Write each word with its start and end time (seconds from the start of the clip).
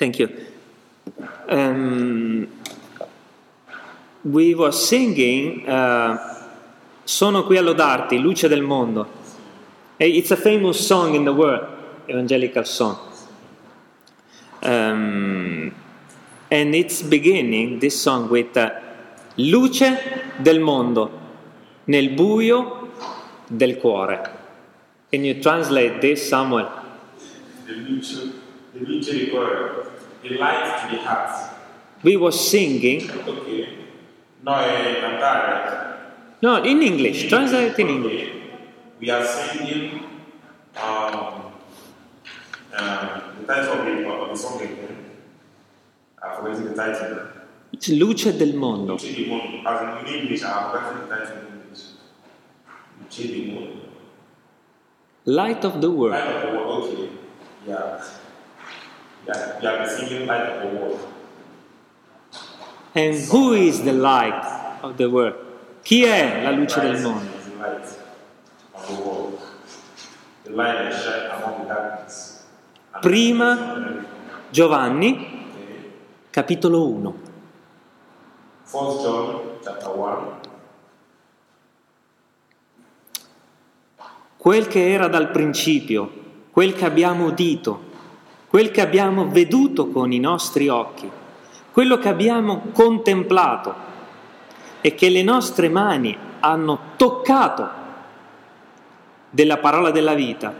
Thank 0.00 0.18
you. 0.18 0.30
Um, 1.46 2.48
we 4.24 4.54
were 4.54 4.72
singing 4.72 5.68
uh, 5.68 6.16
Sono 7.04 7.44
qui 7.44 7.58
a 7.58 7.60
lodarti, 7.60 8.18
luce 8.18 8.48
del 8.48 8.62
mondo. 8.62 9.06
It's 9.98 10.30
a 10.30 10.36
famous 10.36 10.86
song 10.86 11.14
in 11.14 11.24
the 11.24 11.34
world, 11.34 11.66
evangelical 12.08 12.64
song. 12.64 12.96
Um, 14.62 15.74
and 16.50 16.74
it's 16.74 17.02
beginning 17.02 17.78
this 17.78 18.00
song 18.00 18.30
with 18.30 18.56
uh, 18.56 18.70
luce 19.36 19.98
del 20.40 20.60
mondo 20.60 21.10
nel 21.84 22.08
buio 22.14 22.88
del 23.46 23.76
cuore. 23.76 24.30
Can 25.10 25.24
you 25.24 25.42
translate 25.42 26.00
this, 26.00 26.26
Samuel? 26.26 26.70
The 28.72 28.78
the 28.78 28.86
luce 28.86 29.06
the 30.22 30.38
light 30.38 30.80
to 30.80 30.96
the 30.96 31.02
heart. 31.02 31.50
We 32.02 32.16
were 32.16 32.32
singing. 32.32 33.10
Ok. 33.26 33.68
No, 34.42 34.52
cantare. 34.52 35.96
No, 36.42 36.62
in 36.62 36.82
English. 36.82 37.28
Translate 37.28 37.78
in 37.78 37.88
English. 37.88 38.28
We 39.00 39.10
are 39.10 39.24
singing 39.24 40.04
um, 40.76 41.52
uh, 42.74 43.20
the 43.40 43.46
title 43.46 43.72
of 43.72 43.84
the, 43.86 44.08
of 44.08 44.28
the 44.30 44.36
song 44.36 44.60
again. 44.60 44.96
I've 46.22 46.36
forgotten 46.36 46.64
the 46.64 46.74
title. 46.74 47.26
Luce 47.98 48.32
del 48.38 48.54
mondo. 48.54 48.92
Luce 48.92 49.12
di 49.14 49.26
mondo. 49.26 49.68
As 49.68 50.06
in 50.06 50.14
English, 50.14 50.40
forgotten 50.40 51.08
the 51.08 51.16
title 51.16 51.36
in 51.38 51.60
English. 51.60 51.84
Luce 53.00 53.26
di 53.26 53.52
mondo. 53.52 53.80
Light 55.24 55.64
of 55.64 55.80
the 55.80 55.90
world. 55.90 56.12
Light 56.12 56.36
of 56.36 56.42
the 56.42 56.58
world, 56.58 56.84
okay. 56.84 57.08
Yeah. 57.66 58.02
Have 59.26 59.60
been 59.60 59.88
singing 59.88 60.26
Light 60.26 60.46
of 60.48 60.62
the 60.62 60.78
World. 60.78 61.00
And 62.94 63.14
who 63.30 63.52
is 63.52 63.82
the 63.82 63.92
light 63.92 64.44
of 64.82 64.96
the 64.96 65.06
world? 65.06 65.36
Chi 65.82 66.02
è 66.02 66.42
la 66.42 66.50
luce 66.50 66.80
del 66.80 67.00
mondo? 67.00 67.38
that 71.70 73.00
Prima 73.00 74.04
Giovanni, 74.50 75.46
capitolo 76.30 76.88
1. 76.88 77.14
First 78.64 79.02
John 79.02 79.40
chapter 79.62 79.94
1. 79.94 80.40
Quel 84.36 84.66
che 84.66 84.90
era 84.90 85.06
dal 85.06 85.30
principio, 85.30 86.10
quel 86.50 86.72
che 86.72 86.84
abbiamo 86.84 87.26
udito, 87.26 87.89
quel 88.50 88.72
che 88.72 88.80
abbiamo 88.80 89.28
veduto 89.28 89.90
con 89.90 90.10
i 90.10 90.18
nostri 90.18 90.68
occhi, 90.68 91.08
quello 91.70 91.98
che 91.98 92.08
abbiamo 92.08 92.62
contemplato 92.72 93.72
e 94.80 94.96
che 94.96 95.08
le 95.08 95.22
nostre 95.22 95.68
mani 95.68 96.18
hanno 96.40 96.80
toccato 96.96 97.68
della 99.30 99.58
parola 99.58 99.92
della 99.92 100.14
vita. 100.14 100.52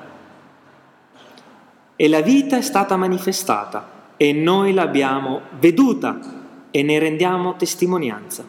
E 1.97 2.09
la 2.09 2.21
vita 2.21 2.57
è 2.57 2.63
stata 2.63 2.97
manifestata 2.97 4.15
e 4.17 4.33
noi 4.33 4.73
l'abbiamo 4.73 5.41
veduta 5.59 6.21
e 6.71 6.83
ne 6.85 6.99
rendiamo 7.01 7.57
testimonianza. 7.57 8.45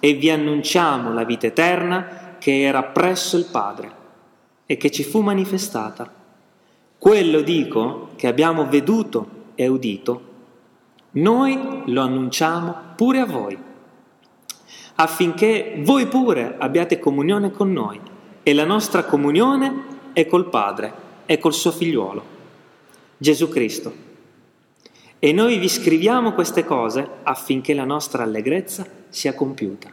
E 0.00 0.14
vi 0.14 0.30
annunciamo 0.30 1.12
la 1.12 1.22
vita 1.22 1.46
eterna 1.46 2.34
che 2.40 2.62
era 2.62 2.82
presso 2.82 3.36
il 3.36 3.44
Padre 3.44 3.92
e 4.66 4.76
che 4.76 4.90
ci 4.90 5.04
fu 5.04 5.20
manifestata. 5.20 6.21
Quello 7.02 7.40
dico 7.40 8.10
che 8.14 8.28
abbiamo 8.28 8.68
veduto 8.68 9.26
e 9.56 9.66
udito, 9.66 10.22
noi 11.14 11.82
lo 11.86 12.00
annunciamo 12.00 12.94
pure 12.94 13.18
a 13.18 13.26
voi, 13.26 13.58
affinché 14.94 15.80
voi 15.80 16.06
pure 16.06 16.54
abbiate 16.56 17.00
comunione 17.00 17.50
con 17.50 17.72
noi 17.72 18.00
e 18.44 18.54
la 18.54 18.64
nostra 18.64 19.02
comunione 19.02 20.10
è 20.12 20.26
col 20.26 20.48
Padre 20.48 20.92
e 21.26 21.40
col 21.40 21.52
suo 21.52 21.72
figliuolo, 21.72 22.22
Gesù 23.16 23.48
Cristo. 23.48 23.92
E 25.18 25.32
noi 25.32 25.58
vi 25.58 25.68
scriviamo 25.68 26.34
queste 26.34 26.64
cose 26.64 27.04
affinché 27.24 27.74
la 27.74 27.84
nostra 27.84 28.22
allegrezza 28.22 28.86
sia 29.08 29.34
compiuta. 29.34 29.90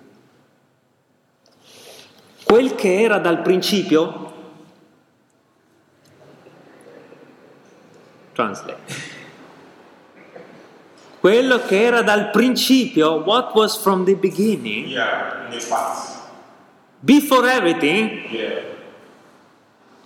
Quel 2.44 2.76
che 2.76 3.02
era 3.02 3.18
dal 3.18 3.42
principio, 3.42 4.29
translate. 8.40 9.18
Quello 11.20 11.60
che 11.66 11.82
era 11.84 12.02
dal 12.02 12.30
principio, 12.30 13.22
what 13.26 13.54
was 13.54 13.78
from 13.82 14.06
the 14.06 14.16
beginning, 14.16 14.88
Yeah, 14.88 15.50
before 17.02 17.46
everything, 17.50 18.32
Yeah. 18.32 18.68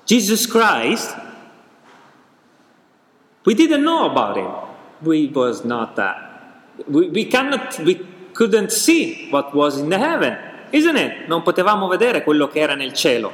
Jesus 0.06 0.48
Christ, 0.48 1.16
we 3.46 3.54
didn't 3.54 3.84
know 3.84 4.10
about 4.10 4.36
him. 4.38 4.52
We 5.02 5.28
was 5.28 5.64
not 5.64 5.96
that. 5.96 6.18
We, 6.88 7.10
we 7.10 7.26
cannot, 7.26 7.78
we 7.80 8.02
couldn't 8.34 8.72
see 8.72 9.30
what 9.30 9.54
was 9.54 9.78
in 9.78 9.90
the 9.90 9.98
heaven, 10.00 10.36
isn't 10.72 10.98
it? 10.98 11.28
Non 11.28 11.44
potevamo 11.44 11.88
vedere 11.88 12.24
quello 12.24 12.48
che 12.48 12.60
era 12.60 12.74
nel 12.74 12.94
cielo. 12.94 13.32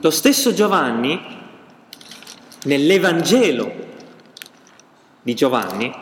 Lo 0.00 0.10
stesso 0.10 0.52
Giovanni, 0.52 1.41
nell'Evangelo 2.64 3.72
di 5.22 5.34
Giovanni, 5.34 5.92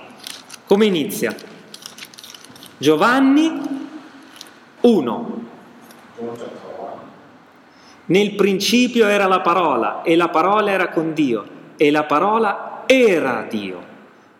come 0.66 0.87
inizia? 0.87 1.34
Giovanni 2.78 3.48
1. 4.81 5.44
John 6.16 6.37
chapter 6.37 6.75
1. 6.78 7.00
Nel 8.06 8.34
principio 8.34 9.06
era 9.06 9.26
la 9.26 9.41
parola 9.41 10.03
e 10.03 10.16
la 10.16 10.28
parola 10.28 10.71
era 10.71 10.88
con 10.88 11.12
Dio 11.12 11.59
e 11.76 11.91
la 11.91 12.04
parola 12.04 12.84
era 12.87 13.47
Dio. 13.48 13.88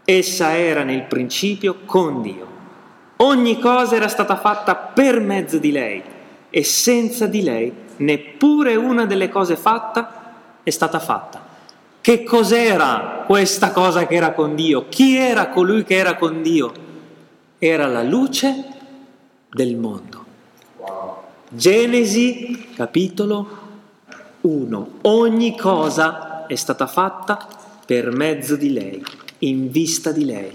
Essa 0.05 0.57
era 0.57 0.83
nel 0.83 1.05
principio 1.05 1.81
con 1.85 2.23
Dio. 2.23 2.49
Ogni 3.17 3.59
cosa 3.59 3.97
era 3.97 4.09
stata 4.09 4.37
fatta 4.37 4.75
per 4.75 5.21
mezzo 5.21 5.59
di 5.59 5.73
lei 5.73 6.03
e 6.49 6.65
senza 6.65 7.27
di 7.27 7.43
lei 7.43 7.73
neppure 7.97 8.75
una 8.77 9.05
delle 9.05 9.29
cose 9.29 9.57
fatta 9.57 10.33
è 10.63 10.71
stata 10.71 10.99
fatta. 10.99 11.40
Che 12.03 12.25
cos'era 12.25 13.25
questa 13.27 13.73
cosa 13.73 14.07
che 14.07 14.15
era 14.15 14.33
con 14.33 14.55
Dio? 14.55 14.89
Chi 14.89 15.17
era 15.17 15.51
colui 15.51 15.85
che 15.85 15.97
era 15.97 16.17
con 16.17 16.41
Dio? 16.41 16.73
Era 17.59 17.87
la 17.89 18.03
luce 18.03 18.65
del 19.51 19.77
mondo. 19.77 20.25
Genesi 21.51 22.71
capitolo 22.75 23.59
1. 24.41 24.91
Ogni 25.03 25.59
cosa 25.59 26.47
è 26.47 26.55
stata 26.55 26.87
fatta 26.87 27.47
per 27.85 28.13
mezzo 28.13 28.57
di 28.57 28.73
lei, 28.73 29.05
in 29.41 29.71
vista 29.71 30.11
di 30.11 30.25
lei. 30.25 30.51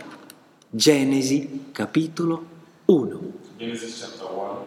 Genesi 0.67 1.67
capitolo 1.71 2.45
1. 2.85 3.19
Genesis 3.57 3.99
chapter 3.99 4.35
1. 4.35 4.65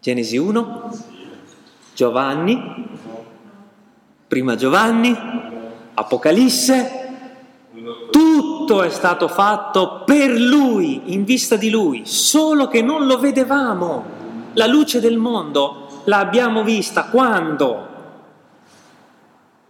Genesi 0.00 0.38
1, 0.38 0.98
Giovanni, 1.94 2.88
prima 4.26 4.54
Giovanni, 4.54 5.56
Apocalisse, 5.98 7.06
tutto 8.10 8.82
è 8.82 8.90
stato 8.90 9.26
fatto 9.26 10.02
per 10.04 10.30
lui, 10.30 11.12
in 11.12 11.24
vista 11.24 11.56
di 11.56 11.70
lui, 11.70 12.02
solo 12.04 12.68
che 12.68 12.82
non 12.82 13.06
lo 13.06 13.18
vedevamo. 13.18 14.16
La 14.52 14.66
luce 14.66 15.00
del 15.00 15.16
mondo 15.16 16.02
l'abbiamo 16.04 16.62
vista 16.62 17.04
quando? 17.06 17.86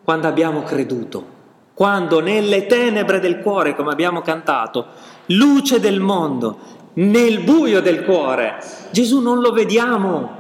Quando 0.05 0.27
abbiamo 0.27 0.63
creduto, 0.63 1.37
quando 1.73 2.21
nelle 2.21 2.67
tenebre 2.67 3.21
del 3.21 3.41
cuore, 3.41 3.75
come 3.75 3.93
abbiamo 3.93 4.21
cantato, 4.21 4.87
luce 5.27 5.81
del 5.81 6.01
mondo, 6.01 6.59
nel 6.95 7.41
buio 7.41 7.81
del 7.81 8.05
cuore, 8.05 8.63
Gesù 8.91 9.21
non 9.21 9.41
lo 9.41 9.53
vediamo. 9.53 10.37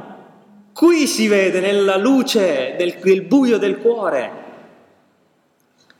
Qui 0.73 1.07
si 1.07 1.29
vede 1.29 1.61
nella 1.61 1.97
luce 1.97 2.75
del, 2.77 2.99
del 3.03 3.23
buio 3.23 3.59
del 3.59 3.79
cuore. 3.79 4.47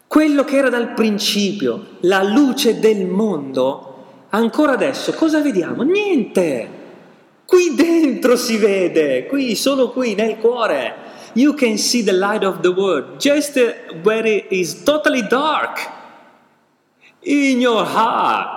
Quello 0.09 0.43
che 0.43 0.57
era 0.57 0.71
dal 0.71 0.95
principio, 0.95 1.99
la 2.01 2.23
luce 2.23 2.81
del 2.81 3.07
mondo, 3.07 4.07
ancora 4.31 4.73
adesso 4.73 5.13
cosa 5.13 5.43
vediamo? 5.43 5.83
Niente. 5.83 6.77
Qui 7.45 7.75
dentro 7.75 8.35
si 8.37 8.57
vede, 8.57 9.27
qui, 9.27 9.55
solo 9.55 9.91
qui 9.91 10.15
nel 10.15 10.39
cuore. 10.39 11.07
You 11.35 11.55
can 11.55 11.77
see 11.77 12.03
the 12.03 12.13
light 12.13 12.43
of 12.43 12.61
the 12.61 12.69
world 12.69 13.19
just 13.19 13.55
where 14.03 14.27
it 14.27 14.47
is 14.51 14.83
totally 14.83 15.27
dark 15.29 15.79
in 17.21 17.61
your 17.61 17.85
heart. 17.85 18.49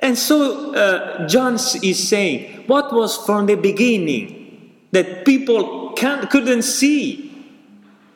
And 0.00 0.16
so 0.16 0.74
uh, 0.74 1.26
John 1.26 1.54
is 1.82 2.08
saying, 2.08 2.64
what 2.68 2.92
was 2.92 3.16
from 3.26 3.46
the 3.46 3.56
beginning 3.56 4.86
that 4.92 5.24
people 5.24 5.92
couldn't 5.96 6.62
see? 6.62 7.27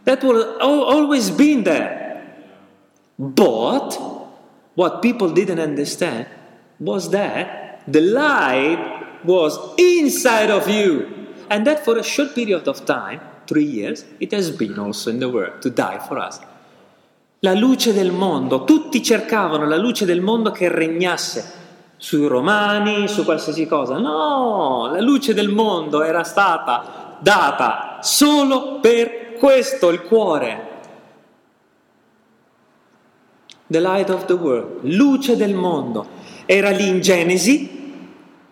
That 0.05 0.23
will 0.23 0.61
al- 0.61 0.85
always 0.85 1.31
been 1.31 1.65
there. 1.65 2.25
But 3.19 3.99
what 4.75 5.03
people 5.03 5.31
didn't 5.31 5.61
understand 5.61 6.27
was 6.79 7.11
that 7.11 7.83
the 7.87 8.01
light 8.01 9.25
was 9.25 9.59
inside 9.77 10.51
of 10.51 10.69
you. 10.69 11.07
And 11.49 11.67
that 11.67 11.85
for 11.85 11.99
a 11.99 12.03
short 12.03 12.35
period 12.35 12.67
of 12.67 12.85
time, 12.85 13.21
three 13.47 13.65
years, 13.65 14.05
it 14.19 14.33
has 14.33 14.51
been 14.51 14.79
also 14.79 15.11
in 15.11 15.19
the 15.21 15.29
world 15.29 15.61
to 15.63 15.71
die 15.71 15.99
for 15.99 16.19
us. 16.19 16.41
La 17.41 17.53
luce 17.55 17.93
del 17.93 18.13
mondo, 18.13 18.65
tutti 18.65 19.03
cercavano 19.03 19.67
la 19.67 19.77
luce 19.77 20.05
del 20.05 20.21
mondo 20.21 20.53
che 20.53 20.69
regnasse 20.69 21.61
sui 21.97 22.27
romani, 22.27 23.09
su 23.09 23.25
qualsiasi 23.25 23.67
cosa. 23.67 23.99
No, 23.99 24.89
la 24.93 25.01
luce 25.01 25.35
del 25.35 25.49
mondo 25.49 26.03
era 26.03 26.23
stata 26.25 27.19
data 27.21 27.99
solo 28.01 28.81
per 28.81 29.22
questo, 29.43 29.91
il 29.91 30.03
cuore. 30.03 30.69
The 33.67 33.81
light 33.81 34.09
of 34.09 34.27
the 34.27 34.35
world, 34.35 34.83
luce 34.83 35.35
del 35.35 35.55
mondo. 35.55 36.07
Era 36.47 36.71
lì 36.71 36.87
in 36.87 37.01
Genesi, 37.01 37.81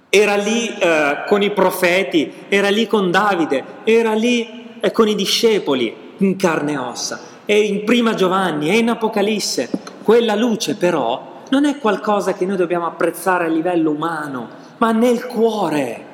era 0.09 0.35
lì 0.35 0.67
eh, 0.67 1.23
con 1.29 1.43
i 1.43 1.53
profeti, 1.53 2.33
era 2.49 2.71
lì 2.71 2.89
con 2.89 3.13
Davide, 3.13 3.65
era 3.85 4.15
lì 4.15 4.81
eh, 4.81 4.91
con 4.91 5.07
i 5.07 5.15
discepoli 5.15 5.95
in 6.17 6.35
carne 6.35 6.73
e 6.73 6.79
ossa, 6.79 7.21
e 7.45 7.61
in 7.61 7.85
prima 7.85 8.15
Giovanni, 8.15 8.71
e 8.71 8.79
in 8.79 8.91
Apocalisse. 8.91 9.71
Quella 10.03 10.35
luce 10.35 10.75
però 10.75 11.43
non 11.51 11.67
è 11.67 11.79
qualcosa 11.79 12.33
che 12.33 12.45
noi 12.45 12.57
dobbiamo 12.57 12.87
apprezzare 12.87 13.45
a 13.45 13.49
livello 13.49 13.93
umano, 13.93 14.49
ma 14.79 14.91
nel 14.91 15.25
cuore. 15.27 16.09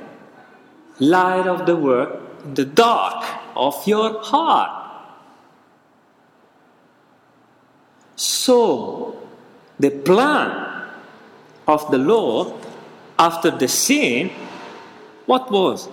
Light 0.99 1.47
of 1.47 1.63
the 1.63 1.73
world 1.73 2.25
the 2.53 2.71
dark 2.75 3.45
of 3.57 3.87
your 3.87 4.23
heart. 4.23 4.85
So, 8.17 9.17
the 9.79 9.91
plan 9.91 10.89
of 11.67 11.91
the 11.91 11.99
Lord 11.99 12.53
after 13.19 13.51
the 13.51 13.69
sin, 13.69 14.31
what 15.27 15.51
was? 15.51 15.89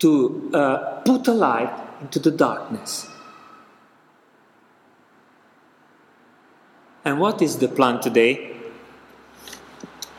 To 0.00 0.50
uh, 0.52 1.00
put 1.04 1.28
a 1.28 1.32
light 1.32 1.72
into 2.00 2.18
the 2.18 2.30
darkness. 2.30 3.06
And 7.04 7.20
what 7.20 7.42
is 7.42 7.58
the 7.58 7.68
plan 7.68 8.00
today? 8.00 8.56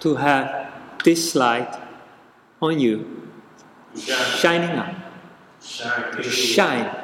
To 0.02 0.16
have 0.16 0.72
this 1.04 1.36
light 1.36 1.76
on 2.62 2.80
you, 2.80 3.30
shining 3.96 4.78
up, 4.78 5.05
Shine. 5.66 6.12
to 6.12 6.24
shine 6.24 6.96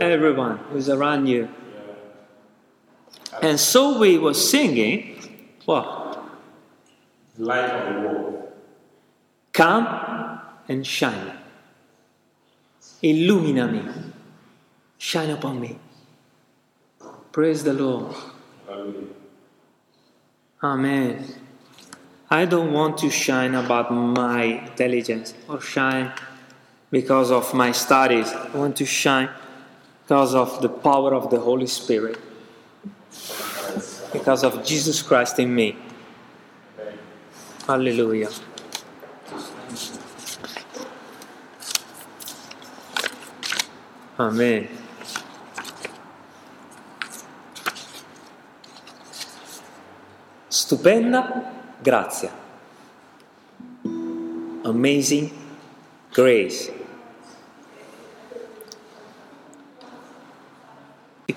everyone 0.00 0.58
who's 0.70 0.88
around 0.88 1.26
you. 1.26 1.48
And 3.42 3.60
so 3.60 3.98
we 3.98 4.18
were 4.18 4.34
singing, 4.34 5.18
what? 5.64 6.24
Light 7.36 7.70
of 7.70 7.94
the 7.94 8.00
world. 8.00 8.52
Come 9.52 10.40
and 10.68 10.86
shine. 10.86 11.32
Illumina 13.02 13.70
me. 13.70 13.92
Shine 14.96 15.30
upon 15.30 15.60
me. 15.60 15.78
Praise 17.32 17.64
the 17.64 17.74
Lord. 17.74 18.14
Amen. 20.62 21.34
I 22.30 22.46
don't 22.46 22.72
want 22.72 22.96
to 22.98 23.10
shine 23.10 23.54
about 23.54 23.92
my 23.92 24.44
intelligence 24.44 25.34
or 25.48 25.60
shine 25.60 26.12
because 26.94 27.32
of 27.32 27.52
my 27.52 27.72
studies. 27.72 28.32
I 28.32 28.56
want 28.56 28.76
to 28.76 28.86
shine 28.86 29.28
because 30.04 30.32
of 30.32 30.62
the 30.62 30.68
power 30.68 31.12
of 31.12 31.28
the 31.28 31.40
Holy 31.40 31.66
Spirit, 31.66 32.16
because 34.12 34.44
of 34.44 34.64
Jesus 34.64 35.02
Christ 35.02 35.40
in 35.40 35.52
me. 35.52 35.76
Hallelujah. 37.66 38.30
Amen. 44.16 44.68
Stupenda 50.48 51.20
grazia. 51.82 52.30
Amazing 54.64 55.32
grace. 56.12 56.70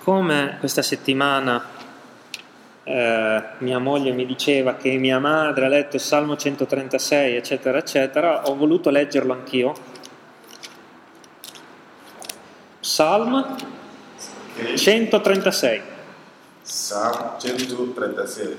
Siccome 0.07 0.55
questa 0.59 0.81
settimana 0.81 1.61
eh, 2.85 3.43
mia 3.57 3.77
moglie 3.77 4.13
mi 4.13 4.25
diceva 4.25 4.75
che 4.75 4.95
mia 4.95 5.19
madre 5.19 5.65
ha 5.65 5.67
letto 5.67 5.97
il 5.97 6.01
Salmo 6.01 6.37
136, 6.37 7.35
eccetera, 7.35 7.77
eccetera, 7.77 8.47
ho 8.47 8.55
voluto 8.55 8.89
leggerlo 8.89 9.33
anch'io. 9.33 9.73
Psalm 12.79 13.57
Okay. 14.55 14.77
136. 14.77 15.81
Psalm 16.63 17.37
136. 17.37 18.57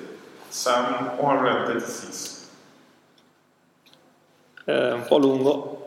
Psalm 0.50 1.16
136. 1.18 2.46
eh, 4.66 4.92
un 4.92 5.04
po' 5.06 5.16
lungo. 5.16 5.86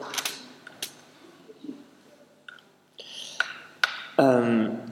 Ehm, 4.16 4.91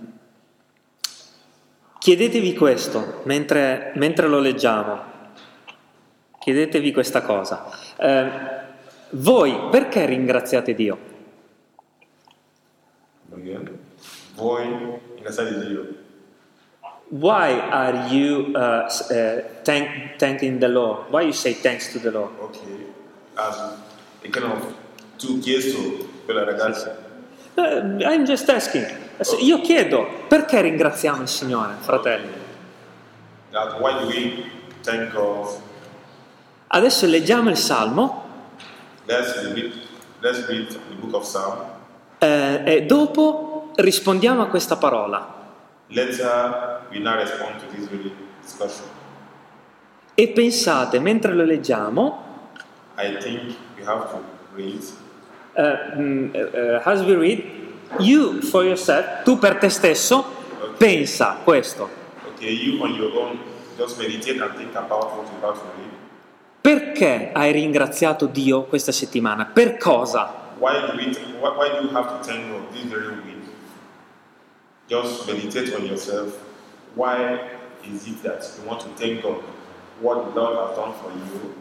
chiedetevi 2.09 2.56
questo 2.56 3.21
mentre, 3.25 3.91
mentre 3.94 4.27
lo 4.27 4.39
leggiamo. 4.39 5.00
Chiedetevi 6.39 6.91
questa 6.91 7.21
cosa. 7.21 7.69
Eh, 7.97 8.29
voi 9.11 9.67
perché 9.69 10.07
ringraziate 10.07 10.73
Dio? 10.73 10.97
Voi 14.33 15.00
ringraziate 15.13 15.67
Dio. 15.67 15.88
Why 17.09 17.59
are 17.69 18.07
you 18.07 18.53
uh, 18.56 18.85
uh, 18.88 19.44
thank, 19.61 20.15
thanking 20.17 20.59
the 20.59 20.67
Lord? 20.67 21.11
Why 21.11 21.21
you 21.21 21.33
say 21.33 21.53
thanks 21.53 21.91
to 21.91 22.00
the 22.00 22.09
Lord? 22.09 22.31
Ok. 22.39 22.57
As 23.35 23.56
a 23.59 24.29
kind 24.29 24.45
of 24.45 24.73
tu 25.17 25.38
chiesto 25.39 26.07
per 26.25 26.33
la 26.33 26.44
ragazza. 26.44 26.97
Eh, 27.53 28.03
I'm 28.03 28.25
just 28.25 28.50
asking. 28.50 28.88
Io 29.41 29.61
chiedo 29.61 30.19
perché 30.30 30.62
ringraziamo 30.62 31.24
il 31.24 31.28
Signore, 31.28 31.74
fratelli? 31.80 32.31
Adesso 36.68 37.06
leggiamo 37.07 37.50
il 37.50 37.57
Salmo 37.57 38.28
Let's 39.06 39.42
read, 39.54 39.71
let's 40.19 40.45
read 40.48 40.68
the 40.68 40.95
book 41.00 41.16
of 41.16 41.24
Psalm. 41.24 41.57
eh, 42.19 42.62
e 42.64 42.86
dopo 42.86 43.71
rispondiamo 43.76 44.44
a 44.44 44.48
questa 44.48 44.76
parola. 44.78 45.33
E 50.14 50.28
pensate, 50.28 51.00
mentre 51.00 51.33
lo 51.33 51.44
leggiamo, 51.44 52.24
I 53.00 53.18
think 53.18 53.56
we 53.78 53.83
have 53.86 54.09
to 54.12 54.21
read. 54.54 54.83
eh, 55.56 55.95
mm, 55.95 56.36
eh, 56.36 56.81
as 56.83 57.02
we 57.02 57.16
read, 57.16 57.44
you 58.00 58.42
for 58.42 58.64
yourself, 58.64 59.24
tu 59.24 59.38
per 59.38 59.58
te 59.58 59.69
stesso, 59.69 60.24
pensa 60.78 61.40
questo. 61.44 61.90
Okay, 62.34 62.52
you 62.52 62.81
on 62.81 62.94
your 62.96 63.12
own, 63.18 63.40
just 63.78 63.98
meditate 63.98 64.40
and 64.40 64.54
think 64.56 64.76
about 64.76 65.18
what 65.18 65.28
you're 65.28 65.38
about 65.40 65.56
to 65.56 65.66
read. 65.78 65.90
Perché 66.62 67.31
hai 67.34 67.52
ringraziato 67.52 68.26
Dio 68.26 68.64
questa 68.64 68.92
settimana? 68.92 69.46
Per 69.46 69.78
cosa? 69.78 70.48
Why 70.60 70.86
do 70.86 70.98
we? 70.98 71.16
Why, 71.40 71.56
why 71.56 71.69
do 71.69 71.88
you 71.88 71.96
have 71.96 72.19
to 72.19 72.24
thank 72.24 72.52
God 72.52 72.72
this 72.74 72.84
very 72.84 73.16
week? 73.24 73.44
Just 74.88 75.26
meditate 75.26 75.74
on 75.74 75.86
yourself. 75.86 76.38
Why 76.96 77.40
is 77.84 78.08
it 78.08 78.22
that 78.24 78.44
you 78.58 78.68
want 78.68 78.81
to 78.81 78.90
thank 78.96 79.22
God? 79.22 79.42
What 80.02 80.34
the 80.34 80.40
Lord 80.40 80.68
has 80.68 80.76
done 80.76 80.94
for 81.02 81.12
you? 81.12 81.56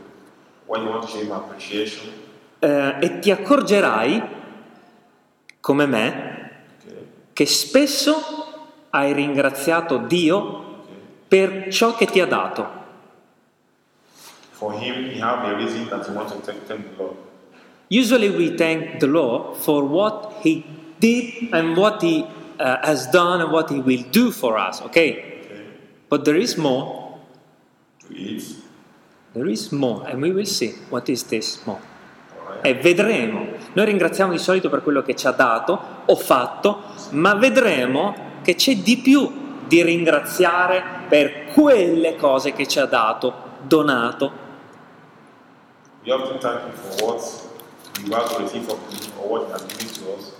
Why 0.67 0.83
you 0.83 0.89
want 0.89 1.03
to 1.07 1.09
show 1.09 1.21
Him 1.21 1.33
appreciation? 1.33 2.13
Eh, 2.61 2.97
e 3.01 3.19
ti 3.21 3.31
accorgerai, 3.31 4.21
come 5.61 5.87
me, 5.87 6.51
che 7.33 7.47
spesso 7.47 8.37
hai 8.91 9.13
ringraziato 9.13 9.99
Dio 9.99 10.65
per 11.29 11.69
ciò 11.73 11.95
che 11.95 12.07
ti 12.07 12.21
ha 12.21 12.27
dato. 12.27 12.77
For 14.51 14.73
Him, 14.75 15.13
you 15.13 15.23
have 15.23 15.47
a 15.47 15.57
reason 15.57 15.89
that 15.89 16.07
you 16.09 16.15
want 16.15 16.31
to 16.31 16.41
thank, 16.41 16.67
the 16.67 16.79
Lord. 16.97 17.17
Usually 17.89 18.29
we 18.29 18.57
thank 18.57 18.99
the 18.99 19.07
Lord 19.07 19.57
for 19.57 19.85
what 19.85 20.41
He 20.43 20.65
did 20.99 21.53
and 21.53 21.77
what 21.77 22.03
He 22.03 22.27
uh, 22.59 22.79
has 22.83 23.07
done 23.11 23.41
and 23.41 23.53
what 23.53 23.71
He 23.71 23.79
will 23.79 24.03
do 24.11 24.33
for 24.33 24.59
us, 24.59 24.83
okay? 24.83 25.13
Okay, 25.45 25.65
But 26.09 26.25
there 26.25 26.37
is 26.37 26.57
more. 26.57 27.19
There 29.35 29.47
is 29.47 29.71
more, 29.71 30.09
and 30.09 30.21
we 30.21 30.33
will 30.33 30.47
see 30.47 30.73
what 30.91 31.09
is 31.09 31.23
this 31.25 31.65
more. 31.67 31.81
E 32.61 32.75
vedremo. 32.75 33.47
Noi 33.73 33.85
ringraziamo 33.87 34.33
di 34.33 34.39
solito 34.39 34.69
per 34.69 34.83
quello 34.83 35.03
che 35.03 35.15
ci 35.15 35.27
ha 35.27 35.33
dato 35.33 35.81
o 36.05 36.17
fatto, 36.17 36.83
ma 37.11 37.35
vedremo 37.35 38.41
che 38.43 38.55
c'è 38.55 38.77
di 38.77 38.99
più 38.99 39.47
di 39.67 39.83
ringraziare 39.83 40.83
per 41.09 41.47
quelle 41.53 42.17
cose 42.17 42.53
che 42.53 42.67
ci 42.67 42.79
ha 42.79 42.87
dato, 42.87 43.33
donato. 43.63 44.47
We 46.05 46.13
often 46.13 46.39
thank 46.39 46.63
Him 46.63 46.73
for 46.73 47.05
what 47.05 47.23
we 48.03 48.15
have 48.15 48.29
to 48.35 48.43
receive 48.43 48.65
from 48.65 48.79
Him 48.89 49.13
or 49.19 49.29
what 49.29 49.47
He 49.47 49.53
has 49.53 49.63
given 49.65 49.93
to 49.95 50.15
us, 50.17 50.33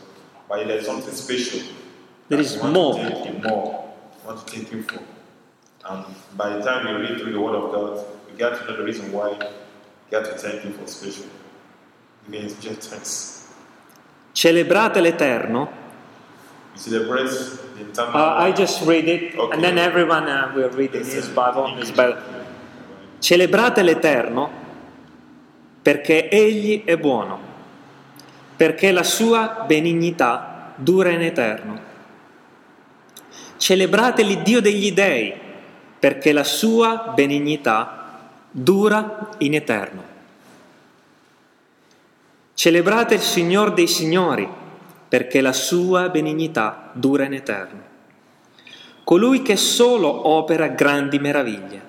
but 0.49 0.67
there's 0.67 0.87
something 0.87 1.15
special. 1.15 1.61
There 2.29 2.41
is 2.41 2.61
more. 2.63 2.95
To 2.95 3.03
thank 3.03 3.25
Him 3.27 3.43
more. 3.43 3.85
Want 4.25 4.47
to 4.47 4.51
thank 4.51 4.69
Him 4.71 4.83
for. 4.85 5.01
And 5.85 6.05
by 6.37 6.57
the 6.57 6.63
time 6.63 6.87
we 6.87 6.93
read 7.03 7.21
through 7.21 7.33
the 7.33 7.41
Word 7.41 7.55
of 7.55 7.71
God, 7.71 8.05
we 8.31 8.37
get 8.39 8.59
to 8.59 8.65
know 8.67 8.77
the 8.77 8.85
reason 8.85 9.13
why 9.13 9.31
we 9.31 9.39
get 10.11 10.25
to 10.25 10.39
thank 10.39 10.63
Him 10.63 10.73
for 10.73 10.87
special. 10.87 10.97
Giving 11.07 11.07
Him 11.07 11.07
special 11.09 11.27
thanks. 11.27 12.18
Celebrate 14.33 15.01
l'Eterno. 15.01 15.71
Uh, 17.97 18.47
I 18.47 18.53
just 18.55 18.85
read 18.87 19.09
it 19.09 19.35
Okay. 19.37 19.55
and 19.55 19.63
then 19.63 19.79
everyone 19.79 20.29
uh, 20.29 20.53
will 20.55 20.71
read 20.71 20.95
in 20.95 21.05
his 21.05 21.29
Bible. 21.29 21.75
His 21.77 21.91
Bible. 21.91 22.23
Celebrate 23.19 23.83
l'Eterno 23.83 24.51
perché 25.83 26.29
Egli 26.29 26.85
è 26.85 26.97
buono, 26.97 27.39
perché 28.57 28.93
la 28.93 29.03
sua 29.03 29.65
benignità 29.67 30.73
dura 30.77 31.11
in 31.11 31.23
eterno. 31.23 31.81
Celebrate 33.57 34.23
l'Iddio 34.23 34.61
degli 34.61 34.93
dei, 34.93 35.35
perché 35.99 36.33
la 36.33 36.45
sua 36.45 37.13
benignità 37.15 38.21
dura 38.51 39.31
in 39.39 39.55
eterno. 39.55 40.17
Celebrate 42.59 43.15
il 43.15 43.21
Signor 43.21 43.73
dei 43.73 43.87
Signori, 43.87 44.49
perché 45.09 45.41
la 45.41 45.53
sua 45.53 46.09
benignità 46.09 46.91
dura 46.93 47.23
in 47.25 47.35
eterno. 47.35 47.81
Colui 49.05 49.43
che 49.43 49.55
solo 49.55 50.29
opera 50.29 50.67
grandi 50.67 51.21
meraviglie, 51.21 51.81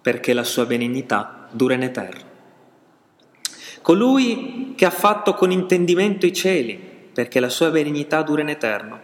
perché 0.00 0.32
la 0.32 0.42
sua 0.42 0.64
benignità 0.64 1.48
dura 1.50 1.74
in 1.74 1.82
eterno. 1.82 2.24
Colui 3.82 4.72
che 4.74 4.86
ha 4.86 4.90
fatto 4.90 5.34
con 5.34 5.50
intendimento 5.50 6.24
i 6.24 6.32
cieli, 6.32 6.76
perché 7.12 7.38
la 7.38 7.50
sua 7.50 7.68
benignità 7.68 8.22
dura 8.22 8.40
in 8.40 8.48
eterno. 8.48 8.98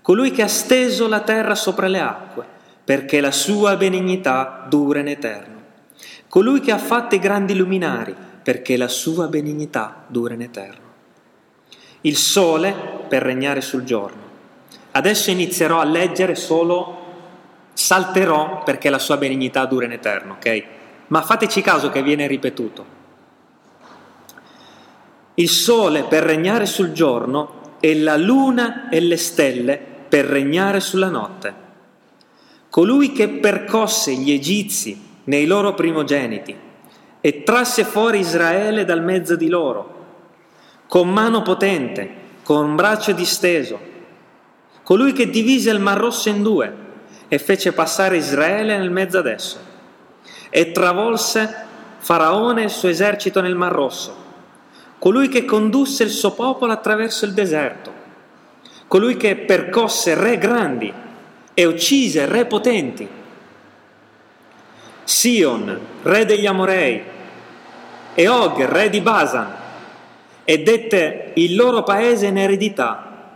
Colui 0.00 0.30
che 0.30 0.42
ha 0.42 0.48
steso 0.48 1.08
la 1.08 1.22
terra 1.22 1.56
sopra 1.56 1.88
le 1.88 1.98
acque, 1.98 2.46
perché 2.84 3.20
la 3.20 3.32
sua 3.32 3.74
benignità 3.74 4.64
dura 4.68 5.00
in 5.00 5.08
eterno. 5.08 5.60
Colui 6.28 6.60
che 6.60 6.70
ha 6.70 6.78
fatto 6.78 7.16
i 7.16 7.18
grandi 7.18 7.56
luminari, 7.56 8.30
perché 8.42 8.76
la 8.76 8.88
sua 8.88 9.28
benignità 9.28 10.04
dura 10.08 10.34
in 10.34 10.42
eterno. 10.42 10.90
Il 12.02 12.16
sole 12.16 12.74
per 13.08 13.22
regnare 13.22 13.60
sul 13.60 13.84
giorno. 13.84 14.20
Adesso 14.92 15.30
inizierò 15.30 15.78
a 15.78 15.84
leggere 15.84 16.34
solo, 16.34 16.98
salterò 17.72 18.62
perché 18.64 18.90
la 18.90 18.98
sua 18.98 19.16
benignità 19.16 19.64
dura 19.66 19.86
in 19.86 19.92
eterno, 19.92 20.34
ok? 20.34 20.64
Ma 21.08 21.22
fateci 21.22 21.60
caso 21.62 21.90
che 21.90 22.02
viene 22.02 22.26
ripetuto. 22.26 23.00
Il 25.34 25.48
sole 25.48 26.02
per 26.04 26.24
regnare 26.24 26.66
sul 26.66 26.92
giorno 26.92 27.76
e 27.80 27.98
la 27.98 28.16
luna 28.16 28.88
e 28.90 29.00
le 29.00 29.16
stelle 29.16 29.78
per 30.08 30.26
regnare 30.26 30.80
sulla 30.80 31.08
notte. 31.08 31.54
Colui 32.68 33.12
che 33.12 33.28
percosse 33.28 34.14
gli 34.14 34.30
egizi 34.30 35.10
nei 35.24 35.46
loro 35.46 35.74
primogeniti 35.74 36.70
e 37.24 37.44
trasse 37.44 37.84
fuori 37.84 38.18
Israele 38.18 38.84
dal 38.84 39.02
mezzo 39.02 39.36
di 39.36 39.48
loro, 39.48 40.00
con 40.88 41.08
mano 41.08 41.42
potente, 41.42 42.10
con 42.42 42.74
braccio 42.74 43.12
disteso. 43.12 43.78
Colui 44.82 45.12
che 45.12 45.30
divise 45.30 45.70
il 45.70 45.78
Mar 45.78 45.98
Rosso 45.98 46.28
in 46.28 46.42
due 46.42 46.74
e 47.28 47.38
fece 47.38 47.72
passare 47.72 48.16
Israele 48.16 48.76
nel 48.76 48.90
mezzo 48.90 49.18
ad 49.18 49.26
esso 49.26 49.58
e 50.50 50.72
travolse 50.72 51.66
Faraone 51.98 52.62
e 52.62 52.64
il 52.64 52.70
suo 52.70 52.88
esercito 52.88 53.40
nel 53.40 53.54
Mar 53.54 53.72
Rosso. 53.72 54.14
Colui 54.98 55.28
che 55.28 55.44
condusse 55.44 56.02
il 56.02 56.10
suo 56.10 56.32
popolo 56.32 56.72
attraverso 56.72 57.24
il 57.24 57.34
deserto, 57.34 57.92
colui 58.88 59.16
che 59.16 59.36
percosse 59.36 60.14
re 60.14 60.38
grandi 60.38 60.92
e 61.54 61.64
uccise 61.64 62.26
re 62.26 62.46
potenti, 62.46 63.08
Sion, 65.04 65.80
re 66.02 66.24
degli 66.24 66.46
Amorei, 66.46 67.02
e 68.14 68.28
Og, 68.28 68.64
re 68.64 68.90
di 68.90 69.00
Basan, 69.00 69.54
e 70.44 70.62
dette 70.62 71.32
il 71.34 71.54
loro 71.54 71.82
paese 71.82 72.26
in 72.26 72.38
eredità, 72.38 73.30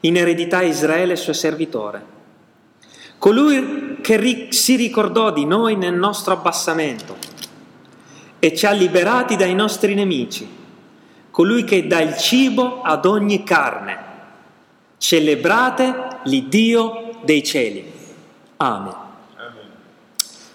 in 0.00 0.16
eredità 0.16 0.62
Israele 0.62 1.16
suo 1.16 1.32
servitore. 1.32 2.18
Colui 3.18 3.98
che 4.00 4.16
ri- 4.16 4.52
si 4.52 4.76
ricordò 4.76 5.30
di 5.30 5.44
noi 5.44 5.76
nel 5.76 5.94
nostro 5.94 6.32
abbassamento 6.32 7.16
e 8.38 8.54
ci 8.54 8.64
ha 8.66 8.72
liberati 8.72 9.36
dai 9.36 9.54
nostri 9.54 9.94
nemici 9.94 10.58
colui 11.30 11.64
che 11.64 11.86
dà 11.86 12.00
il 12.00 12.16
cibo 12.16 12.82
ad 12.82 13.06
ogni 13.06 13.44
carne. 13.44 14.08
Celebrate 14.98 16.18
l'Iddio 16.24 17.18
dei 17.22 17.42
cieli. 17.42 17.90
Amen. 18.58 18.99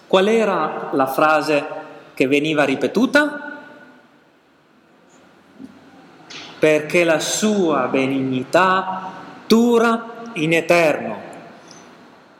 Qual 0.06 0.28
era 0.28 0.90
la 0.92 1.06
frase 1.06 1.66
che 2.14 2.26
veniva 2.28 2.64
ripetuta? 2.64 3.58
Perché 6.58 7.04
la 7.04 7.18
sua 7.18 7.88
benignità 7.88 9.12
dura 9.46 10.14
in 10.34 10.52
eterno. 10.52 11.24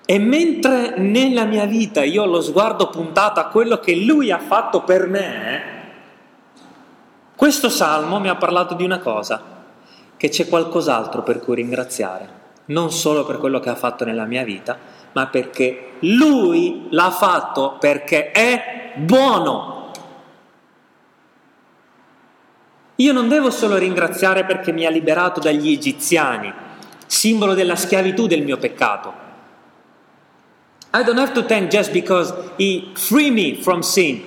E 0.04 0.18
mentre 0.18 0.96
nella 0.99 1.44
mia 1.44 1.64
vita 1.64 2.04
io 2.04 2.23
ho 2.23 2.26
lo 2.26 2.40
sguardo 2.40 2.88
puntato 2.88 3.40
a 3.40 3.46
quello 3.46 3.80
che 3.80 3.96
lui 3.96 4.30
ha 4.30 4.38
fatto 4.38 4.82
per 4.82 5.08
me, 5.08 5.75
questo 7.35 7.68
salmo 7.68 8.20
mi 8.20 8.28
ha 8.28 8.37
parlato 8.37 8.75
di 8.75 8.85
una 8.85 9.00
cosa, 9.00 9.42
che 10.16 10.28
c'è 10.28 10.49
qualcos'altro 10.49 11.23
per 11.23 11.40
cui 11.40 11.56
ringraziare, 11.56 12.28
non 12.66 12.92
solo 12.92 13.25
per 13.25 13.38
quello 13.38 13.58
che 13.58 13.68
ha 13.68 13.75
fatto 13.75 14.04
nella 14.04 14.25
mia 14.25 14.44
vita, 14.44 14.78
ma 15.16 15.28
perché 15.28 15.94
lui 16.00 16.88
l'ha 16.90 17.11
fatto 17.11 17.78
perché 17.80 18.32
è 18.32 18.92
buono. 18.96 19.90
Io 22.96 23.12
non 23.14 23.26
devo 23.26 23.50
solo 23.50 23.78
ringraziare 23.78 24.44
perché 24.44 24.73
mi 24.73 24.85
ha 24.85 24.90
liberato 24.90 25.40
dagli 25.40 25.70
egiziani, 25.70 26.52
simbolo 27.06 27.54
della 27.54 27.76
schiavitù 27.76 28.26
del 28.26 28.42
mio 28.42 28.58
peccato. 28.58 29.25
I 30.92 31.02
don't 31.02 31.18
have 31.18 31.32
to 31.32 31.44
thank 31.46 31.70
just 31.70 31.92
because 31.92 32.35
he 32.58 32.90
freed 32.94 33.32
me 33.32 33.54
from 33.62 33.80
sin. 33.80 34.23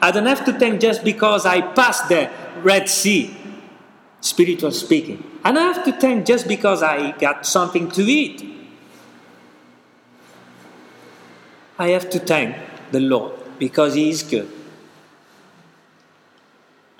I 0.00 0.12
don't 0.12 0.26
have 0.28 0.44
to 0.44 0.52
thank 0.52 0.80
just 0.80 1.02
because 1.02 1.48
I 1.48 1.62
passed 1.62 2.06
the 2.06 2.28
Red 2.62 2.86
Sea, 2.86 3.28
spiritual 4.20 4.70
speaking. 4.70 5.18
I 5.42 5.50
don't 5.50 5.74
have 5.74 5.82
to 5.84 5.92
thank 5.92 6.24
just 6.24 6.46
because 6.46 6.84
I 6.84 7.12
got 7.18 7.44
something 7.44 7.90
to 7.90 8.02
eat. 8.02 8.57
I 11.78 11.90
have 11.90 12.10
to 12.10 12.18
thank 12.18 12.56
the 12.90 13.00
Lord 13.00 13.34
because 13.58 13.94
He 13.94 14.10
is 14.10 14.22
good. 14.22 14.48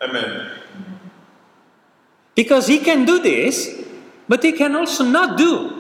Amen. 0.00 0.50
Because 2.34 2.68
He 2.68 2.78
can 2.78 3.04
do 3.04 3.18
this, 3.18 3.74
but 4.28 4.42
He 4.42 4.52
can 4.52 4.76
also 4.76 5.04
not 5.04 5.36
do. 5.36 5.74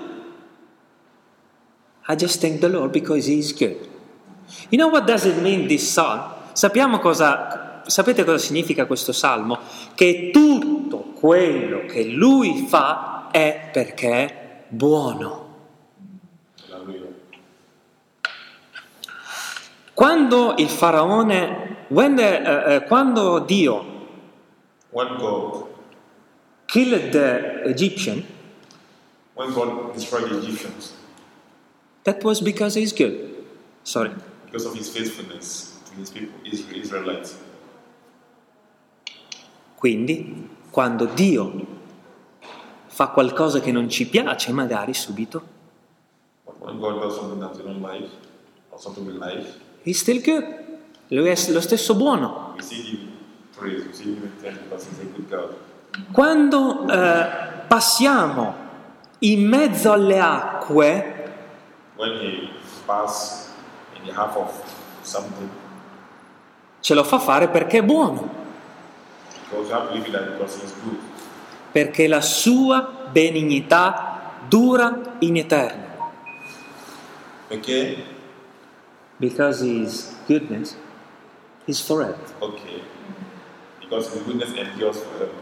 I 2.08 2.16
just 2.16 2.40
thank 2.40 2.60
the 2.60 2.68
Lord 2.68 2.90
because 2.90 3.26
He 3.26 3.38
is 3.38 3.52
good. 3.52 3.76
You 4.70 4.78
know 4.78 4.88
what 4.88 5.06
does 5.06 5.26
it 5.26 5.40
mean 5.42 5.68
this 5.68 5.88
psalm? 5.88 6.34
Sappiamo 6.52 6.98
cosa, 6.98 7.82
sapete 7.86 8.24
cosa 8.24 8.38
significa 8.38 8.86
questo 8.86 9.12
salmo? 9.12 9.58
Che 9.94 10.30
tutto 10.32 11.12
quello 11.14 11.86
che 11.86 12.02
Lui 12.04 12.66
fa 12.66 13.28
è 13.30 13.70
perché 13.72 14.10
è 14.10 14.64
buono. 14.68 15.47
Quando 19.98 20.54
il 20.58 20.68
faraone, 20.68 21.86
when 21.88 22.14
the, 22.14 22.76
eh, 22.76 22.84
quando 22.86 23.40
Dio 23.40 23.84
When 24.90 25.16
God, 25.16 25.66
killed 26.66 27.10
the 27.10 27.64
Egyptian, 27.64 28.24
when 29.34 29.52
God 29.52 29.92
destroyed 29.94 30.30
the 30.30 30.38
Egyptians 30.38 30.94
that 32.04 32.22
was 32.22 32.40
because 32.40 32.76
He's 32.78 32.92
good. 32.92 33.44
Sorry. 33.82 34.14
because 34.44 34.66
of 34.66 34.74
His 34.76 34.88
faithfulness 34.88 35.80
to 35.90 35.96
His 35.96 36.10
people, 36.10 36.38
Israel, 36.44 36.80
Israelites. 36.80 37.36
Quindi, 39.74 40.48
quando 40.70 41.06
Dio 41.06 41.66
fa 42.86 43.08
qualcosa 43.08 43.58
che 43.58 43.72
non 43.72 43.88
ci 43.88 44.06
piace, 44.06 44.52
magari 44.52 44.94
subito, 44.94 45.42
when 46.60 46.78
God 46.78 47.00
does 47.00 47.16
something 47.16 47.40
that 47.40 47.56
we 47.56 47.64
don't 47.64 47.82
like, 47.82 48.08
or 48.70 48.78
something 48.78 49.04
we 49.04 49.14
like, 49.14 49.66
He's 49.88 50.00
still 50.00 50.20
good. 50.20 50.44
Lui 51.08 51.30
è 51.30 51.50
lo 51.50 51.62
stesso 51.62 51.94
buono. 51.94 52.56
Quando 56.12 56.86
eh, 56.86 57.26
passiamo 57.66 58.54
in 59.20 59.48
mezzo 59.48 59.90
alle 59.90 60.20
acque. 60.20 61.14
Ce 66.80 66.94
lo 66.94 67.04
fa 67.04 67.18
fare 67.18 67.48
perché 67.48 67.78
è 67.78 67.82
buono, 67.82 68.30
perché 71.72 72.06
la 72.06 72.20
sua 72.20 73.06
benignità 73.10 74.34
dura 74.46 75.16
in 75.20 75.36
eterno. 75.38 76.12
Okay? 77.48 78.16
Because 79.18 79.60
his 79.60 80.14
goodness 80.26 80.76
is 81.66 81.80
forever. 81.80 82.18
Okay. 82.40 82.82
Because 83.80 84.12
His 84.12 84.22
goodness 84.22 84.52
endures 84.54 84.98
forever. 85.00 85.32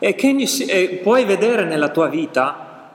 E 0.00 0.14
can 0.14 0.38
you 0.38 0.46
see- 0.46 0.70
e 0.70 1.00
puoi 1.02 1.24
vedere 1.24 1.64
nella 1.64 1.88
tua 1.90 2.08
vita 2.08 2.92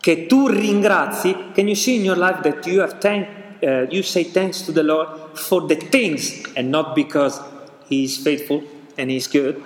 che 0.00 0.26
tu 0.26 0.48
ringrazi, 0.48 1.52
can 1.54 1.66
you 1.68 1.76
see 1.76 1.96
in 1.96 2.04
your 2.04 2.16
life 2.16 2.40
that 2.42 2.66
you 2.66 2.80
have 2.80 2.98
thank, 2.98 3.28
uh, 3.62 3.86
you 3.90 4.02
say 4.02 4.24
thanks 4.24 4.62
to 4.64 4.72
the 4.72 4.82
Lord 4.82 5.36
for 5.38 5.64
the 5.66 5.76
things 5.76 6.42
and 6.56 6.70
not 6.70 6.94
because 6.94 7.40
He 7.88 8.02
is 8.02 8.16
faithful 8.16 8.62
and 8.96 9.10
He 9.10 9.16
is 9.16 9.28
good? 9.28 9.62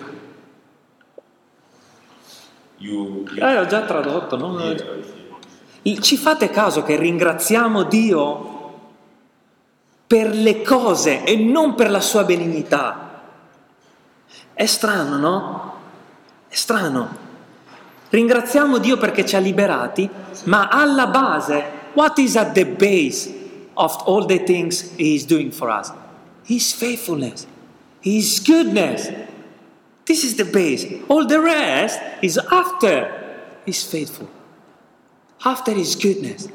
You, 2.78 3.24
you 3.32 3.42
Eh, 3.42 3.56
ho 3.56 3.66
già 3.66 3.82
tradotto, 3.82 4.36
no? 4.36 4.58
yeah, 4.60 4.72
okay. 5.82 6.00
Ci 6.00 6.16
fate 6.16 6.50
caso 6.50 6.82
che 6.82 6.96
ringraziamo 6.96 7.84
Dio 7.84 8.53
per 10.06 10.34
le 10.34 10.62
cose 10.62 11.24
e 11.24 11.36
non 11.36 11.74
per 11.74 11.90
la 11.90 12.00
sua 12.00 12.24
benignità? 12.24 13.22
È 14.52 14.66
strano, 14.66 15.16
no? 15.16 15.74
È 16.48 16.54
strano. 16.54 17.22
Ringraziamo 18.10 18.78
Dio 18.78 18.96
perché 18.96 19.26
ci 19.26 19.34
ha 19.34 19.40
liberati, 19.40 20.08
ma 20.44 20.68
alla 20.68 21.08
base, 21.08 21.64
what 21.94 22.18
is 22.18 22.36
at 22.36 22.52
the 22.52 22.66
base 22.66 23.32
of 23.74 23.96
all 24.06 24.24
the 24.24 24.42
things 24.44 24.92
He 24.96 25.14
is 25.14 25.24
doing 25.24 25.50
for 25.50 25.68
us? 25.68 25.92
His 26.46 26.72
faithfulness, 26.72 27.46
His 28.00 28.40
goodness. 28.40 29.10
This 30.04 30.22
is 30.22 30.34
the 30.36 30.44
base. 30.44 30.86
All 31.08 31.26
the 31.26 31.40
rest 31.40 31.98
is 32.20 32.38
after 32.38 33.22
He's 33.64 33.82
faithful 33.82 34.28
after 35.44 35.72
his 35.72 35.94
goodness. 35.94 36.48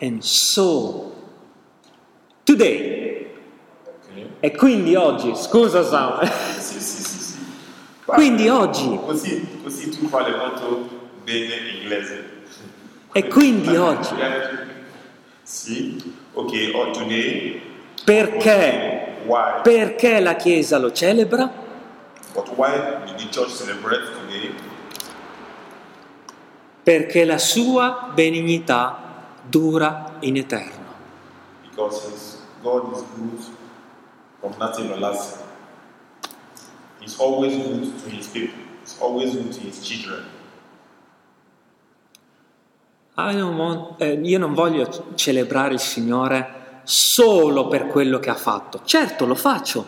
And 0.00 0.24
so, 0.24 1.13
today, 2.44 3.12
Okay. 4.06 4.28
e 4.40 4.50
quindi 4.54 4.94
oggi, 4.94 5.34
scusa 5.34 5.82
Sam, 5.82 6.24
Sì, 6.58 6.80
sì, 6.80 7.02
sì, 7.02 7.18
sì. 7.18 7.34
quindi 8.06 8.48
oggi, 8.48 8.98
Così, 9.04 9.46
così 9.62 9.88
tu 9.90 10.08
parli 10.08 10.36
molto 10.36 10.88
bene 11.24 11.54
inglese. 11.80 12.24
e 13.12 13.26
quindi 13.28 13.74
oggi, 13.76 14.14
Sì, 15.42 16.14
ok, 16.32 16.70
oh, 16.74 16.90
today. 16.90 17.60
perché? 18.04 19.02
Why? 19.26 19.62
Perché 19.62 20.20
la 20.20 20.36
Chiesa 20.36 20.78
lo 20.78 20.92
celebra? 20.92 21.50
But 22.34 22.48
why 22.56 22.70
did 23.06 23.16
the 23.16 23.28
church 23.30 23.52
celebrate 23.54 24.02
today? 24.12 24.52
Perché 26.82 27.24
la 27.24 27.38
sua 27.38 28.10
benignità 28.12 28.98
dura 29.46 30.16
in 30.20 30.36
eterno. 30.36 30.82
Because 31.70 32.33
God 32.64 32.94
is 32.94 33.04
good 33.14 33.44
from 34.40 34.54
nothing 34.58 34.90
everlasting. 34.90 35.46
He's 37.00 37.20
always 37.20 37.54
good 37.56 38.02
to 38.02 38.08
his 38.08 38.26
people. 38.28 38.58
He's 38.82 38.96
always 39.00 39.34
good 39.34 39.52
to 39.52 39.60
his 39.60 39.82
children. 39.82 40.24
I 43.16 43.36
don't 43.36 43.56
want- 43.56 44.00
eh, 44.00 44.18
io 44.22 44.38
non 44.38 44.54
voglio 44.54 44.88
celebrare 45.14 45.74
il 45.74 45.80
Signore 45.80 46.80
solo 46.84 47.68
per 47.68 47.86
quello 47.86 48.18
che 48.18 48.30
ha 48.30 48.34
fatto. 48.34 48.80
Certo, 48.84 49.26
lo 49.26 49.34
faccio, 49.34 49.84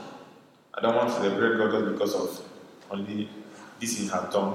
I 0.79 0.81
don't 0.83 0.95
want 0.95 1.09
to 1.09 1.23
celebrate 1.23 1.57
God 1.57 1.91
because 1.91 2.15
of 2.15 2.39
only 2.89 3.27
this 3.81 3.99
he 3.99 4.09
has 4.11 4.29
done. 4.31 4.55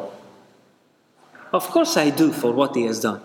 Of 1.49 1.69
course 1.71 1.99
I 1.99 2.11
do 2.11 2.31
for 2.31 2.53
what 2.53 2.75
he 2.75 2.85
has 2.87 2.99
done. 2.99 3.19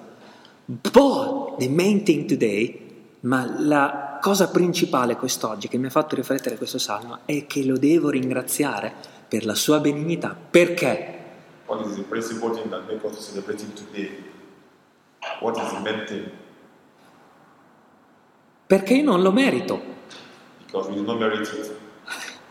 But 0.65 1.59
the 1.59 1.69
main 1.69 2.03
thing 2.05 2.27
today, 2.27 2.81
ma 3.21 3.45
la 3.59 4.06
cosa 4.27 4.49
principale 4.49 5.15
quest'oggi 5.15 5.69
che 5.69 5.79
mi 5.79 5.87
ha 5.87 5.91
fatto 5.91 6.17
riflettere 6.17 6.57
questo 6.57 6.79
salmo 6.79 7.21
è 7.27 7.47
che 7.47 7.65
lo 7.65 7.79
devo 7.79 8.11
ringraziare 8.11 8.93
per 9.29 9.45
la 9.45 9.55
sua 9.55 9.79
benignità. 9.79 10.37
Perché? 10.51 11.19
What 11.67 11.87
is 11.87 11.95
the 11.95 12.03
principal 12.03 12.53
thing 12.53 12.69
that 12.71 12.89
makes 12.89 13.05
us 13.05 13.25
celebrate 13.25 13.63
him 13.63 13.73
today? 13.73 14.11
What 15.39 15.57
is 15.57 15.73
the 15.73 15.79
main 15.79 16.05
thing? 16.07 16.29
Perché 18.67 18.95
io 18.95 19.05
non 19.05 19.23
lo 19.23 19.31
merito. 19.31 19.81
Because 20.65 20.89
we 20.89 20.97
do 20.97 21.03
not 21.03 21.21
merit 21.21 21.49
it. 21.53 21.71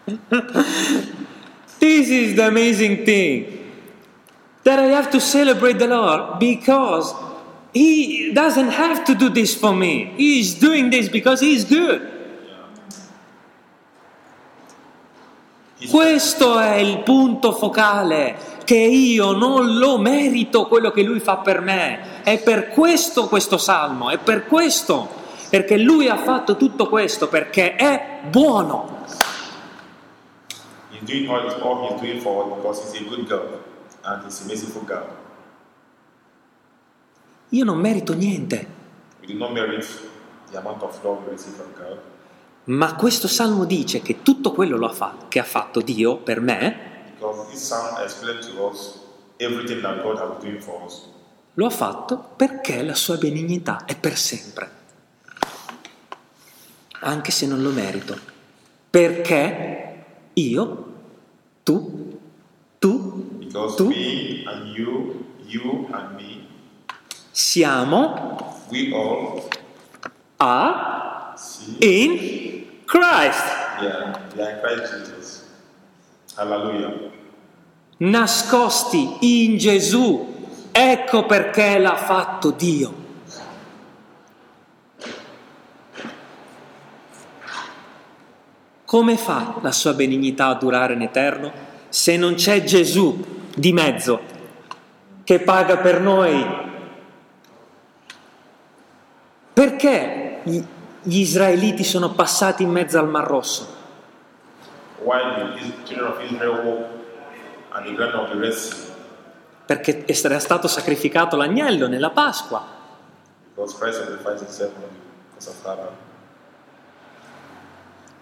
This 1.79 2.07
is 2.07 2.35
the 2.35 2.45
amazing 2.47 3.03
thing. 3.03 3.47
That 4.63 4.79
I 4.79 4.95
have 4.95 5.09
to 5.09 5.19
celebrate 5.19 5.77
the 5.77 5.87
Lord 5.87 6.39
because 6.39 7.13
He 7.75 8.31
doesn't 8.31 8.69
have 8.69 9.03
to 9.03 9.13
do 9.13 9.29
this 9.29 9.53
for 9.53 9.75
me. 9.75 10.13
He 10.15 10.39
is 10.39 10.57
doing 10.57 10.89
this 10.89 11.09
because 11.09 11.41
He 11.41 11.55
is 11.55 11.65
good. 11.65 12.01
He's 15.77 15.91
Questo 15.91 16.57
è 16.57 16.75
il 16.75 16.99
punto 16.99 17.51
focale, 17.51 18.37
che 18.63 18.77
io 18.77 19.33
non 19.33 19.77
lo 19.77 19.97
merito 19.97 20.67
quello 20.67 20.91
che 20.91 21.03
lui 21.03 21.19
fa 21.19 21.39
per 21.39 21.59
me. 21.59 22.23
È 22.23 22.41
per 22.41 22.69
questo 22.69 23.27
questo 23.27 23.57
salmo, 23.57 24.09
è 24.09 24.19
per 24.19 24.45
questo, 24.45 25.09
perché 25.49 25.77
lui 25.77 26.07
ha 26.07 26.15
fatto 26.15 26.55
tutto 26.55 26.87
questo, 26.87 27.27
perché 27.27 27.75
è 27.75 28.21
buono. 28.29 29.03
He's 30.91 31.03
doing 31.03 31.27
all, 31.27 31.45
all 31.61 31.89
he's 31.91 31.99
doing 31.99 32.21
for 32.21 32.45
us 32.45 32.55
because 32.55 32.97
he's 32.97 33.05
a 33.05 33.09
good 33.09 33.27
God 33.27 33.59
and 34.05 34.23
he's 34.23 34.41
a 34.41 34.47
merciful 34.47 34.83
God. 34.85 35.24
Io 37.49 37.63
non 37.63 37.77
merito 37.79 38.13
niente, 38.13 38.67
ma 42.65 42.95
questo 42.95 43.27
salmo 43.27 43.65
dice 43.65 44.01
che 44.01 44.21
tutto 44.23 44.51
quello 44.51 44.77
lo 44.77 44.87
ha 44.87 44.93
fa- 44.93 45.15
che 45.27 45.39
ha 45.39 45.43
fatto 45.43 45.81
Dio 45.81 46.17
per 46.17 46.41
me, 46.41 47.13
lo 51.53 51.65
ha 51.65 51.69
fatto 51.69 52.29
perché 52.35 52.81
la 52.83 52.95
sua 52.95 53.17
benignità 53.17 53.85
è 53.85 53.95
per 53.95 54.17
sempre, 54.17 54.69
anche 57.01 57.31
se 57.31 57.45
non 57.47 57.61
lo 57.61 57.69
merito. 57.71 58.33
Perché 58.89 60.03
io, 60.33 60.93
tu, 61.63 62.19
tu, 62.79 63.37
Because 63.39 63.75
tu. 63.75 63.89
you, 64.75 65.25
you 65.45 65.87
and 65.91 66.15
me, 66.15 66.47
siamo 67.37 68.63
we 68.69 68.93
all 68.93 69.43
a 70.37 71.35
in 71.79 72.63
Christ, 72.85 73.43
yeah, 73.81 74.17
in 74.37 74.59
Christ 74.61 74.93
Jesus. 74.93 75.43
Hallelujah. 76.37 77.11
nascosti 77.97 79.17
in 79.43 79.57
Gesù. 79.57 80.33
Ecco 80.71 81.25
perché 81.25 81.77
l'ha 81.77 81.97
fatto 81.97 82.51
Dio. 82.51 83.03
Come 88.85 89.17
fa 89.17 89.55
la 89.61 89.73
sua 89.73 89.93
benignità 89.93 90.47
a 90.47 90.55
durare 90.55 90.93
in 90.93 91.01
eterno 91.01 91.51
se 91.89 92.15
non 92.15 92.35
c'è 92.35 92.63
Gesù 92.63 93.43
di 93.53 93.73
mezzo 93.73 94.21
che 95.25 95.39
paga 95.39 95.77
per 95.77 95.99
noi? 95.99 96.64
Perché 99.55 100.41
gli, 100.43 100.61
gli 101.01 101.19
israeliti 101.19 101.85
sono 101.85 102.11
passati 102.11 102.63
in 102.63 102.71
mezzo 102.71 102.99
al 102.99 103.07
Mar 103.07 103.25
Rosso? 103.25 103.65
Perché 109.65 110.05
era 110.05 110.39
stato 110.39 110.67
sacrificato 110.67 111.37
l'agnello 111.37 111.87
nella 111.87 112.09
Pasqua. 112.09 112.65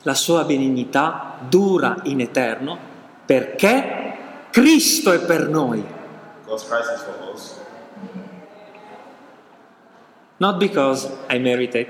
La 0.04 0.13
sua 0.13 0.43
benignità 0.43 1.38
dura 1.50 1.96
in 2.04 2.22
eterno 2.22 2.78
perché 3.26 4.17
Cristo 4.52 5.12
è 5.12 5.19
per 5.26 5.48
noi, 5.48 5.84
Because 6.46 6.67
Christ 6.67 6.91
is 6.93 7.02
for 7.02 7.34
us. 7.34 7.56
Not 10.39 10.60
because 10.60 11.10
I 11.30 11.39
merit 11.39 11.76
it, 11.76 11.89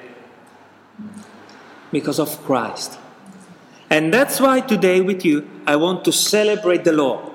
because 1.92 2.20
of 2.20 2.44
Christ. 2.46 3.00
And 3.90 4.12
that's 4.12 4.40
why 4.40 4.62
today 4.62 5.02
with 5.02 5.24
you 5.24 5.44
I 5.68 5.76
want 5.76 6.04
to 6.06 6.12
celebrate 6.12 6.84
the 6.84 6.92
Lord. 6.92 7.32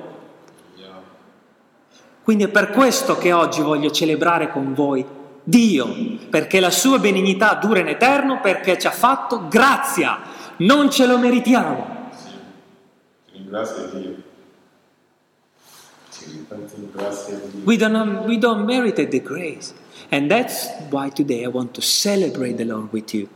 Quindi 2.29 2.45
è 2.45 2.49
per 2.49 2.71
questo 2.73 3.17
che 3.17 3.33
oggi 3.33 3.63
voglio 3.63 3.91
celebrare 3.91 4.51
con 4.51 4.75
voi 4.75 5.03
Dio, 5.43 5.89
perché 6.29 6.61
la 6.61 6.71
sua 6.71 6.99
benignità 6.99 7.55
dura 7.55 7.79
in 7.79 7.89
eterno, 7.89 8.41
perché 8.43 8.77
ci 8.79 8.87
ha 8.87 8.91
fatto 8.91 9.49
grazia, 9.49 10.21
non 10.59 10.91
ce 10.91 11.07
lo 11.07 11.17
meritiamo. 11.17 12.11
Sì, 12.15 12.29
ringrazia 13.33 13.85
Dio. 13.85 14.15
Sì, 16.11 16.47
ringrazia 16.75 17.35
Dio. 17.37 17.63
We 17.65 17.77
don't, 17.79 18.27
we 18.27 18.37
don't 18.37 18.67
merit 18.67 18.97
the 19.09 19.23
grace. 19.23 19.73
And 20.11 20.31
that's 20.31 20.69
why 20.91 21.11
today 21.11 21.45
I 21.45 21.49
want 21.49 21.75
to 21.75 21.83
celebrate 21.83 22.57
the 22.57 22.65
Lord 22.65 22.93
with 22.93 23.15
you. 23.15 23.29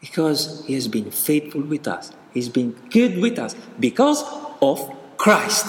Because 0.00 0.64
He 0.66 0.74
has 0.74 0.86
been 0.86 1.10
faithful 1.10 1.62
with 1.62 1.88
us, 1.88 2.12
He's 2.32 2.48
been 2.48 2.72
good 2.90 3.18
with 3.18 3.38
us 3.38 3.56
because 3.80 4.22
of 4.60 4.90
Christ. 5.16 5.66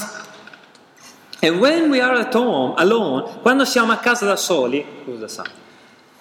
And 1.42 1.62
when 1.62 1.92
we 1.92 2.02
are 2.02 2.16
at 2.16 2.34
home, 2.34 2.76
alone, 2.78 3.40
quando 3.42 3.66
siamo 3.66 3.94
a 3.94 3.98
casa 3.98 4.26
da 4.26 4.36
soli, 4.36 4.86
scusa 5.06 5.30
sa, 5.30 5.44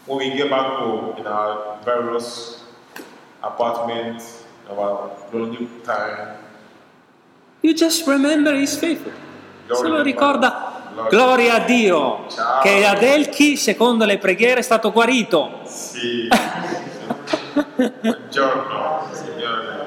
When 0.06 0.18
we 0.18 0.36
get 0.36 0.50
back 0.50 0.66
home 0.78 1.16
in 1.16 1.26
our 1.26 1.78
various 1.82 2.62
apartments, 3.42 4.44
our 4.68 5.10
lonely 5.32 5.66
time, 5.82 6.36
you 7.62 7.72
just 7.74 8.06
remember 8.06 8.54
He's 8.54 8.76
faithful. 8.76 9.12
Se 9.66 9.88
lo 9.88 10.04
ricorda, 10.04 10.73
Gloria. 11.08 11.54
a 11.54 11.58
Dio, 11.60 12.26
Ciao. 12.28 12.60
che 12.62 12.86
ad 12.86 13.02
Elchi, 13.02 13.56
secondo 13.56 14.04
le 14.04 14.18
preghiere, 14.18 14.60
è 14.60 14.62
stato 14.62 14.92
guarito. 14.92 15.60
sì. 15.64 16.28
Buongiorno, 17.74 19.06
Signore. 19.12 19.86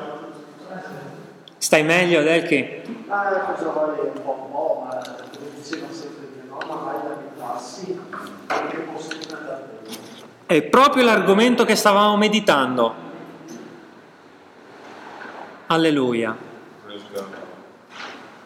Stai 1.57 1.83
meglio, 1.83 2.19
Adelchi? 2.19 3.05
Ah, 3.07 3.53
cosa 3.53 3.69
vuole 3.71 3.99
un 4.01 4.21
po', 4.21 4.37
un 4.45 4.51
po', 4.51 4.83
ma 4.85 4.95
come 4.99 5.49
diceva 5.61 5.87
sempre 5.91 6.27
mia 6.33 6.43
nonna, 6.49 6.81
vai 6.83 6.95
da 7.01 7.15
metà, 7.15 7.57
sì, 7.59 7.99
perché 8.45 8.77
posso 8.77 9.09
andare 9.11 9.63
bene. 9.83 9.97
È 10.45 10.61
proprio 10.63 11.03
l'argomento 11.05 11.63
che 11.65 11.75
stavamo 11.75 12.15
meditando. 12.17 12.93
Alleluia. 15.67 16.35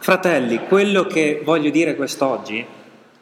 Fratelli, 0.01 0.65
quello 0.65 1.05
che 1.05 1.43
voglio 1.45 1.69
dire 1.69 1.95
quest'oggi 1.95 2.65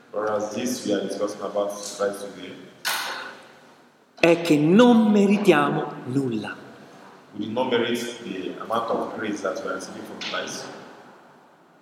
today, 0.10 2.56
è 4.18 4.42
che 4.42 4.56
non 4.56 5.12
meritiamo 5.12 5.92
nulla. 6.06 6.56
Christ. 10.20 10.66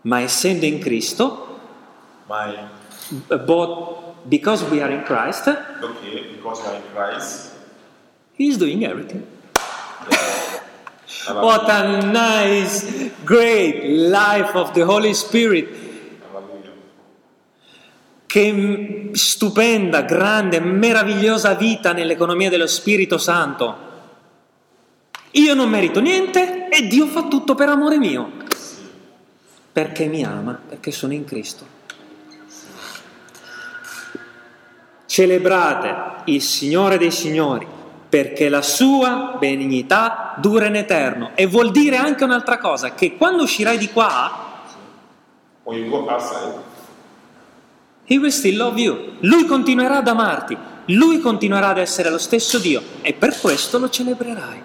Ma 0.02 0.22
essendo 0.22 0.66
in 0.66 0.80
Cristo, 0.80 1.60
My 2.28 2.58
but 3.28 4.28
because 4.28 4.66
we 4.66 4.82
are 4.82 4.92
in 4.92 5.04
Christ, 5.04 5.48
okay, 5.48 6.34
because 6.34 6.60
we 6.64 6.70
are 6.70 6.78
in 6.78 6.84
Christ. 6.96 7.52
He's 8.36 8.58
doing 8.58 8.84
everything. 8.84 9.24
Hallelujah. 9.54 10.57
What 11.34 11.70
a 11.70 12.02
nice, 12.04 13.12
great 13.24 13.84
life 13.84 14.58
of 14.58 14.72
the 14.72 14.84
Holy 14.84 15.14
Spirit. 15.14 15.86
Che 18.26 19.10
stupenda, 19.12 20.02
grande, 20.04 20.60
meravigliosa 20.60 21.54
vita 21.56 21.92
nell'economia 21.92 22.50
dello 22.50 22.68
Spirito 22.68 23.18
Santo. 23.18 23.86
Io 25.32 25.54
non 25.54 25.70
merito 25.70 26.00
niente 26.00 26.70
e 26.70 26.88
Dio 26.88 27.06
fa 27.08 27.24
tutto 27.24 27.56
per 27.56 27.70
amore 27.70 27.98
mio. 27.98 28.32
Perché 29.72 30.06
mi 30.06 30.24
ama, 30.24 30.60
perché 30.68 30.92
sono 30.92 31.14
in 31.14 31.26
Cristo. 31.26 31.76
Celebrate 35.06 36.24
il 36.26 36.42
Signore 36.42 36.98
dei 36.98 37.12
Signori, 37.12 37.68
perché 38.18 38.50
la 38.50 38.64
sua 38.64 39.36
benignità 39.40 40.34
dura 40.38 40.66
in 40.66 40.76
eterno. 40.76 41.34
E 41.36 41.46
vuol 41.46 41.70
dire 41.70 41.98
anche 41.98 42.24
un'altra 42.24 42.58
cosa, 42.58 42.96
che 42.96 43.16
quando 43.16 43.44
uscirai 43.44 43.78
di 43.78 43.92
qua, 43.92 44.46
He 48.10 48.18
will 48.18 48.32
still 48.32 48.58
love 48.58 48.80
you. 48.82 49.18
Lui 49.20 49.46
continuerà 49.46 49.98
ad 49.98 50.08
amarti, 50.08 50.58
lui 50.86 51.20
continuerà 51.20 51.68
ad 51.68 51.78
essere 51.78 52.10
lo 52.10 52.18
stesso 52.18 52.58
Dio 52.58 52.82
e 53.02 53.14
per 53.14 53.40
questo 53.40 53.78
lo 53.78 53.88
celebrerai. 53.88 54.62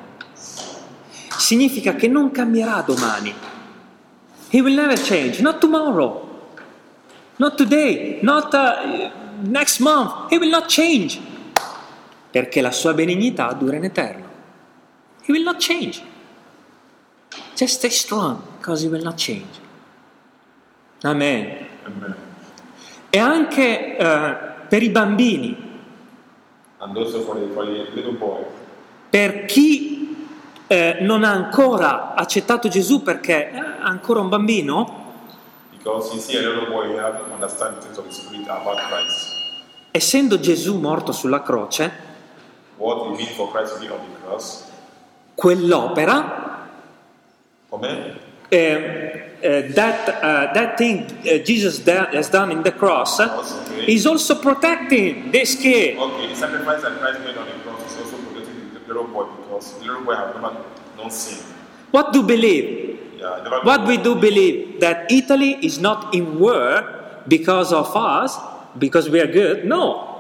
Significa 1.36 1.94
che 1.94 2.08
non 2.08 2.30
cambierà 2.30 2.82
domani. 2.86 3.34
He 4.48 4.62
will 4.62 4.74
never 4.74 4.98
change, 4.98 5.42
not 5.42 5.58
tomorrow, 5.58 6.46
not 7.36 7.56
today, 7.56 8.18
not 8.22 8.54
uh, 8.54 9.10
next 9.42 9.80
month. 9.80 10.30
He 10.30 10.38
will 10.38 10.50
not 10.50 10.68
change. 10.68 11.20
Perché 12.32 12.60
la 12.60 12.72
sua 12.72 12.94
benignità 12.94 13.52
dura 13.52 13.76
in 13.76 13.84
eterno. 13.84 14.24
He 15.24 15.30
will 15.30 15.44
not 15.44 15.58
change. 15.58 16.02
Just 17.54 17.76
stay 17.76 17.90
strong 17.90 18.40
because 18.58 18.82
he 18.82 18.90
will 18.90 19.04
not 19.04 19.14
change. 19.14 19.60
Amen. 21.02 21.68
amen. 21.84 22.16
E 23.10 23.18
anche 23.18 23.96
eh, 23.96 24.36
per 24.68 24.82
i 24.82 24.88
bambini, 24.88 25.70
per 29.10 29.44
chi 29.44 30.26
eh, 30.66 30.96
non 31.00 31.22
ha 31.22 31.30
ancora 31.30 32.14
accettato 32.14 32.68
Gesù 32.68 33.02
perché 33.02 33.50
è 33.50 33.62
ancora 33.80 34.20
un 34.20 34.28
bambino, 34.28 35.12
boy, 38.62 38.76
Christ. 38.88 39.40
essendo 39.90 40.40
Gesù 40.40 40.78
morto 40.78 41.12
sulla 41.12 41.42
croce, 41.42 42.11
What 42.78 43.12
it 43.12 43.16
means 43.18 43.30
for 43.36 43.48
Christ 43.50 43.74
to 43.74 43.80
be 43.80 43.88
on 43.88 44.00
the 44.10 44.18
cross. 44.26 44.70
quell'opera, 45.38 46.18
Amen. 47.72 48.18
eh, 48.50 48.58
eh, 49.42 49.62
that, 49.72 50.08
uh, 50.22 50.52
that 50.52 50.76
thing 50.78 51.04
uh, 51.24 51.38
Jesus 51.42 51.78
da- 51.80 52.06
has 52.12 52.28
done 52.28 52.52
in 52.52 52.62
the 52.62 52.70
cross, 52.72 53.18
Okay. 53.20 53.86
is 53.92 54.06
also 54.06 54.34
protecting 54.36 55.30
this 55.32 55.56
kid. 55.56 55.96
Okay, 55.98 56.28
the 56.28 56.36
sacrifice 56.36 56.82
that 56.82 56.98
Christ 57.00 57.20
made 57.20 57.36
on 57.36 57.46
the 57.46 57.58
cross 57.64 57.80
is 57.90 57.96
also 57.98 58.16
protecting 58.28 58.70
the 58.74 58.80
little 58.86 59.04
boy 59.08 59.24
because 59.40 59.72
the 59.80 59.86
little 59.86 60.04
boy 60.04 60.14
has 60.14 60.34
never 60.34 60.52
known 60.96 61.10
sin. 61.10 61.38
What 61.90 62.12
do 62.12 62.20
you 62.20 62.26
believe? 62.26 62.98
Yeah, 63.18 63.62
What 63.64 63.86
we 63.86 63.96
do 63.98 64.14
believe 64.16 64.80
that 64.80 65.10
Italy 65.10 65.54
is 65.64 65.78
not 65.78 66.12
in 66.14 66.38
war 66.40 66.82
because 67.28 67.72
of 67.72 67.94
us, 67.96 68.36
because 68.78 69.08
we 69.08 69.20
are 69.20 69.26
good? 69.30 69.64
No, 69.64 70.11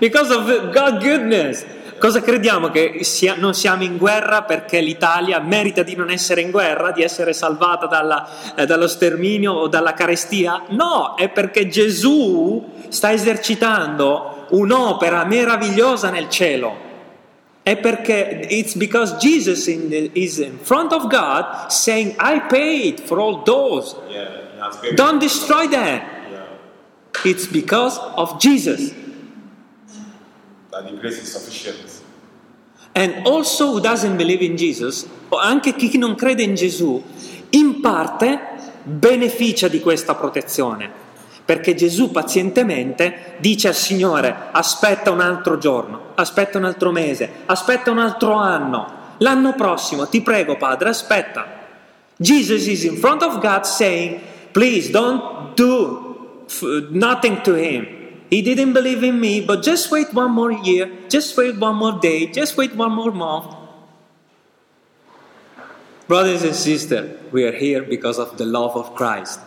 because 0.00 0.32
of 0.34 0.70
God's 0.72 1.04
goodness. 1.04 1.64
Cosa 1.98 2.22
crediamo? 2.22 2.70
Che 2.70 3.04
sia- 3.04 3.34
non 3.36 3.52
siamo 3.52 3.82
in 3.82 3.98
guerra 3.98 4.42
perché 4.42 4.80
l'Italia 4.80 5.38
merita 5.38 5.82
di 5.82 5.94
non 5.94 6.08
essere 6.10 6.40
in 6.40 6.50
guerra, 6.50 6.92
di 6.92 7.02
essere 7.02 7.34
salvata 7.34 7.84
dalla- 7.86 8.26
eh, 8.56 8.64
dallo 8.64 8.88
sterminio 8.88 9.52
o 9.52 9.68
dalla 9.68 9.92
carestia? 9.92 10.62
No, 10.70 11.14
è 11.14 11.28
perché 11.28 11.68
Gesù 11.68 12.72
sta 12.88 13.12
esercitando 13.12 14.46
un'opera 14.50 15.24
meravigliosa 15.26 16.08
nel 16.08 16.30
cielo. 16.30 16.88
È 17.62 17.76
perché 17.76 18.46
it's 18.48 18.74
because 18.74 19.16
Jesus 19.18 19.66
in 19.66 19.90
the- 19.90 20.10
is 20.14 20.38
in 20.38 20.58
front 20.62 20.92
of 20.92 21.02
God 21.08 21.66
saying, 21.68 22.14
I 22.18 22.40
paid 22.48 23.00
for 23.02 23.18
all 23.18 23.42
those. 23.44 23.94
Yeah. 24.08 24.38
Don't 24.94 25.18
destroy 25.20 25.68
them. 25.68 26.00
Yeah, 26.30 26.44
It's 27.24 27.46
because 27.46 28.00
of 28.14 28.38
Jesus. 28.38 28.90
That 30.70 30.86
the 30.86 30.96
grace 30.96 31.20
is 31.20 31.30
sufficient. 31.30 32.02
And 32.94 33.26
also 33.26 33.72
who 33.72 33.80
doesn't 33.80 34.16
believe 34.16 34.42
in 34.42 34.56
Jesus, 34.56 35.06
o 35.28 35.36
anche 35.36 35.74
chi 35.74 35.96
non 35.96 36.16
crede 36.16 36.42
in 36.42 36.54
Gesù, 36.54 37.02
in 37.50 37.80
parte 37.80 38.40
beneficia 38.82 39.68
di 39.68 39.80
questa 39.80 40.14
protezione. 40.14 41.08
Perché 41.44 41.74
Gesù 41.74 42.10
pazientemente 42.10 43.36
dice 43.38 43.68
al 43.68 43.74
Signore, 43.74 44.34
aspetta 44.52 45.10
un 45.10 45.20
altro 45.20 45.58
giorno, 45.58 46.12
aspetta 46.14 46.58
un 46.58 46.64
altro 46.64 46.92
mese, 46.92 47.28
aspetta 47.46 47.90
un 47.90 47.98
altro 47.98 48.34
anno, 48.34 49.14
l'anno 49.18 49.54
prossimo, 49.54 50.08
ti 50.08 50.22
prego 50.22 50.56
Padre, 50.56 50.90
aspetta. 50.90 51.58
Jesus 52.16 52.66
is 52.66 52.84
in 52.84 52.96
front 52.96 53.22
of 53.22 53.40
God 53.40 53.62
saying, 53.64 54.20
please 54.52 54.90
don't 54.90 55.54
do 55.56 56.46
nothing 56.90 57.40
to 57.42 57.54
him. 57.54 57.99
He 58.30 58.42
didn't 58.42 58.72
believe 58.72 59.02
in 59.02 59.18
me, 59.18 59.40
but 59.44 59.62
just 59.62 59.90
wait 59.90 60.14
one 60.14 60.30
more 60.30 60.52
year, 60.52 60.88
just 61.08 61.36
wait 61.36 61.58
one 61.58 61.74
more 61.74 61.98
day, 61.98 62.26
just 62.26 62.56
wait 62.56 62.76
one 62.76 62.92
more 62.92 63.10
month. 63.10 63.56
Brothers 66.06 66.44
and 66.44 66.54
sisters, 66.54 67.10
we 67.32 67.44
are 67.44 67.52
here 67.52 67.82
because 67.82 68.18
of 68.18 68.36
the 68.36 68.44
love 68.44 68.76
of 68.76 68.94
Christ. 68.94 69.40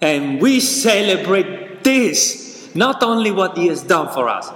And 0.00 0.40
we 0.40 0.60
celebrate 0.60 1.82
this, 1.82 2.70
not 2.74 3.02
only 3.02 3.32
what 3.32 3.56
He 3.58 3.66
has 3.68 3.82
done 3.82 4.08
for 4.08 4.28
us. 4.28 4.52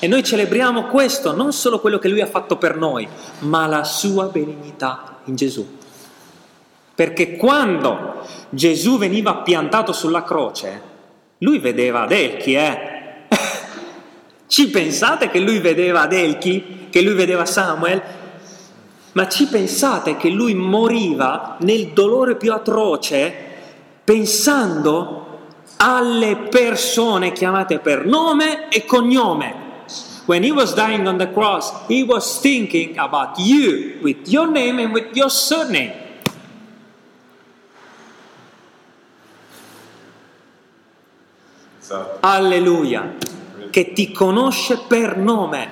E 0.00 0.06
noi 0.06 0.22
celebriamo 0.22 0.84
questo, 0.86 1.34
non 1.34 1.52
solo 1.52 1.80
quello 1.80 1.98
che 1.98 2.08
Lui 2.08 2.22
ha 2.22 2.26
fatto 2.26 2.56
per 2.56 2.76
noi, 2.76 3.06
ma 3.40 3.66
la 3.66 3.84
sua 3.84 4.26
benignità 4.26 5.20
in 5.24 5.36
Gesù. 5.36 5.66
Perché 6.94 7.36
quando 7.36 8.26
Gesù 8.48 8.98
veniva 8.98 9.36
piantato 9.36 9.92
sulla 9.92 10.22
croce, 10.22 10.80
lui 11.38 11.58
vedeva 11.58 12.02
Adelchi, 12.02 12.54
eh? 12.54 12.93
Ci 14.46 14.68
pensate 14.68 15.28
che 15.28 15.40
lui 15.40 15.58
vedeva 15.58 16.02
Adelchi, 16.02 16.88
che 16.90 17.02
lui 17.02 17.14
vedeva 17.14 17.44
Samuel? 17.44 18.02
Ma 19.12 19.28
ci 19.28 19.46
pensate 19.46 20.16
che 20.16 20.28
lui 20.28 20.54
moriva 20.54 21.56
nel 21.60 21.88
dolore 21.88 22.36
più 22.36 22.52
atroce 22.52 23.32
pensando 24.04 25.20
alle 25.76 26.36
persone 26.36 27.32
chiamate 27.32 27.78
per 27.78 28.04
nome 28.04 28.68
e 28.68 28.84
cognome? 28.84 29.62
When 30.26 30.42
he 30.42 30.52
was 30.52 30.74
dying 30.74 31.06
on 31.06 31.18
the 31.18 31.30
cross, 31.30 31.70
he 31.86 32.02
was 32.02 32.40
thinking 32.40 32.96
about 32.96 33.38
you 33.38 33.98
with 34.00 34.26
your 34.26 34.48
name 34.48 34.78
and 34.78 34.92
with 34.92 35.14
your 35.14 35.30
surname. 35.30 35.92
Esatto. 41.78 42.18
Alleluia, 42.20 43.14
che 43.74 43.92
ti 43.92 44.12
conosce 44.12 44.82
per 44.86 45.16
nome. 45.16 45.66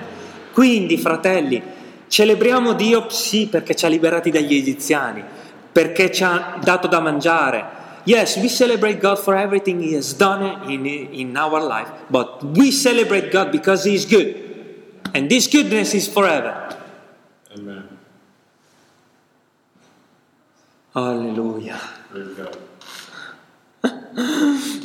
Quindi, 0.51 0.97
fratelli, 0.97 1.63
celebriamo 2.09 2.73
Dio 2.73 3.07
sì 3.09 3.47
perché 3.47 3.75
ci 3.75 3.85
ha 3.85 3.87
liberati 3.87 4.29
dagli 4.29 4.55
egiziani, 4.55 5.23
perché 5.71 6.11
ci 6.11 6.21
ha 6.21 6.59
dato 6.61 6.89
da 6.89 6.99
mangiare. 6.99 8.01
Yes, 8.03 8.35
we 8.35 8.49
celebrate 8.49 8.97
God 8.97 9.19
for 9.19 9.37
everything 9.37 9.81
He 9.81 9.95
has 9.95 10.13
done 10.13 10.69
in, 10.69 10.85
in 10.85 11.37
our 11.37 11.61
life, 11.61 11.89
but 12.09 12.43
we 12.57 12.71
celebrate 12.71 13.31
God 13.31 13.51
because 13.51 13.87
He 13.87 13.93
is 13.93 14.05
good. 14.05 14.35
And 15.13 15.29
this 15.29 15.47
goodness 15.47 15.93
is 15.93 16.09
forever. 16.09 16.75
Amen. 17.55 17.87
Alleluia. 20.93 21.79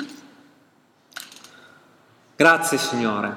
Grazie 2.39 2.79
Signore, 2.79 3.37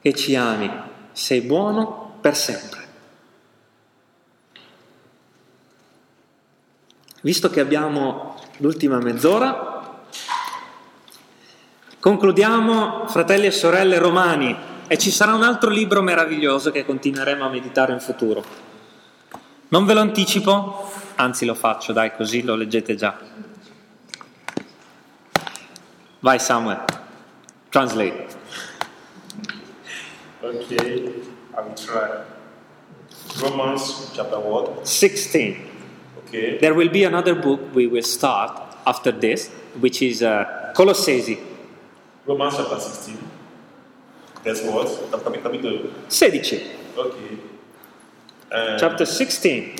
che 0.00 0.14
ci 0.14 0.34
ami, 0.34 0.70
sei 1.12 1.42
buono 1.42 2.16
per 2.18 2.34
sempre. 2.34 2.88
Visto 7.20 7.50
che 7.50 7.60
abbiamo 7.60 8.34
l'ultima 8.56 8.96
mezz'ora, 8.96 10.00
concludiamo, 12.00 13.08
fratelli 13.08 13.44
e 13.44 13.50
sorelle 13.50 13.98
romani, 13.98 14.56
e 14.86 14.96
ci 14.96 15.10
sarà 15.10 15.34
un 15.34 15.42
altro 15.42 15.68
libro 15.68 16.00
meraviglioso 16.00 16.70
che 16.70 16.86
continueremo 16.86 17.44
a 17.44 17.50
meditare 17.50 17.92
in 17.92 18.00
futuro. 18.00 18.42
Non 19.68 19.84
ve 19.84 19.92
lo 19.92 20.00
anticipo, 20.00 20.90
anzi 21.16 21.44
lo 21.44 21.54
faccio, 21.54 21.92
dai, 21.92 22.16
così 22.16 22.42
lo 22.42 22.54
leggete 22.54 22.94
già. 22.94 23.18
Vai 26.20 26.38
Samuel, 26.38 27.02
translate. 27.74 28.14
Okay, 30.44 31.10
I 31.56 31.60
will 31.60 31.74
try. 31.74 32.22
Romans 33.42 34.12
chapter 34.14 34.38
what? 34.38 34.86
16. 34.86 35.58
Okay. 36.20 36.58
There 36.58 36.72
will 36.74 36.88
be 36.88 37.02
another 37.02 37.34
book 37.34 37.60
we 37.74 37.88
will 37.88 38.04
start 38.06 38.52
after 38.86 39.10
this, 39.10 39.50
which 39.80 40.02
is 40.02 40.22
uh, 40.22 40.72
Colossesi 40.76 41.36
Romans 42.26 42.54
chapter 42.56 42.78
16. 42.78 43.18
That's 44.44 44.62
what? 44.62 44.86
Cap- 45.10 45.42
Capitolo. 45.42 45.90
16. 46.08 46.60
Okay. 46.96 47.38
Um, 48.52 48.78
Chapter 48.78 49.04
16. 49.04 49.74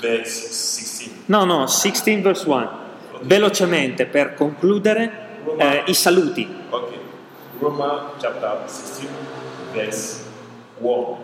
verse 0.00 0.30
16. 0.30 1.24
No, 1.26 1.44
no, 1.44 1.66
16 1.66 2.22
verse 2.22 2.44
1. 2.46 2.68
Velocemente 3.22 4.06
per 4.06 4.34
concludere 4.34 5.10
eh, 5.58 5.82
i 5.86 5.94
saluti. 5.94 6.46
Okay. 6.70 6.99
Romans 7.60 8.18
chapter 8.18 8.62
16, 8.66 9.08
verse 9.74 10.24
1. 10.78 11.16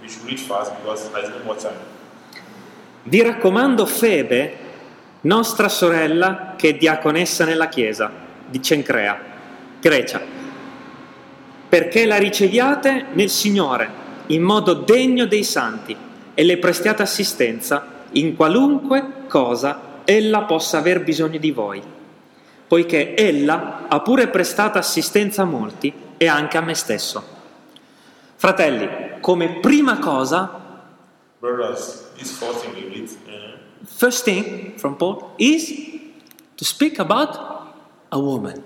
We 0.00 0.08
should 0.08 0.24
read 0.26 0.38
fast 0.38 0.72
because 0.76 1.10
there's 1.10 1.28
no 1.28 1.42
more 1.44 1.56
time. 1.56 1.90
Vi 3.04 3.20
raccomando 3.20 3.84
Febe, 3.84 4.56
nostra 5.22 5.68
sorella 5.68 6.54
che 6.56 6.68
è 6.68 6.74
diaconessa 6.74 7.44
nella 7.44 7.68
chiesa 7.68 8.10
di 8.48 8.62
Cencrea, 8.62 9.18
Grecia, 9.80 10.20
perché 11.68 12.06
la 12.06 12.18
riceviate 12.18 13.06
nel 13.12 13.28
Signore 13.28 14.00
in 14.26 14.42
modo 14.42 14.74
degno 14.74 15.26
dei 15.26 15.42
santi 15.42 15.96
e 16.34 16.44
le 16.44 16.58
prestiate 16.58 17.02
assistenza 17.02 18.04
in 18.12 18.36
qualunque 18.36 19.24
cosa 19.26 20.00
ella 20.04 20.42
possa 20.42 20.78
aver 20.78 21.02
bisogno 21.02 21.38
di 21.38 21.50
voi, 21.50 21.82
poiché 22.72 23.14
ella 23.14 23.86
ha 23.86 24.00
pure 24.00 24.28
prestato 24.28 24.78
assistenza 24.78 25.42
a 25.42 25.44
molti 25.44 25.92
e 26.16 26.26
anche 26.26 26.56
a 26.56 26.62
me 26.62 26.72
stesso. 26.72 27.22
Fratelli, 28.36 29.20
come 29.20 29.60
prima 29.60 29.98
cosa 29.98 30.80
Brothers, 31.38 32.12
read. 32.16 33.10
uh, 33.26 33.84
First 33.84 34.24
thing 34.24 34.76
from 34.76 34.96
Paul 34.96 35.34
is 35.36 35.68
to 36.54 36.64
speak 36.64 36.98
about 36.98 37.36
a 38.08 38.16
woman. 38.16 38.64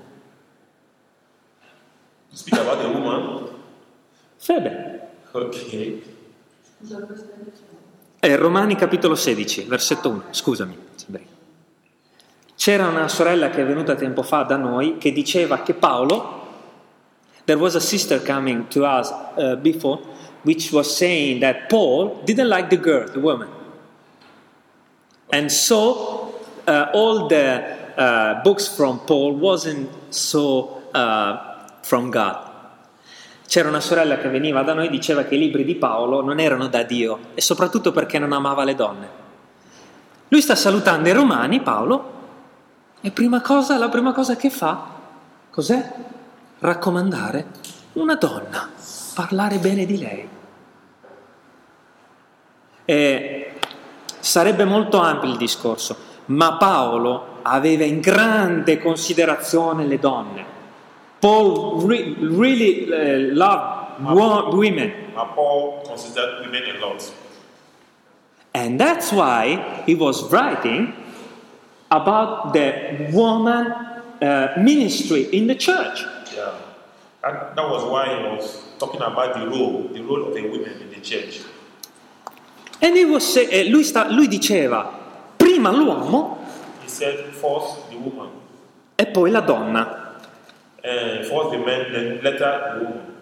speak 2.32 2.60
about 2.60 2.84
a 2.84 2.88
woman. 2.88 3.48
Febe. 4.36 5.00
Okay. 5.32 6.02
È 8.20 8.36
Romani 8.36 8.76
capitolo 8.76 9.16
16, 9.16 9.64
versetto 9.64 10.10
1. 10.10 10.24
Scusami. 10.30 10.78
Sabri. 10.94 11.35
C'era 12.56 12.88
una 12.88 13.06
sorella 13.06 13.50
che 13.50 13.60
è 13.60 13.66
venuta 13.66 13.94
tempo 13.94 14.22
fa 14.22 14.42
da 14.42 14.56
noi 14.56 14.96
che 14.96 15.12
diceva 15.12 15.60
che 15.60 15.74
Paolo, 15.74 16.44
there 17.44 17.60
was 17.60 17.74
a 17.74 17.80
sister 17.80 18.22
coming 18.22 18.66
to 18.68 18.84
us 18.84 19.12
uh, 19.36 19.56
before, 19.56 20.00
which 20.42 20.72
was 20.72 20.96
saying 20.96 21.40
that 21.40 21.68
Paul 21.68 22.22
didn't 22.24 22.48
like 22.48 22.68
the 22.68 22.80
girl, 22.80 23.10
the 23.10 23.20
woman. 23.20 23.48
And 25.28 25.50
so 25.50 26.40
uh, 26.66 26.90
all 26.92 27.26
the 27.26 27.62
uh, 27.96 28.42
books 28.42 28.68
from 28.68 29.00
Paul 29.04 29.36
wasn't 29.36 29.88
so 30.08 30.82
uh, 30.94 31.36
from 31.82 32.10
God. 32.10 32.44
C'era 33.46 33.68
una 33.68 33.80
sorella 33.80 34.18
che 34.18 34.28
veniva 34.28 34.62
da 34.62 34.72
noi 34.72 34.86
e 34.86 34.90
diceva 34.90 35.24
che 35.24 35.36
i 35.36 35.38
libri 35.38 35.64
di 35.64 35.76
Paolo 35.76 36.20
non 36.20 36.40
erano 36.40 36.66
da 36.68 36.82
Dio 36.82 37.18
e 37.34 37.40
soprattutto 37.40 37.92
perché 37.92 38.18
non 38.18 38.32
amava 38.32 38.64
le 38.64 38.74
donne. 38.74 39.08
Lui 40.28 40.40
sta 40.40 40.56
salutando 40.56 41.08
i 41.08 41.12
romani, 41.12 41.60
Paolo, 41.60 42.14
e 43.06 43.12
prima 43.12 43.40
cosa, 43.40 43.78
la 43.78 43.88
prima 43.88 44.12
cosa 44.12 44.34
che 44.34 44.50
fa, 44.50 44.84
cos'è? 45.52 45.92
Raccomandare 46.58 47.46
una 47.92 48.16
donna, 48.16 48.68
parlare 49.14 49.58
bene 49.58 49.86
di 49.86 49.96
lei. 49.96 50.28
E 52.84 53.52
sarebbe 54.18 54.64
molto 54.64 54.98
ampio 54.98 55.30
il 55.30 55.36
discorso, 55.36 55.96
ma 56.24 56.56
Paolo 56.56 57.38
aveva 57.42 57.84
in 57.84 58.00
grande 58.00 58.80
considerazione 58.80 59.86
le 59.86 60.00
donne. 60.00 60.44
Paul 61.20 61.86
re- 61.86 62.12
really 62.18 62.88
uh, 62.90 63.32
loved 63.32 64.00
wo- 64.00 64.48
women. 64.50 65.12
Now, 65.14 65.32
Paul 65.32 65.82
considered 65.86 66.44
women 66.44 66.74
a 66.74 66.84
lot. 66.84 67.12
And 68.50 68.80
that's 68.80 69.12
why 69.12 69.82
he 69.84 69.94
was 69.94 70.28
writing 70.32 71.04
about 71.90 72.52
the 72.52 73.08
woman 73.12 73.72
uh, 74.20 74.48
ministry 74.58 75.28
in 75.32 75.46
the 75.46 75.54
church. 75.54 76.04
Yeah. 76.34 76.52
And 77.24 77.56
that 77.56 77.68
was 77.70 77.84
why 77.84 78.06
he 78.08 78.22
was 78.36 78.62
talking 78.78 79.00
about 79.02 79.34
the 79.34 79.46
role, 79.48 79.88
the 79.92 80.00
role 80.02 80.28
of 80.28 80.34
the 80.34 80.42
women 80.42 80.80
in 80.80 80.90
the 80.90 81.00
church. 81.00 81.40
And 82.80 82.96
he 82.96 83.04
was 83.04 83.24
say- 83.24 83.48
eh, 83.50 83.70
lui, 83.70 83.82
sta- 83.84 84.08
lui 84.10 84.28
diceva 84.28 84.90
prima 85.36 85.70
l'uomo 85.70 86.38
He 86.82 86.88
said, 86.88 87.18
first 87.32 87.88
the 87.90 87.96
woman, 87.96 88.30
e 88.96 89.06
poi 89.06 89.30
la 89.30 89.40
donna, 89.40 90.20
and 90.84 91.24
first 91.26 91.50
the 91.50 91.58
man, 91.58 91.92
then 91.92 92.20
later 92.22 92.78
the 92.78 92.84
woman. 92.84 93.14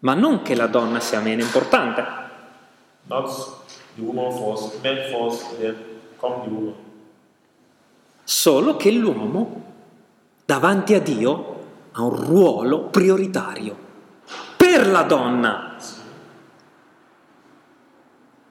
ma 0.00 0.14
non 0.14 0.42
che 0.42 0.54
la 0.54 0.66
donna 0.68 1.00
sia 1.00 1.20
meno 1.20 1.42
importante. 1.42 2.04
Not 3.08 3.26
the 3.96 4.02
woman 4.02 4.30
first, 4.30 4.80
men 4.82 5.10
first, 5.10 5.58
then 5.58 5.76
come 6.20 6.42
the 6.44 6.50
woman. 6.50 6.74
Solo 8.30 8.76
che 8.76 8.92
l'uomo 8.92 9.64
davanti 10.44 10.94
a 10.94 11.00
Dio 11.00 11.64
ha 11.90 12.02
un 12.02 12.14
ruolo 12.14 12.82
prioritario 12.84 13.76
per 14.56 14.86
la 14.86 15.02
donna. 15.02 15.76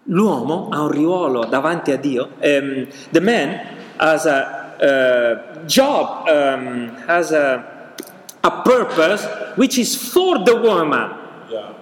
L'uomo 0.03 0.67
ha 0.69 0.81
un 0.81 0.91
ruolo 0.91 1.45
davanti 1.45 1.93
a 1.93 1.97
Dio. 1.97 2.31
Um, 2.41 2.87
the 3.11 3.21
man 3.21 3.77
has 3.95 4.25
a 4.25 4.75
uh, 4.81 5.65
job, 5.65 6.27
um, 6.27 6.97
has 7.07 7.31
a, 7.31 7.93
a 8.41 8.61
purpose 8.61 9.25
which 9.55 9.77
is 9.77 9.95
for 9.95 10.43
the 10.43 10.57
woman. 10.57 11.09
Yeah. 11.49 11.73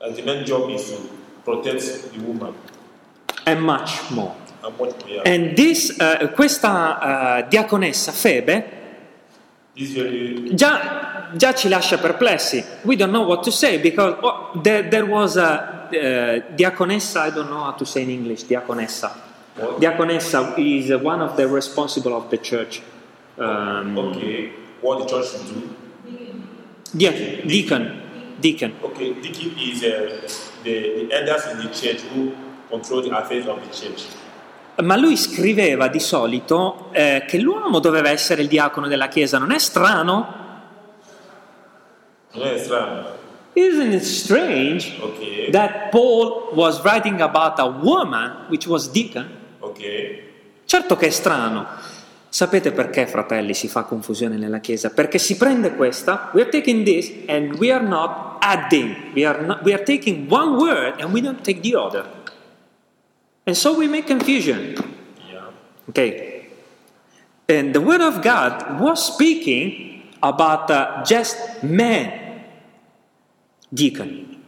And 0.00 0.16
the 0.16 0.22
man's 0.22 0.48
job 0.48 0.70
is 0.70 0.90
to 0.92 0.96
protect 1.44 2.10
the 2.10 2.20
woman. 2.22 2.54
And 3.44 3.60
much 3.60 4.10
more. 4.10 4.34
This, 5.54 5.96
uh, 5.98 6.30
questa 6.34 7.42
uh, 7.42 7.48
diaconessa 7.48 8.12
Febe 8.12 8.76
già, 10.54 11.28
già 11.34 11.54
ci 11.54 11.68
lascia 11.68 11.98
perplessi. 11.98 12.64
We 12.82 12.96
don't 12.96 13.12
know 13.12 13.26
what 13.26 13.42
to 13.44 13.50
say 13.50 13.78
because 13.78 14.16
oh, 14.20 14.58
there, 14.62 14.88
there 14.88 15.04
was 15.04 15.36
a 15.36 15.88
uh, 15.90 16.54
diaconessa, 16.54 17.26
I 17.26 17.30
don't 17.30 17.50
know 17.50 17.62
how 17.62 17.72
to 17.72 17.84
say 17.84 18.02
in 18.02 18.10
English, 18.10 18.44
diaconessa. 18.44 19.14
what? 19.56 19.78
Diaconessa 19.78 20.54
is 20.56 20.90
one 21.02 21.20
of 21.20 21.36
the 21.36 21.46
responsible 21.46 22.14
of 22.14 22.30
the 22.30 22.38
church. 22.38 22.82
Um, 23.38 23.98
okay, 23.98 24.50
what 24.80 25.00
the 25.00 25.06
church 25.06 25.28
should 25.30 25.46
do. 25.46 25.68
dia- 26.96 27.44
deacon, 27.44 28.00
deacon. 28.40 28.72
Okay, 28.82 29.12
deacon 29.20 29.52
is 29.58 29.82
uh, 29.82 30.26
the, 30.64 31.06
the 31.06 31.12
elders 31.12 31.44
in 31.52 31.58
the 31.58 31.68
church 31.68 32.00
who 32.12 32.32
control 32.70 33.02
the 33.02 33.14
affairs 33.16 33.46
of 33.46 33.60
the 33.60 33.68
church. 33.74 34.06
Ma 34.82 34.96
lui 34.96 35.16
scriveva 35.16 35.88
di 35.88 36.00
solito 36.00 36.90
eh, 36.92 37.24
che 37.26 37.38
l'uomo 37.38 37.78
doveva 37.78 38.10
essere 38.10 38.42
il 38.42 38.48
diacono 38.48 38.88
della 38.88 39.08
chiesa. 39.08 39.38
Non 39.38 39.50
è 39.52 39.58
strano? 39.58 40.44
No, 42.32 42.44
it's 42.44 42.68
right. 42.68 43.14
Isn't 43.54 43.94
it 43.94 44.02
strange 44.02 44.92
Okay, 45.00 45.50
that 45.50 45.88
Paul 45.90 46.50
was 46.52 46.82
writing 46.82 47.22
about 47.22 47.58
a 47.58 47.64
woman 47.64 48.44
which 48.48 48.66
was 48.66 48.90
deacon? 48.90 49.26
okay. 49.60 50.24
Certo 50.66 50.96
che 50.96 51.06
è 51.06 51.10
strano. 51.10 51.64
Sapete 52.28 52.72
perché, 52.72 53.06
fratelli, 53.06 53.54
si 53.54 53.68
fa 53.68 53.84
confusione 53.84 54.36
nella 54.36 54.58
Chiesa? 54.58 54.90
Perché 54.90 55.16
si 55.16 55.36
prende 55.38 55.74
questa, 55.74 56.30
we 56.34 56.42
are 56.42 56.50
taking 56.50 56.84
this 56.84 57.10
and 57.28 57.54
we 57.54 57.72
are 57.72 57.82
not 57.82 58.36
adding. 58.40 59.12
We 59.14 59.24
are, 59.24 59.40
not, 59.40 59.62
we 59.62 59.72
are 59.72 59.82
taking 59.82 60.30
one 60.30 60.56
word 60.56 61.00
and 61.00 61.12
we 61.14 61.22
don't 61.22 61.40
take 61.40 61.60
the 61.62 61.74
other. 61.76 62.04
And 63.46 63.56
so 63.56 63.78
we 63.78 63.86
make 63.86 64.06
confusion. 64.06 64.74
Yeah. 65.30 65.50
Okay. 65.90 66.48
And 67.48 67.72
the 67.74 67.80
Word 67.80 68.00
of 68.00 68.22
God 68.22 68.80
was 68.80 69.14
speaking 69.14 70.02
about 70.22 70.70
uh, 70.70 71.04
just 71.04 71.62
men, 71.62 72.42
deacon. 73.72 74.42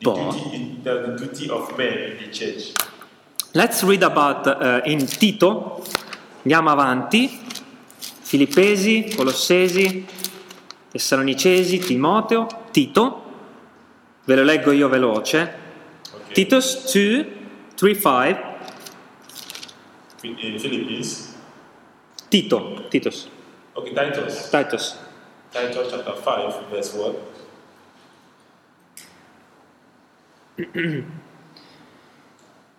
The 0.00 0.10
But 0.10 0.32
duty, 0.32 0.80
the, 0.82 1.16
the 1.18 1.26
duty 1.26 1.50
of 1.50 1.76
men 1.76 1.98
in 1.98 2.16
the 2.18 2.28
church. 2.32 2.72
let's 3.52 3.82
read 3.82 4.02
about 4.04 4.46
uh, 4.46 4.80
in 4.84 5.06
Tito. 5.06 5.82
Andiamo 6.44 6.70
avanti. 6.70 7.48
Filippesi, 8.22 9.12
Colossesi, 9.12 10.06
Tessalonicesi, 10.92 11.80
Timoteo, 11.80 12.46
Tito. 12.70 13.22
Ve 14.24 14.36
lo 14.36 14.44
leggo 14.44 14.70
io 14.70 14.88
veloce. 14.88 15.52
Okay. 16.14 16.32
Titus 16.32 16.84
2, 16.92 17.39
3, 17.80 17.94
5. 17.94 18.44
In 20.20 20.60
Philippines. 20.60 21.34
Tito, 22.28 22.84
Titus, 22.90 23.26
Okay, 23.72 23.94
Titus. 23.94 24.50
Titus. 24.50 24.98
Titus 25.50 25.88
chapter 25.88 26.14
5, 26.14 26.64
verse 26.70 26.98
1. 26.98 27.18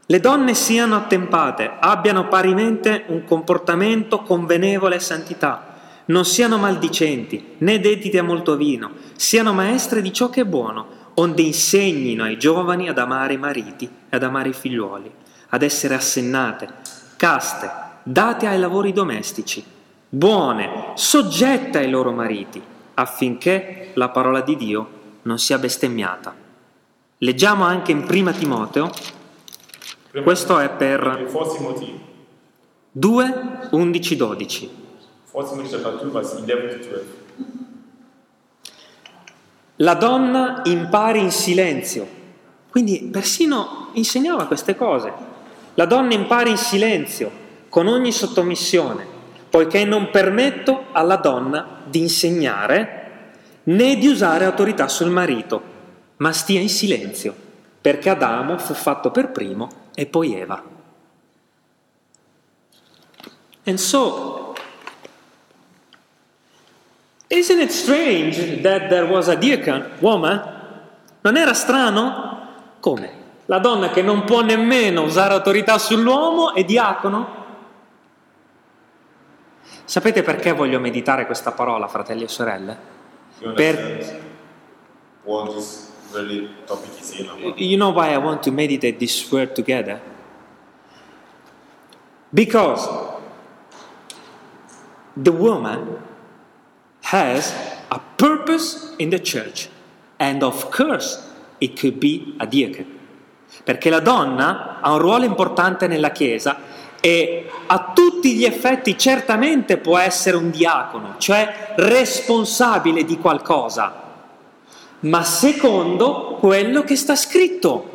Le 0.05 0.19
donne 0.19 0.53
siano 0.53 0.95
attempate, 0.95 1.71
abbiano 1.79 2.27
parimente 2.27 3.05
un 3.07 3.23
comportamento 3.23 4.21
convenevole 4.21 4.97
a 4.97 4.99
santità, 4.99 5.79
non 6.05 6.25
siano 6.25 6.59
maldicenti, 6.59 7.55
né 7.57 7.79
dedite 7.79 8.19
a 8.19 8.23
molto 8.23 8.55
vino, 8.55 8.91
siano 9.15 9.51
maestre 9.51 10.03
di 10.03 10.13
ciò 10.13 10.29
che 10.29 10.41
è 10.41 10.45
buono, 10.45 11.00
onde 11.15 11.41
insegnino 11.41 12.24
ai 12.24 12.38
giovani 12.38 12.89
ad 12.89 12.97
amare 12.97 13.34
i 13.34 13.38
mariti 13.38 13.86
e 13.86 14.15
ad 14.15 14.24
amare 14.24 14.50
i 14.50 14.54
figliuoli, 14.54 15.12
ad 15.50 15.62
essere 15.62 15.95
assennate, 15.95 16.67
caste, 17.17 17.69
date 18.04 18.47
ai 18.47 18.60
lavori 18.60 18.93
domestici, 18.93 19.63
buone, 20.08 20.91
soggette 20.95 21.80
ai 21.80 21.89
loro 21.89 22.12
mariti, 22.12 22.62
affinché 22.93 23.91
la 23.95 24.10
parola 24.10 24.41
di 24.41 24.56
Dio 24.56 25.00
non 25.24 25.38
sia 25.38 25.58
bestemmiata. 25.58 26.34
Leggiamo 27.17 27.63
anche 27.63 27.91
in 27.91 28.06
Prima 28.06 28.32
Timoteo, 28.32 28.89
questo 30.24 30.60
è 30.60 30.69
per 30.69 31.06
Okay, 31.08 31.32
4 31.32 31.56
Timothy. 31.56 32.00
2, 32.91 33.69
11, 33.71 34.15
12. 34.15 34.69
4 35.32 35.52
Timothy 35.52 35.69
chapter 35.69 36.02
2, 36.02 36.12
verse 36.12 36.36
11 36.36 36.80
to 36.80 36.88
12. 36.89 37.20
La 39.82 39.96
donna 39.96 40.62
impari 40.65 41.20
in 41.20 41.32
silenzio. 41.32 42.08
Quindi 42.70 43.10
persino 43.12 43.89
insegnava 43.94 44.46
queste 44.46 44.76
cose. 44.76 45.12
La 45.74 45.86
donna 45.86 46.13
impari 46.13 46.52
in 46.52 46.58
silenzio, 46.58 47.32
con 47.67 47.88
ogni 47.88 48.12
sottomissione, 48.12 49.06
poiché 49.50 49.84
non 49.84 50.10
permetto 50.12 50.86
alla 50.91 51.15
donna 51.15 51.82
di 51.86 52.00
insegnare 52.00 53.00
né 53.63 53.96
di 53.96 54.08
usare 54.08 54.46
autorità 54.46 54.88
sul 54.88 55.10
marito, 55.10 55.62
ma 56.17 56.32
stia 56.32 56.60
in 56.60 56.70
silenzio, 56.70 57.34
perché 57.82 58.10
Adamo 58.10 58.60
fu 58.60 58.74
fatto 58.74 59.10
per 59.10 59.32
primo 59.32 59.70
e 59.96 60.06
poi 60.06 60.36
Eva. 60.36 60.63
And 63.63 63.78
so, 63.78 64.50
isn't 67.32 67.60
it 67.60 67.72
strange 67.72 68.62
that 68.62 68.89
there 68.89 69.06
was 69.06 69.28
a 69.30 69.36
deacon, 69.36 69.91
woman? 70.00 70.41
Non 71.22 71.38
era 71.38 71.54
strano? 71.54 72.50
Come? 72.80 73.20
La 73.46 73.60
donna 73.60 73.89
che 73.89 74.02
non 74.02 74.24
può 74.26 74.41
nemmeno 74.41 75.04
usare 75.04 75.34
autorità 75.34 75.78
sull'uomo 75.78 76.54
è 76.54 76.63
diacono? 76.63 77.39
Sapete 79.86 80.24
perché 80.24 80.52
voglio 80.52 80.80
meditare 80.80 81.26
questa 81.26 81.52
parola, 81.52 81.88
fratelli 81.88 82.24
e 82.24 82.28
sorelle? 82.28 82.78
Per- 83.56 84.22
about? 87.30 87.60
You 87.60 87.78
know 87.78 87.91
why 87.91 88.13
I 88.13 88.17
want 88.17 88.41
to 88.44 88.52
meditate 88.52 88.98
this 88.98 89.32
word 89.32 89.54
together? 89.54 90.02
Because 92.30 92.88
the 95.15 95.32
woman 95.32 96.00
has 97.01 97.53
a 97.89 97.99
purpose 98.15 98.93
in 98.97 99.09
the 99.09 99.19
church, 99.19 99.69
and 100.17 100.43
of 100.43 100.69
course 100.69 101.19
it 101.59 101.79
could 101.79 101.97
be 101.97 102.33
a 102.37 102.45
deacon. 102.45 102.99
Perché 103.63 103.89
la 103.89 103.99
donna 103.99 104.79
ha 104.81 104.91
un 104.93 104.99
ruolo 104.99 105.25
importante 105.25 105.87
nella 105.87 106.11
Chiesa 106.11 106.57
e 107.01 107.49
a 107.67 107.91
tutti 107.93 108.33
gli 108.33 108.45
effetti 108.45 108.97
certamente 108.97 109.77
può 109.77 109.97
essere 109.97 110.37
un 110.37 110.51
diacono, 110.51 111.15
cioè 111.17 111.73
responsabile 111.75 113.03
di 113.03 113.17
qualcosa, 113.17 113.93
ma 114.99 115.23
secondo 115.23 116.37
quello 116.39 116.83
che 116.83 116.95
sta 116.95 117.15
scritto. 117.15 117.89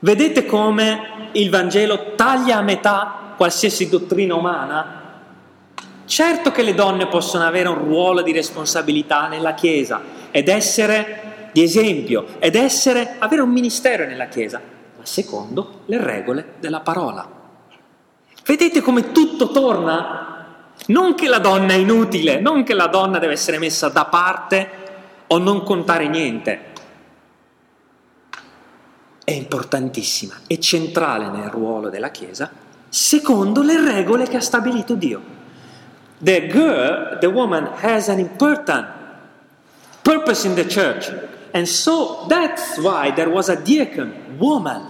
Vedete 0.00 0.46
come 0.46 1.30
il 1.32 1.50
Vangelo 1.50 2.14
taglia 2.16 2.56
a 2.56 2.62
metà 2.62 3.34
qualsiasi 3.36 3.88
dottrina 3.88 4.34
umana? 4.34 5.01
Certo 6.04 6.50
che 6.50 6.62
le 6.62 6.74
donne 6.74 7.06
possono 7.06 7.44
avere 7.44 7.68
un 7.68 7.78
ruolo 7.78 8.22
di 8.22 8.32
responsabilità 8.32 9.28
nella 9.28 9.54
Chiesa 9.54 10.00
ed 10.30 10.48
essere 10.48 11.50
di 11.52 11.62
esempio 11.62 12.26
ed 12.38 12.54
essere 12.54 13.16
avere 13.18 13.42
un 13.42 13.50
ministero 13.50 14.06
nella 14.06 14.26
Chiesa, 14.26 14.60
ma 14.96 15.04
secondo 15.04 15.82
le 15.86 16.02
regole 16.02 16.54
della 16.58 16.80
parola. 16.80 17.28
Vedete 18.44 18.80
come 18.80 19.12
tutto 19.12 19.50
torna? 19.50 20.28
Non 20.86 21.14
che 21.14 21.28
la 21.28 21.38
donna 21.38 21.74
è 21.74 21.76
inutile, 21.76 22.40
non 22.40 22.64
che 22.64 22.74
la 22.74 22.88
donna 22.88 23.18
deve 23.18 23.34
essere 23.34 23.58
messa 23.58 23.88
da 23.88 24.06
parte 24.06 24.68
o 25.28 25.38
non 25.38 25.62
contare 25.62 26.08
niente. 26.08 26.70
È 29.24 29.30
importantissima, 29.30 30.34
è 30.48 30.58
centrale 30.58 31.28
nel 31.28 31.48
ruolo 31.48 31.88
della 31.88 32.10
Chiesa, 32.10 32.50
secondo 32.88 33.62
le 33.62 33.80
regole 33.80 34.26
che 34.26 34.38
ha 34.38 34.40
stabilito 34.40 34.94
Dio. 34.94 35.40
The 36.22 36.48
girl, 36.48 37.18
the 37.20 37.30
woman 37.30 37.66
has 37.66 38.08
an 38.08 38.20
important 38.20 38.86
purpose 40.04 40.44
in 40.44 40.54
the 40.54 40.64
church. 40.64 41.08
And 41.52 41.68
so 41.68 42.26
that's 42.28 42.78
why 42.78 43.10
there 43.10 43.28
was 43.28 43.48
a 43.48 43.60
deacon, 43.60 44.38
woman. 44.38 44.86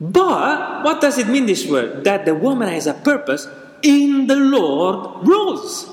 But 0.00 0.84
what 0.84 1.00
does 1.00 1.18
it 1.18 1.28
mean 1.28 1.46
this 1.46 1.66
word? 1.66 2.04
That 2.04 2.24
the 2.24 2.34
woman 2.34 2.68
has 2.68 2.86
a 2.86 2.94
purpose 2.94 3.46
in 3.82 4.26
the 4.26 4.36
Lord 4.36 5.26
rules. 5.26 5.90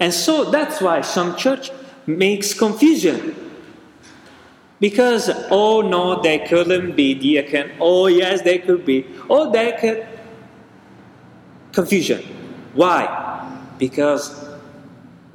And 0.00 0.12
so 0.12 0.50
that's 0.50 0.80
why 0.80 1.02
some 1.02 1.36
church 1.36 1.70
makes 2.06 2.52
confusion. 2.52 3.34
Because, 4.80 5.30
oh 5.50 5.80
no, 5.80 6.20
they 6.22 6.38
couldn't 6.38 6.96
be 6.96 7.14
deacon. 7.14 7.72
Oh 7.80 8.06
yes, 8.06 8.42
they 8.42 8.58
could 8.58 8.84
be. 8.84 9.06
Oh, 9.28 9.50
they 9.50 9.76
could. 9.80 10.06
Confusion. 11.72 12.22
Why? 12.74 13.06
Because 13.78 14.46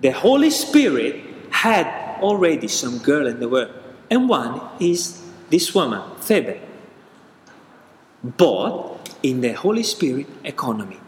the 0.01 0.11
Holy 0.11 0.49
Spirit 0.49 1.23
had 1.49 1.87
already 2.21 2.67
some 2.67 2.99
girl 2.99 3.27
in 3.27 3.39
the 3.39 3.47
world. 3.47 3.71
And 4.09 4.27
one 4.29 4.61
is 4.79 5.21
this 5.49 5.73
woman, 5.73 6.01
Phoebe. 6.19 6.59
But 8.23 9.09
in 9.23 9.41
the 9.41 9.53
Holy 9.53 9.83
Spirit 9.83 10.27
economy. 10.43 10.99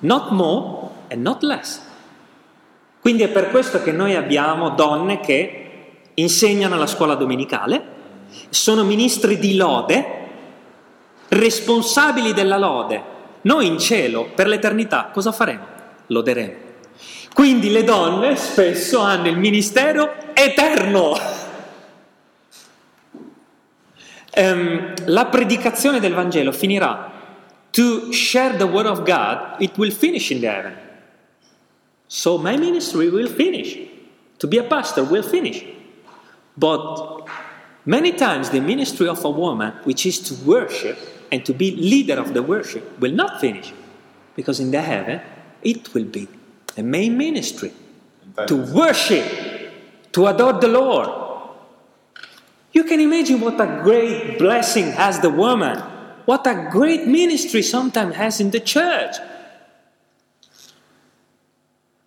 Not 0.00 0.32
more, 0.32 0.90
and 1.10 1.22
not 1.22 1.42
less. 1.42 1.80
Quindi 3.00 3.22
è 3.22 3.28
per 3.28 3.50
questo 3.50 3.82
che 3.82 3.92
noi 3.92 4.14
abbiamo 4.14 4.70
donne 4.70 5.20
che 5.20 5.68
insegnano 6.14 6.74
alla 6.74 6.86
scuola 6.86 7.14
domenicale, 7.14 7.96
sono 8.50 8.84
ministri 8.84 9.38
di 9.38 9.56
lode, 9.56 10.16
responsabili 11.28 12.32
della 12.32 12.58
lode. 12.58 13.02
Noi 13.42 13.66
in 13.66 13.78
cielo, 13.78 14.30
per 14.34 14.48
l'eternità, 14.48 15.10
cosa 15.12 15.32
faremo? 15.32 15.66
Loderemo. 16.06 16.66
Quindi 17.32 17.70
le 17.70 17.84
donne 17.84 18.34
spesso 18.36 18.98
hanno 18.98 19.28
il 19.28 19.38
ministero 19.38 20.14
eterno. 20.34 21.16
Um, 24.34 24.94
la 25.06 25.26
predicazione 25.26 26.00
del 26.00 26.14
Vangelo 26.14 26.52
finirà. 26.52 27.12
To 27.70 28.12
share 28.12 28.56
the 28.56 28.64
word 28.64 28.86
of 28.86 29.02
God, 29.04 29.60
it 29.60 29.76
will 29.76 29.92
finish 29.92 30.30
in 30.30 30.40
the 30.40 30.48
heaven. 30.48 30.76
So 32.06 32.38
my 32.38 32.56
ministry 32.56 33.08
will 33.08 33.28
finish. 33.28 33.78
To 34.38 34.48
be 34.48 34.58
a 34.58 34.64
pastor 34.64 35.04
will 35.04 35.22
finish. 35.22 35.64
But 36.54 37.24
many 37.84 38.12
times 38.12 38.50
the 38.50 38.60
ministry 38.60 39.06
of 39.06 39.24
a 39.24 39.30
woman, 39.30 39.74
which 39.84 40.06
is 40.06 40.18
to 40.22 40.34
worship 40.44 40.96
and 41.30 41.44
to 41.44 41.52
be 41.52 41.76
leader 41.76 42.18
of 42.18 42.34
the 42.34 42.42
worship, 42.42 42.98
will 43.00 43.12
not 43.12 43.40
finish. 43.40 43.72
Because 44.34 44.60
in 44.60 44.70
the 44.70 44.80
heaven, 44.80 45.20
it 45.62 45.92
will 45.94 46.04
be 46.04 46.28
a 46.76 46.82
main 46.82 47.16
ministry 47.16 47.72
to 48.46 48.56
worship, 48.72 49.24
to 50.12 50.26
adore 50.26 50.54
the 50.60 50.68
Lord. 50.68 51.08
You 52.72 52.84
can 52.84 53.00
imagine 53.00 53.40
what 53.40 53.60
a 53.60 53.80
great 53.82 54.38
blessing 54.38 54.92
has 54.92 55.18
the 55.20 55.30
woman, 55.30 55.78
what 56.24 56.46
a 56.46 56.68
great 56.70 57.06
ministry 57.06 57.62
sometimes 57.62 58.14
has 58.14 58.40
in 58.40 58.50
the 58.50 58.62
church. 58.62 59.16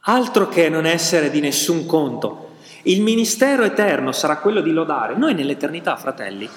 Altro 0.06 0.48
che 0.48 0.70
non 0.70 0.86
essere 0.86 1.30
di 1.30 1.42
nessun 1.42 1.86
conto. 1.86 2.50
Il 2.84 3.02
ministero 3.02 3.64
eterno 3.64 4.12
sarà 4.12 4.38
quello 4.38 4.62
di 4.62 4.72
lodare. 4.72 5.16
Noi 5.16 5.36
nell'eternità, 5.36 5.96
fratelli, 5.98 6.50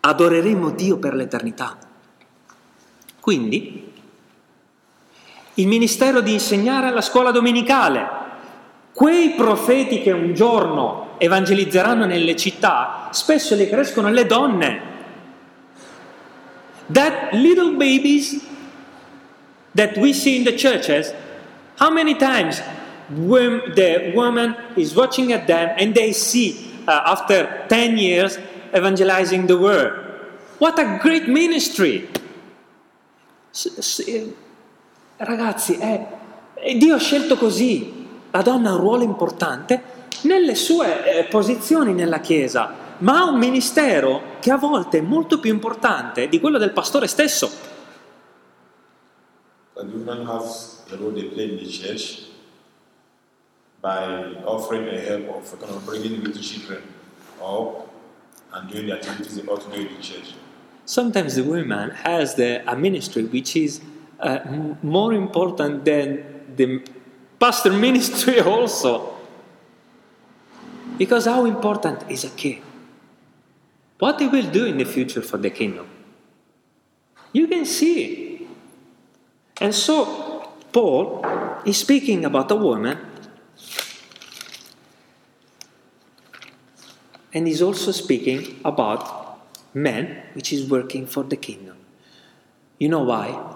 adoreremo 0.00 0.70
Dio 0.70 0.98
per 0.98 1.14
l'eternità. 1.14 1.85
Quindi, 3.26 3.82
il 5.54 5.66
ministero 5.66 6.20
di 6.20 6.34
insegnare 6.34 6.86
alla 6.86 7.00
scuola 7.00 7.32
domenicale. 7.32 8.08
Quei 8.92 9.30
profeti 9.30 10.00
che 10.00 10.12
un 10.12 10.32
giorno 10.32 11.16
evangelizzeranno 11.18 12.06
nelle 12.06 12.36
città, 12.36 13.08
spesso 13.10 13.56
le 13.56 13.68
crescono 13.68 14.10
le 14.10 14.26
donne. 14.26 14.80
That 16.92 17.32
little 17.32 17.72
babies 17.72 18.40
that 19.74 19.96
we 19.96 20.12
see 20.12 20.36
in 20.36 20.44
the 20.44 20.54
churches, 20.54 21.12
how 21.80 21.90
many 21.90 22.14
times 22.14 22.62
the 23.08 24.12
woman 24.14 24.54
is 24.76 24.94
watching 24.94 25.32
at 25.32 25.48
them 25.48 25.74
and 25.76 25.94
they 25.94 26.12
see 26.12 26.80
uh, 26.86 27.02
after 27.06 27.64
10 27.66 27.98
years 27.98 28.38
evangelizing 28.72 29.48
the 29.48 29.56
word? 29.56 30.14
What 30.58 30.78
a 30.78 31.00
great 31.02 31.26
ministry! 31.26 32.08
Ragazzi, 35.16 35.76
è, 35.76 36.06
Dio 36.76 36.94
ha 36.94 36.98
scelto 36.98 37.36
così. 37.36 38.04
La 38.30 38.42
donna 38.42 38.70
ha 38.70 38.74
un 38.74 38.80
ruolo 38.80 39.02
importante 39.02 39.82
nelle 40.22 40.54
sue 40.54 41.20
eh, 41.20 41.24
posizioni 41.24 41.94
nella 41.94 42.20
Chiesa, 42.20 42.74
ma 42.98 43.20
ha 43.20 43.24
un 43.30 43.38
ministero 43.38 44.36
che 44.40 44.50
a 44.50 44.56
volte 44.56 44.98
è 44.98 45.00
molto 45.00 45.40
più 45.40 45.50
importante 45.50 46.28
di 46.28 46.38
quello 46.38 46.58
del 46.58 46.72
pastore 46.72 47.06
stesso. 47.06 47.50
The 49.74 49.84
woman 49.84 50.26
has 50.26 50.84
the 50.88 50.96
role 50.96 51.12
they 51.12 51.24
play 51.24 51.50
in 51.50 51.56
the 51.56 51.66
church 51.66 52.24
by 53.80 54.36
offering 54.44 54.88
a 54.88 54.98
help 54.98 55.28
of 55.28 55.58
kind 55.58 55.70
of 55.70 55.84
bringing 55.84 56.22
little 56.22 56.42
children 56.42 56.82
up 57.40 57.88
and 58.52 58.70
doing 58.70 58.86
the 58.86 58.94
activities 58.94 59.34
they 59.34 59.46
ought 59.46 59.62
to 59.62 59.70
do 59.70 59.80
in 59.80 59.88
the 59.94 60.02
church. 60.02 60.34
Sometimes 60.86 61.34
the 61.34 61.42
woman 61.42 61.90
has 61.90 62.36
the, 62.36 62.62
a 62.70 62.76
ministry 62.76 63.24
which 63.24 63.56
is 63.56 63.80
uh, 64.20 64.38
m- 64.44 64.78
more 64.82 65.12
important 65.12 65.84
than 65.84 66.24
the 66.54 66.80
pastor 67.40 67.72
ministry 67.88 68.40
also. 68.40 69.14
Because 70.96 71.26
how 71.26 71.44
important 71.44 72.08
is 72.08 72.24
a 72.24 72.30
kid? 72.30 72.62
What 73.98 74.20
he 74.20 74.28
will 74.28 74.48
do 74.50 74.64
in 74.64 74.78
the 74.78 74.84
future 74.84 75.22
for 75.22 75.38
the 75.38 75.50
kingdom? 75.50 75.88
You 77.32 77.48
can 77.48 77.66
see. 77.66 78.46
And 79.60 79.74
so, 79.74 80.52
Paul 80.72 81.24
is 81.64 81.78
speaking 81.78 82.24
about 82.24 82.50
a 82.50 82.56
woman 82.56 82.98
and 87.32 87.46
he's 87.46 87.60
also 87.60 87.90
speaking 87.90 88.60
about 88.64 89.25
men 89.76 90.22
which 90.32 90.52
is 90.52 90.68
working 90.68 91.06
for 91.06 91.24
the 91.26 91.38
kingdom. 91.38 91.76
You 92.78 92.88
know 92.88 93.04
why? 93.04 93.54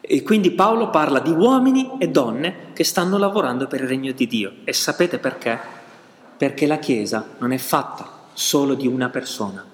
E 0.00 0.22
quindi 0.22 0.50
Paolo 0.50 0.90
parla 0.90 1.18
di 1.20 1.30
uomini 1.30 1.92
e 1.98 2.08
donne 2.08 2.72
che 2.74 2.84
stanno 2.84 3.16
lavorando 3.16 3.66
per 3.66 3.80
il 3.80 3.88
regno 3.88 4.12
di 4.12 4.26
Dio. 4.26 4.52
E 4.64 4.72
sapete 4.72 5.18
perché? 5.18 5.58
Perché 6.36 6.66
la 6.66 6.78
Chiesa 6.78 7.26
non 7.38 7.52
è 7.52 7.58
fatta 7.58 8.22
solo 8.32 8.74
di 8.74 8.86
una 8.86 9.08
persona, 9.08 9.64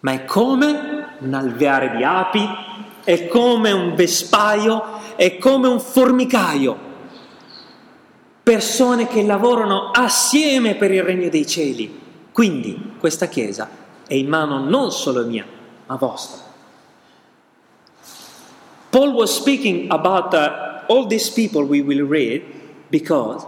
ma 0.00 0.12
è 0.12 0.24
come 0.24 1.06
un 1.18 1.34
alveare 1.34 1.96
di 1.96 2.04
api, 2.04 2.46
è 3.02 3.26
come 3.26 3.72
un 3.72 3.94
vespaio, 3.94 5.00
è 5.16 5.38
come 5.38 5.66
un 5.66 5.80
formicaio. 5.80 6.92
Persone 8.42 9.08
che 9.08 9.22
lavorano 9.22 9.90
assieme 9.90 10.74
per 10.74 10.90
il 10.90 11.02
regno 11.02 11.30
dei 11.30 11.46
cieli. 11.46 12.02
Quindi 12.30 12.92
questa 12.98 13.26
Chiesa 13.26 13.82
è 14.06 14.14
in 14.14 14.28
mano 14.28 14.58
non 14.58 14.90
solo 14.92 15.24
mia, 15.24 15.44
ma 15.86 15.96
vostra. 15.96 16.42
Paul 18.90 19.12
was 19.12 19.34
speaking 19.34 19.90
about 19.90 20.32
uh, 20.34 20.82
all 20.88 21.06
these 21.06 21.28
people 21.30 21.64
we 21.64 21.82
will 21.82 22.06
read 22.06 22.42
because 22.90 23.44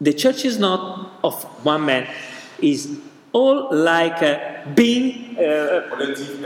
the 0.00 0.12
church 0.12 0.44
is 0.44 0.58
not 0.58 1.18
of 1.24 1.42
one 1.64 1.84
man, 1.84 2.06
is 2.60 2.96
all 3.32 3.68
like 3.74 4.22
uh, 4.22 4.38
being 4.74 5.36
uh, 5.38 5.82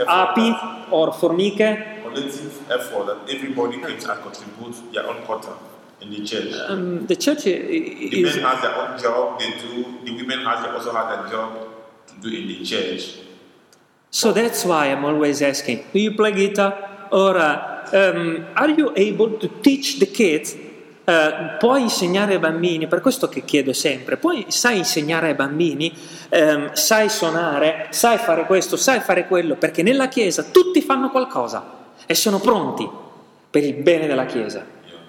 api 0.07 0.55
or 0.89 1.11
formiche. 1.13 2.01
Collective 2.03 2.71
effort 2.71 3.05
that 3.05 3.29
everybody 3.29 3.77
can 3.77 3.91
and 3.91 4.01
contributes 4.23 4.81
their 4.93 5.05
own 5.07 5.21
quota 5.23 5.53
in 6.01 6.09
the 6.09 6.23
church. 6.25 6.53
Um, 6.69 7.05
the 7.05 7.15
church 7.15 7.45
i- 7.45 7.51
The 7.51 8.21
is 8.23 8.35
men 8.35 8.45
has 8.45 8.61
their 8.61 8.75
own 8.75 8.97
job, 8.97 9.37
they 9.39 9.51
do. 9.61 9.85
The 10.05 10.11
women 10.15 10.39
has 10.45 10.65
also 10.73 10.91
have 10.93 11.09
their 11.21 11.29
job 11.31 11.51
do 12.19 12.29
in 12.29 12.47
the 12.47 12.63
church. 12.63 13.19
so 14.09 14.31
that's 14.31 14.63
why 14.63 14.87
I'm 14.87 15.05
always 15.05 15.41
asking: 15.41 15.83
Do 15.91 15.99
you 15.99 16.13
play 16.13 16.31
guitar 16.31 17.07
or 17.11 17.37
uh, 17.37 17.87
um, 17.93 18.45
are 18.55 18.69
you 18.69 18.93
able 18.95 19.37
to 19.37 19.47
teach 19.61 19.99
the 19.99 20.07
kids? 20.07 20.55
Uh, 21.07 21.55
puoi 21.57 21.83
insegnare 21.83 22.33
ai 22.33 22.39
bambini, 22.39 22.85
per 22.85 22.99
questo 22.99 23.29
che 23.29 23.45
chiedo 23.45 23.71
sempre, 23.71 24.17
puoi, 24.17 24.43
sai 24.49 24.79
insegnare 24.79 25.27
ai 25.27 25.35
bambini, 25.35 25.89
Ehm, 26.29 26.73
sai 26.73 27.09
suonare, 27.09 27.87
sai 27.91 28.17
fare 28.17 28.45
questo, 28.45 28.75
sai 28.75 28.99
fare 28.99 29.27
quello, 29.27 29.55
perché 29.55 29.81
nella 29.81 30.07
Chiesa 30.07 30.43
tutti 30.43 30.81
fanno 30.81 31.09
qualcosa 31.09 31.85
e 32.05 32.13
sono 32.15 32.39
pronti 32.39 32.87
per 33.49 33.63
il 33.63 33.75
bene 33.75 34.07
della 34.07 34.25
Chiesa. 34.25 34.65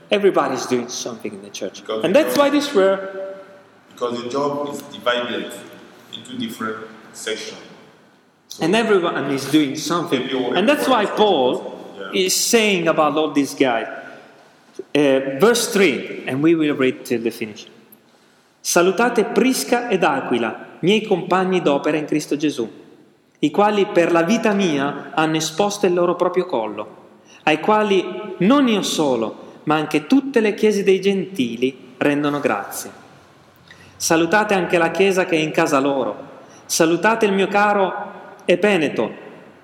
Everybody's 0.09 0.67
doing 0.69 0.89
something 0.89 1.35
in 1.35 1.43
the 1.43 1.51
church. 1.51 1.83
And 2.03 2.15
that's 2.15 2.37
why 2.37 2.51
this 2.51 2.73
word 2.73 3.27
Because 3.93 4.23
the 4.23 4.29
job 4.29 4.69
is 4.73 4.81
divided 4.93 5.53
into 6.13 6.37
different 6.37 6.87
sections. 7.19 7.61
So 8.49 8.65
And 8.65 8.75
everyone 8.75 9.31
is 9.31 9.51
doing 9.51 9.77
something. 9.77 10.29
And 10.57 10.69
that's 10.69 10.89
why 10.89 11.07
Paul 11.07 12.11
is 12.13 12.35
saying 12.35 12.89
about 12.89 13.17
all 13.17 13.33
these 13.33 13.55
guys. 13.55 13.87
Uh, 14.95 15.39
verse 15.39 15.73
3, 15.73 16.25
and 16.27 16.43
we 16.43 16.55
will 16.55 16.75
read 16.75 17.05
till 17.05 17.21
the 17.21 17.31
finish. 17.31 17.67
Salutate 18.61 19.25
Prisca 19.25 19.89
ed 19.89 20.03
Aquila, 20.03 20.79
miei 20.81 21.03
compagni 21.03 21.61
d'opera 21.61 21.97
in 21.97 22.05
Cristo 22.07 22.37
Gesù, 22.37 22.71
i 23.41 23.51
quali 23.51 23.87
per 23.87 24.13
la 24.13 24.23
vita 24.23 24.53
mia 24.53 25.11
hanno 25.15 25.37
esposto 25.37 25.87
il 25.87 25.95
loro 25.95 26.17
proprio 26.17 26.47
collo, 26.47 26.97
ai 27.45 27.61
quali 27.61 28.05
non 28.39 28.69
io 28.69 28.83
solo, 28.83 29.61
ma 29.65 29.77
anche 29.77 30.07
tutte 30.07 30.41
le 30.41 30.55
chiese 30.55 30.83
dei 30.83 31.01
gentili 31.01 31.95
rendono 31.97 32.41
grazie. 32.41 32.91
Salutate 33.97 34.55
anche 34.55 34.79
la 34.79 34.91
chiesa 34.91 35.25
che 35.25 35.37
è 35.37 35.41
in 35.41 35.51
casa 35.51 35.81
loro. 35.81 36.28
Salutate 36.69 37.25
il 37.25 37.33
mio 37.33 37.49
caro 37.49 38.37
Epeneto, 38.45 39.11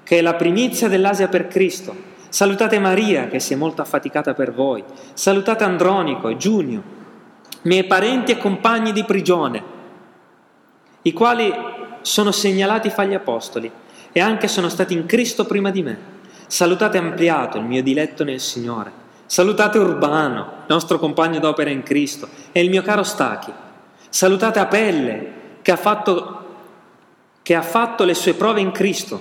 che 0.03 0.21
è 0.21 0.23
la 0.23 0.37
primizia 0.37 0.89
dell'Asia 0.89 1.29
per 1.29 1.49
Cristo. 1.49 1.95
Salutate 2.31 2.79
Maria, 2.79 3.29
che 3.29 3.41
si 3.41 3.53
è 3.53 3.57
molto 3.57 3.83
affaticata 3.83 4.33
per 4.33 4.55
voi. 4.55 4.83
Salutate 5.13 5.65
Andronico 5.65 6.29
e 6.29 6.39
Giunio, 6.39 6.83
miei 7.65 7.85
parenti 7.85 8.33
e 8.33 8.39
compagni 8.39 8.93
di 8.93 9.05
prigione, 9.05 9.63
i 11.03 11.13
quali 11.13 11.53
sono 12.01 12.33
segnalati 12.33 12.89
fra 12.89 13.05
gli 13.05 13.13
apostoli 13.13 13.71
e 14.11 14.21
anche 14.21 14.49
sono 14.49 14.71
stati 14.71 14.95
in 14.95 15.05
Cristo 15.05 15.45
prima 15.45 15.71
di 15.71 15.83
me. 15.83 15.99
Salutate 16.47 16.97
Ampliato, 16.97 17.59
il 17.59 17.65
mio 17.65 17.83
diletto 17.83 18.25
nel 18.25 18.41
Signore. 18.41 18.91
Salutate 19.27 19.77
Urbano, 19.77 20.65
nostro 20.69 20.99
compagno 20.99 21.39
d'opera 21.39 21.69
in 21.69 21.83
Cristo, 21.83 22.29
e 22.51 22.63
il 22.63 22.71
mio 22.71 22.81
caro 22.81 23.03
Stachi. 23.03 23.53
Salutate 24.09 24.59
Apelle, 24.59 25.33
che 25.61 25.71
ha 25.71 25.77
fatto, 25.77 26.44
che 27.45 27.55
ha 27.55 27.61
fatto 27.61 28.05
le 28.05 28.15
sue 28.15 28.33
prove 28.33 28.63
in 28.63 28.73
Cristo. 28.73 29.21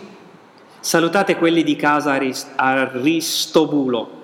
Salutate 0.79 1.35
quelli 1.35 1.61
di 1.61 1.75
casa 1.75 2.13
Arist- 2.13 2.53
Aristobulo. 2.55 4.21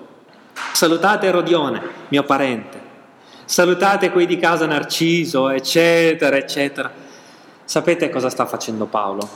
Salutate 0.72 1.28
Erodione, 1.28 1.82
mio 2.08 2.24
parente. 2.24 2.82
Salutate 3.44 4.10
quelli 4.12 4.26
di 4.26 4.38
casa 4.38 4.66
Narciso, 4.66 5.50
eccetera, 5.50 6.38
eccetera. 6.38 6.90
Sapete 7.66 8.10
cosa 8.10 8.30
sta 8.30 8.46
facendo 8.46 8.86
Paolo? 8.86 9.28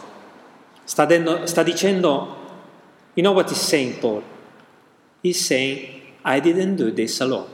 Sta, 0.86 1.04
dendo, 1.04 1.46
sta 1.46 1.62
dicendo, 1.62 2.36
you 3.16 3.26
know 3.26 3.34
what 3.34 3.50
he's 3.50 3.60
saying, 3.60 4.00
Paul? 4.00 4.24
He's 5.20 5.46
saying, 5.46 6.14
I 6.24 6.40
didn't 6.40 6.76
do 6.76 6.94
this 6.94 7.20
alone. 7.20 7.48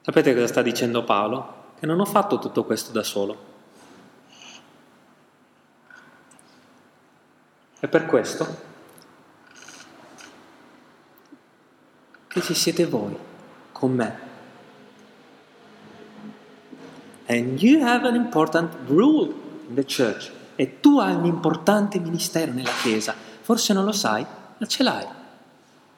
Sapete 0.00 0.32
cosa 0.32 0.46
sta 0.46 0.62
dicendo 0.62 1.04
Paolo? 1.04 1.72
Che 1.78 1.84
non 1.84 2.00
ho 2.00 2.06
fatto 2.06 2.38
tutto 2.38 2.64
questo 2.64 2.92
da 2.92 3.02
solo. 3.02 3.52
E 7.84 7.88
per 7.88 8.06
questo 8.06 8.46
che 12.28 12.40
ci 12.40 12.54
siete 12.54 12.86
voi 12.86 13.14
con 13.72 13.92
me. 13.92 14.18
And 17.26 17.60
you 17.60 17.84
have 17.84 18.06
an 18.08 18.14
important 18.14 18.72
rule 18.86 19.34
in 19.68 19.74
the 19.74 19.84
church. 19.84 20.30
E 20.56 20.80
tu 20.80 20.98
hai 20.98 21.14
un 21.14 21.26
importante 21.26 21.98
ministero 21.98 22.52
nella 22.52 22.72
Chiesa. 22.82 23.14
Forse 23.42 23.74
non 23.74 23.84
lo 23.84 23.92
sai, 23.92 24.24
ma 24.56 24.66
ce 24.66 24.82
l'hai. 24.82 25.06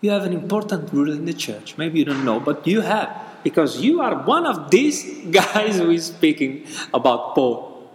You 0.01 0.13
have 0.13 0.27
an 0.27 0.33
important 0.33 0.91
rule 0.91 1.13
in 1.13 1.25
the 1.25 1.35
church. 1.37 1.77
Maybe 1.77 1.99
you 1.99 2.05
don't 2.05 2.25
know, 2.25 2.41
but 2.41 2.67
you 2.67 2.81
have, 2.81 3.11
because 3.45 3.81
you 3.81 4.01
are 4.01 4.25
one 4.27 4.45
of 4.45 4.71
these 4.71 5.05
guys 5.31 5.79
who 5.79 5.93
is 5.93 6.07
speaking 6.07 6.65
about 6.93 7.37
Paul. 7.37 7.89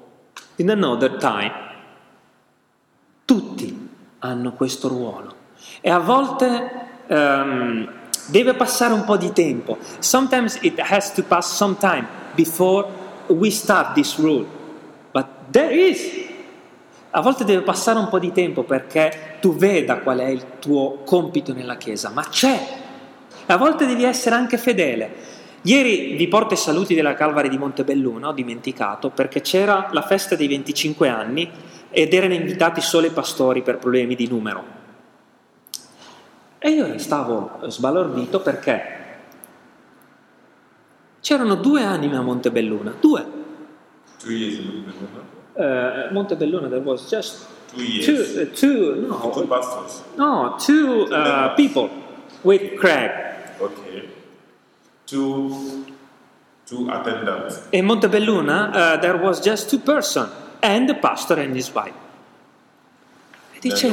In 0.58 0.70
another 0.70 1.18
time, 1.18 1.71
hanno 4.22 4.54
questo 4.54 4.88
ruolo 4.88 5.36
e 5.82 5.90
a 5.90 6.00
volte 6.00 6.72
um, 7.08 7.90
deve 8.28 8.54
passare 8.54 8.94
un 8.94 9.04
po' 9.04 9.18
di 9.18 9.32
tempo. 9.32 9.78
Sometimes 10.00 10.58
it 10.62 10.80
has 10.80 11.14
to 11.14 11.24
pass 11.24 11.54
some 11.56 11.76
time 11.78 12.08
before 12.34 12.88
we 13.28 13.52
start 13.52 13.94
this 13.94 14.18
rule, 14.18 14.46
but 15.12 15.26
there 15.52 15.74
is 15.74 16.30
a 17.14 17.22
volte 17.22 17.44
deve 17.44 17.62
passare 17.62 18.00
un 18.00 18.08
po' 18.08 18.20
di 18.20 18.32
tempo 18.32 18.64
perché 18.64 19.38
tu 19.42 19.54
veda 19.54 19.98
qual 19.98 20.20
è 20.20 20.28
il 20.28 20.46
tuo 20.60 21.00
compito 21.04 21.54
nella 21.54 21.76
Chiesa, 21.76 22.10
ma 22.10 22.24
c'è. 22.24 22.80
A 23.48 23.58
volte 23.58 23.86
devi 23.86 24.04
essere 24.06 24.36
anche 24.36 24.58
fedele. 24.58 25.40
Ieri 25.64 26.16
vi 26.16 26.28
porto 26.30 26.54
i 26.54 26.58
saluti 26.58 26.96
della 26.96 27.14
Calvary 27.14 27.50
di 27.50 27.58
Montebelluno, 27.58 28.30
ho 28.30 28.32
dimenticato, 28.32 29.10
perché 29.10 29.42
c'era 29.42 29.90
la 29.92 30.02
festa 30.04 30.36
dei 30.36 30.48
25 30.48 31.10
anni 31.10 31.52
ed 31.92 32.14
erano 32.14 32.34
invitati 32.34 32.82
solo 32.82 33.06
i 33.06 33.12
pastori 33.12 33.62
per 33.62 33.78
problemi 33.78 34.16
di 34.16 34.28
numero. 34.28 34.80
E 36.58 36.70
io 36.70 36.88
restavo 36.88 37.60
sbalordito 37.68 38.40
perché 38.42 39.00
c'erano 41.20 41.56
due 41.56 41.84
anime 41.84 42.18
a 42.18 42.22
Montebelluna, 42.22 42.96
due. 43.00 43.26
Two 44.20 44.32
years 44.32 44.58
in 44.60 44.66
Montebelluna. 44.68 45.30
Uh, 45.54 46.14
Montebelluna, 46.14 46.68
there 46.70 46.82
was 46.82 47.08
just 47.10 47.46
Two 47.74 47.82
years. 47.84 48.06
two, 48.06 48.42
uh, 48.42 48.56
two, 48.56 49.08
no, 49.08 49.32
Two 49.34 49.48
pastors. 49.48 50.02
no, 50.16 50.56
two 50.58 51.08
uh, 51.12 51.54
people 51.56 51.90
with 52.44 52.76
Craig. 52.80 53.12
Okay. 53.60 54.08
Two 55.06 55.86
two 56.66 56.90
attendants. 56.90 57.68
In 57.72 57.86
Montebelluna, 57.86 58.72
uh, 58.74 58.98
there 58.98 59.18
was 59.18 59.42
just 59.42 59.70
two 59.70 59.80
person 59.80 60.30
and 60.62 60.88
the 60.88 60.96
pastor 60.96 61.40
and 61.40 61.56
his 61.56 61.72
wife. 61.74 61.94
E 63.54 63.60
dice, 63.60 63.90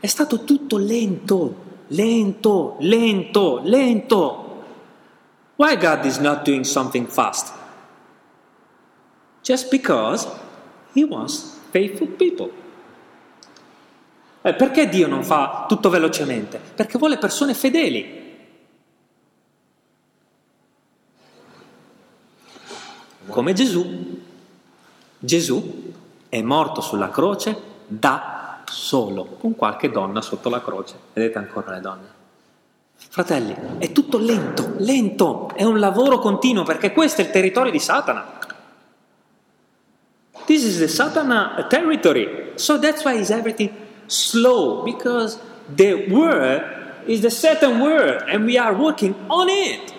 è 0.00 0.06
stato 0.06 0.44
tutto 0.44 0.76
lento, 0.76 1.82
lento, 1.88 2.76
lento, 2.80 3.60
lento. 3.62 4.64
Why 5.56 5.76
God 5.76 6.04
is 6.04 6.18
not 6.18 6.44
doing 6.44 6.64
something 6.64 7.06
fast? 7.06 7.52
Just 9.42 9.70
because 9.70 10.26
He 10.92 11.04
wants 11.04 11.58
faithful 11.70 12.08
people. 12.08 12.50
Eh, 14.42 14.54
perché 14.54 14.88
Dio 14.88 15.06
non 15.06 15.24
fa 15.24 15.64
tutto 15.68 15.88
velocemente? 15.88 16.58
Perché 16.58 16.98
vuole 16.98 17.18
persone 17.18 17.54
fedeli. 17.54 18.24
Come 23.28 23.52
Gesù. 23.52 24.05
Gesù 25.26 25.92
è 26.28 26.40
morto 26.40 26.80
sulla 26.80 27.10
croce 27.10 27.74
da 27.86 28.62
solo, 28.64 29.24
con 29.40 29.56
qualche 29.56 29.90
donna 29.90 30.22
sotto 30.22 30.48
la 30.48 30.62
croce. 30.62 30.94
Vedete 31.12 31.38
ancora 31.38 31.72
le 31.72 31.80
donne? 31.80 32.14
Fratelli, 32.94 33.54
è 33.78 33.92
tutto 33.92 34.18
lento, 34.18 34.74
lento, 34.78 35.50
è 35.54 35.64
un 35.64 35.78
lavoro 35.78 36.18
continuo 36.18 36.62
perché 36.62 36.92
questo 36.92 37.20
è 37.20 37.24
il 37.24 37.30
territorio 37.30 37.72
di 37.72 37.78
Satana. 37.78 38.38
This 40.46 40.62
is 40.62 40.78
the 40.78 40.88
Satana 40.88 41.66
territory. 41.68 42.52
So 42.54 42.78
that's 42.78 43.04
why 43.04 43.18
is 43.18 43.30
everything 43.30 43.70
slow 44.06 44.84
because 44.84 45.38
the 45.74 46.06
word 46.08 46.62
is 47.06 47.20
the 47.20 47.30
Satan 47.30 47.80
word 47.80 48.24
and 48.28 48.44
we 48.44 48.56
are 48.56 48.74
working 48.74 49.14
on 49.28 49.48
it. 49.48 49.92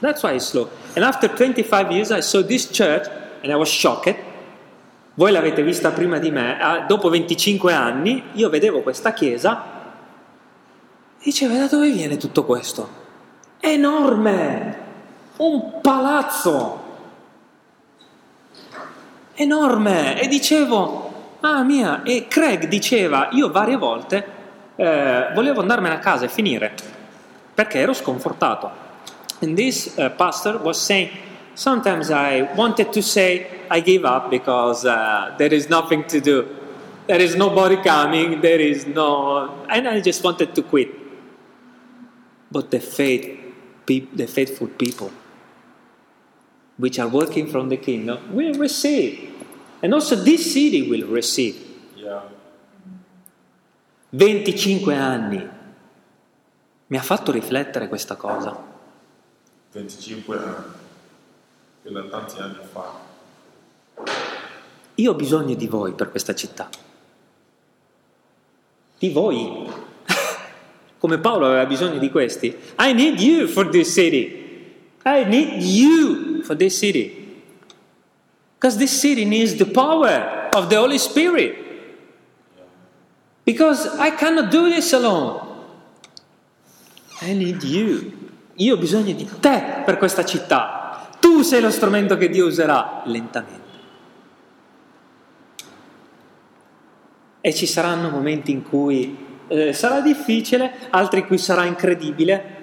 That's 0.00 0.22
why 0.22 0.34
it's 0.34 0.46
slow. 0.46 0.68
And 0.94 1.04
after 1.04 1.26
25 1.26 1.90
years 1.90 2.12
I 2.12 2.20
saw 2.20 2.42
this 2.42 2.70
church 2.70 3.08
and 3.42 3.52
I 3.52 3.54
was 3.54 3.68
shocked. 3.68 4.14
Voi 5.14 5.30
l'avete 5.30 5.62
vista 5.62 5.90
prima 5.90 6.18
di 6.18 6.30
me, 6.30 6.58
ah, 6.60 6.78
dopo 6.80 7.10
25 7.10 7.72
anni 7.72 8.22
io 8.32 8.48
vedevo 8.48 8.80
questa 8.80 9.12
chiesa 9.12 9.62
e 11.18 11.22
dicevo 11.22 11.54
da 11.54 11.66
dove 11.66 11.90
viene 11.90 12.16
tutto 12.16 12.44
questo? 12.44 13.00
Enorme! 13.60 14.78
Un 15.36 15.80
palazzo! 15.82 16.82
enorme 19.34 20.20
e 20.20 20.28
dicevo, 20.28 21.36
ah 21.40 21.62
mia, 21.62 22.02
e 22.02 22.26
Craig 22.28 22.66
diceva, 22.66 23.28
io 23.32 23.50
varie 23.50 23.76
volte 23.76 24.40
eh, 24.76 25.28
volevo 25.34 25.60
andarmene 25.60 25.94
a 25.94 25.98
casa 25.98 26.24
e 26.24 26.28
finire 26.28 26.74
perché 27.54 27.78
ero 27.78 27.92
sconfortato. 27.92 28.80
And 29.40 29.56
this 29.56 29.94
uh, 29.96 30.10
pastor 30.14 30.60
was 30.62 30.78
saying, 30.78 31.10
sometimes 31.54 32.10
I 32.10 32.54
wanted 32.54 32.92
to 32.92 33.02
say 33.02 33.46
I 33.70 33.80
give 33.80 34.04
up 34.04 34.30
because 34.30 34.84
uh, 34.84 35.34
there 35.38 35.52
is 35.52 35.68
nothing 35.68 36.04
to 36.04 36.20
do. 36.20 36.56
There 37.06 37.20
is 37.20 37.36
nobody 37.36 37.76
coming, 37.82 38.40
there 38.40 38.60
is 38.60 38.86
no... 38.86 39.66
And 39.68 39.88
I 39.88 40.00
just 40.00 40.22
wanted 40.22 40.54
to 40.54 40.62
quit. 40.62 40.90
But 42.50 42.70
the 42.70 42.80
faith, 42.80 43.38
the 43.86 44.26
faithful 44.26 44.68
people 44.68 45.10
which 46.76 46.98
are 46.98 47.08
working 47.08 47.46
from 47.46 47.68
the 47.68 47.76
kingdom 47.76 48.34
will 48.34 48.54
receive. 48.54 49.30
And 49.82 49.92
also 49.94 50.16
this 50.16 50.52
city 50.52 50.88
will 50.88 51.08
receive. 51.08 51.56
Yeah. 51.96 52.22
25 54.10 54.88
anni. 54.88 55.50
Mi 56.86 56.96
ha 56.96 57.02
fatto 57.02 57.32
riflettere 57.32 57.88
questa 57.88 58.16
cosa. 58.16 58.56
25 59.72 60.36
anni. 60.36 60.81
Quella 61.82 62.02
tanti 62.04 62.40
anni 62.40 62.58
fa. 62.70 63.10
Io 64.94 65.10
ho 65.10 65.14
bisogno 65.14 65.54
di 65.54 65.66
voi 65.66 65.94
per 65.94 66.10
questa 66.10 66.32
città. 66.32 66.68
Di 68.98 69.10
voi. 69.10 69.68
Come 70.98 71.18
Paolo 71.18 71.46
aveva 71.46 71.66
bisogno 71.66 71.98
di 71.98 72.08
questi. 72.08 72.56
I 72.78 72.92
need 72.92 73.18
you 73.18 73.48
for 73.48 73.68
this 73.68 73.92
city. 73.92 74.70
I 75.04 75.24
need 75.24 75.60
you 75.60 76.42
for 76.44 76.54
this 76.54 76.78
city. 76.78 77.40
Because 78.54 78.78
this 78.78 78.96
city 78.96 79.24
needs 79.24 79.56
the 79.56 79.66
power 79.66 80.48
of 80.54 80.68
the 80.68 80.76
Holy 80.76 80.98
Spirit. 80.98 81.56
Because 83.44 83.88
I 83.98 84.14
cannot 84.14 84.52
do 84.52 84.68
this 84.68 84.92
alone. 84.92 85.40
I 87.22 87.34
need 87.34 87.60
you. 87.64 88.12
Io 88.54 88.74
ho 88.74 88.78
bisogno 88.78 89.12
di 89.12 89.28
te 89.40 89.82
per 89.84 89.98
questa 89.98 90.24
città. 90.24 90.81
Sei 91.42 91.60
lo 91.60 91.70
strumento 91.70 92.16
che 92.16 92.28
Dio 92.28 92.46
userà 92.46 93.02
lentamente. 93.04 93.60
E 97.40 97.54
ci 97.54 97.66
saranno 97.66 98.08
momenti 98.08 98.52
in 98.52 98.62
cui 98.62 99.16
eh, 99.48 99.72
sarà 99.72 100.00
difficile, 100.00 100.72
altri 100.90 101.20
in 101.20 101.26
cui 101.26 101.38
sarà 101.38 101.64
incredibile, 101.64 102.60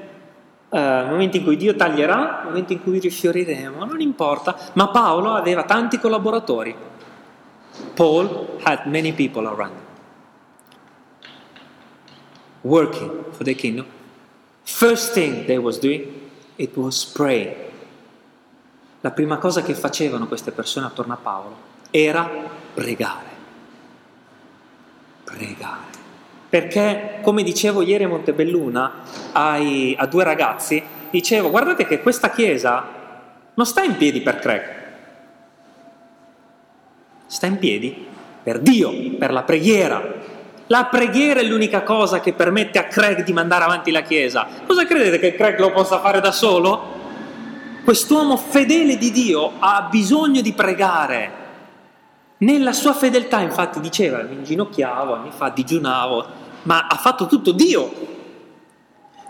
eh, 0.69 1.05
momenti 1.09 1.37
in 1.37 1.43
cui 1.43 1.57
Dio 1.57 1.75
taglierà, 1.75 2.43
momenti 2.45 2.73
in 2.73 2.81
cui 2.81 2.99
rifioriremo, 2.99 3.83
non 3.83 3.99
importa. 3.99 4.57
Ma 4.73 4.87
Paolo 4.89 5.33
aveva 5.33 5.63
tanti 5.63 5.99
collaboratori. 5.99 6.75
Paul 7.93 8.57
had 8.63 8.85
many 8.85 9.11
people 9.11 9.45
around. 9.47 9.87
working 12.63 13.23
for 13.31 13.43
the 13.43 13.53
kingdom, 13.53 13.87
first 14.63 15.13
thing 15.13 15.47
they 15.47 15.57
was 15.57 15.79
doing, 15.79 16.29
it 16.57 16.75
was 16.77 17.05
praying. 17.05 17.55
La 19.01 19.11
prima 19.11 19.37
cosa 19.37 19.61
che 19.61 19.73
facevano 19.73 20.27
queste 20.27 20.51
persone 20.51 20.85
attorno 20.85 21.13
a 21.13 21.17
Paolo 21.21 21.55
era 21.89 22.29
pregare. 22.73 23.27
Pregare. 25.23 25.97
Perché, 26.49 27.19
come 27.21 27.43
dicevo 27.43 27.81
ieri 27.81 28.03
a 28.03 28.07
Montebelluna 28.07 28.91
ai, 29.31 29.95
a 29.97 30.05
due 30.05 30.23
ragazzi, 30.23 30.83
dicevo, 31.09 31.49
guardate 31.49 31.85
che 31.85 32.01
questa 32.01 32.29
chiesa 32.31 32.87
non 33.53 33.65
sta 33.65 33.83
in 33.83 33.95
piedi 33.95 34.21
per 34.21 34.39
Craig, 34.39 34.63
sta 37.27 37.45
in 37.45 37.57
piedi 37.57 38.07
per 38.41 38.59
Dio, 38.59 38.91
per 39.17 39.31
la 39.31 39.43
preghiera. 39.43 40.27
La 40.67 40.85
preghiera 40.85 41.39
è 41.39 41.43
l'unica 41.43 41.83
cosa 41.83 42.19
che 42.19 42.33
permette 42.33 42.79
a 42.79 42.83
Craig 42.83 43.23
di 43.23 43.33
mandare 43.33 43.63
avanti 43.63 43.91
la 43.91 44.01
Chiesa. 44.01 44.47
Cosa 44.67 44.85
credete 44.85 45.17
che 45.17 45.33
Craig 45.33 45.57
lo 45.57 45.71
possa 45.71 45.99
fare 45.99 46.19
da 46.21 46.31
solo? 46.31 46.98
Quest'uomo 47.83 48.37
fedele 48.37 48.97
di 48.97 49.11
Dio 49.11 49.53
ha 49.59 49.87
bisogno 49.89 50.41
di 50.41 50.53
pregare. 50.53 51.37
Nella 52.37 52.73
sua 52.73 52.93
fedeltà, 52.93 53.39
infatti, 53.41 53.79
diceva, 53.79 54.21
mi 54.23 54.35
inginocchiavo 54.35 55.13
anni 55.13 55.31
fa, 55.31 55.49
digiunavo, 55.49 56.25
ma 56.63 56.87
ha 56.87 56.95
fatto 56.95 57.27
tutto 57.27 57.51
Dio. 57.51 58.07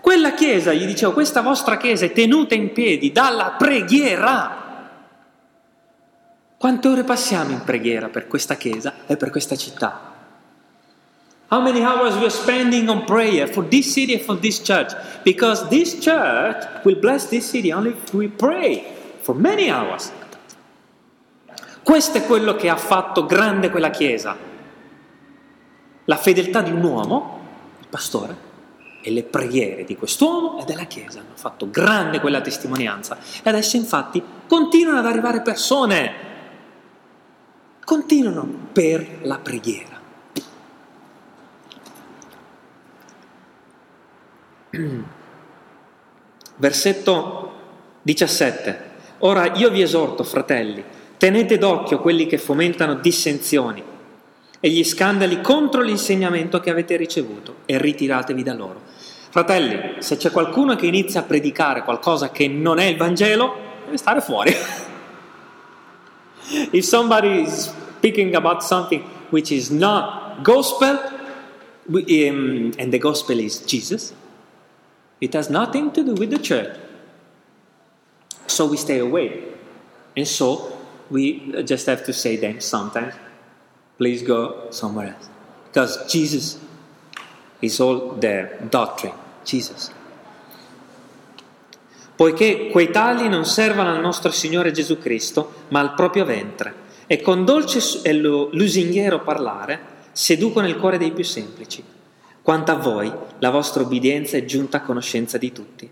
Quella 0.01 0.33
chiesa, 0.33 0.73
gli 0.73 0.85
dicevo, 0.85 1.13
questa 1.13 1.41
vostra 1.41 1.77
chiesa 1.77 2.05
è 2.05 2.11
tenuta 2.11 2.55
in 2.55 2.71
piedi 2.71 3.11
dalla 3.11 3.55
preghiera. 3.57 4.57
Quante 6.57 6.87
ore 6.87 7.03
passiamo 7.03 7.51
in 7.51 7.63
preghiera 7.63 8.09
per 8.09 8.27
questa 8.27 8.55
chiesa 8.55 8.93
e 9.07 9.15
per 9.15 9.29
questa 9.29 9.55
città? 9.55 10.08
How 11.49 11.59
many 11.59 11.81
hours 11.81 12.15
we 12.15 12.25
are 12.25 12.29
spending 12.29 12.89
on 12.89 13.05
prayer 13.05 13.47
for 13.47 13.63
this 13.63 13.91
city 13.91 14.13
and 14.13 14.21
for 14.21 14.35
this 14.35 14.59
church? 14.59 14.93
Because 15.23 15.67
this 15.69 15.99
church 15.99 16.63
will 16.83 16.99
bless 16.99 17.27
this 17.27 17.49
city 17.49 17.71
only 17.71 17.91
if 17.91 18.13
we 18.13 18.27
pray 18.27 18.85
for 19.21 19.33
many 19.33 19.69
hours. 19.69 20.11
Questo 21.81 22.19
è 22.19 22.25
quello 22.25 22.55
che 22.55 22.69
ha 22.69 22.75
fatto 22.75 23.25
grande 23.25 23.71
quella 23.71 23.89
chiesa. 23.89 24.37
La 26.05 26.17
fedeltà 26.17 26.61
di 26.61 26.71
un 26.71 26.83
uomo, 26.83 27.39
il 27.79 27.87
pastore, 27.89 28.47
e 29.01 29.09
le 29.11 29.23
preghiere 29.23 29.85
di 29.85 29.95
quest'uomo 29.95 30.61
e 30.61 30.65
della 30.65 30.83
chiesa 30.83 31.19
hanno 31.19 31.35
fatto 31.35 31.67
grande 31.71 32.19
quella 32.19 32.41
testimonianza. 32.41 33.17
E 33.41 33.49
adesso 33.49 33.75
infatti 33.75 34.21
continuano 34.47 34.99
ad 34.99 35.05
arrivare 35.07 35.41
persone 35.41 36.27
continuano 37.83 38.45
per 38.71 39.19
la 39.23 39.39
preghiera. 39.39 39.98
Versetto 46.57 47.51
17. 48.01 48.87
Ora 49.19 49.53
io 49.53 49.69
vi 49.69 49.81
esorto, 49.81 50.23
fratelli, 50.23 50.83
tenete 51.17 51.57
d'occhio 51.57 51.99
quelli 51.99 52.25
che 52.25 52.37
fomentano 52.37 52.95
dissensioni 52.95 53.83
e 54.59 54.69
gli 54.69 54.83
scandali 54.83 55.41
contro 55.41 55.81
l'insegnamento 55.81 56.59
che 56.59 56.69
avete 56.69 56.97
ricevuto 56.97 57.57
e 57.65 57.77
ritiratevi 57.77 58.43
da 58.43 58.53
loro. 58.53 58.81
Fratelli, 59.29 60.01
se 60.01 60.17
c'è 60.17 60.31
qualcuno 60.31 60.75
che 60.75 60.87
inizia 60.87 61.21
a 61.21 61.23
predicare 61.23 61.83
qualcosa 61.83 62.31
che 62.31 62.47
non 62.47 62.79
è 62.79 62.85
il 62.85 62.97
Vangelo, 62.97 63.55
deve 63.85 63.97
stare 63.97 64.21
fuori. 64.21 64.53
if 66.71 66.83
somebody 66.83 67.43
is 67.43 67.71
speaking 67.97 68.35
about 68.35 68.63
something 68.63 69.03
which 69.29 69.51
is 69.51 69.69
not 69.69 70.41
gospel, 70.41 70.99
um, 71.87 72.71
and 72.77 72.91
the 72.91 72.97
gospel 72.97 73.39
is 73.39 73.59
Jesus, 73.65 74.13
it 75.19 75.33
has 75.33 75.49
nothing 75.49 75.91
to 75.91 76.03
do 76.03 76.13
with 76.13 76.29
the 76.29 76.39
church. 76.39 76.77
So 78.47 78.65
we 78.65 78.77
stay 78.77 78.99
away. 78.99 79.43
And 80.15 80.27
so 80.27 80.77
we 81.09 81.63
just 81.63 81.85
have 81.87 82.03
to 82.05 82.13
say 82.13 82.37
then 82.37 82.61
sometimes, 82.61 83.13
please 83.97 84.21
go 84.23 84.69
somewhere 84.71 85.15
else. 85.15 85.29
Because 85.67 86.11
Jesus 86.11 86.59
is 87.61 87.79
all 87.79 88.15
their 88.15 88.57
doctrine. 88.69 89.13
Jesus. 89.45 89.91
poiché 92.19 92.67
quei 92.67 92.91
tali 92.91 93.29
non 93.29 93.45
servono 93.45 93.91
al 93.91 94.01
nostro 94.01 94.29
Signore 94.29 94.73
Gesù 94.73 94.99
Cristo, 94.99 95.53
ma 95.69 95.79
al 95.79 95.93
proprio 95.93 96.25
ventre, 96.25 96.73
e 97.07 97.21
con 97.21 97.45
dolce 97.45 97.79
e 98.03 98.11
lusinghiero 98.11 99.21
parlare 99.21 99.79
seducono 100.11 100.67
il 100.67 100.75
cuore 100.75 100.97
dei 100.97 101.13
più 101.13 101.23
semplici. 101.23 101.81
Quanto 102.49 102.71
a 102.71 102.77
voi, 102.77 103.13
la 103.37 103.51
vostra 103.51 103.83
obbedienza 103.83 104.35
è 104.35 104.43
giunta 104.43 104.77
a 104.77 104.81
conoscenza 104.81 105.37
di 105.37 105.51
tutti. 105.51 105.87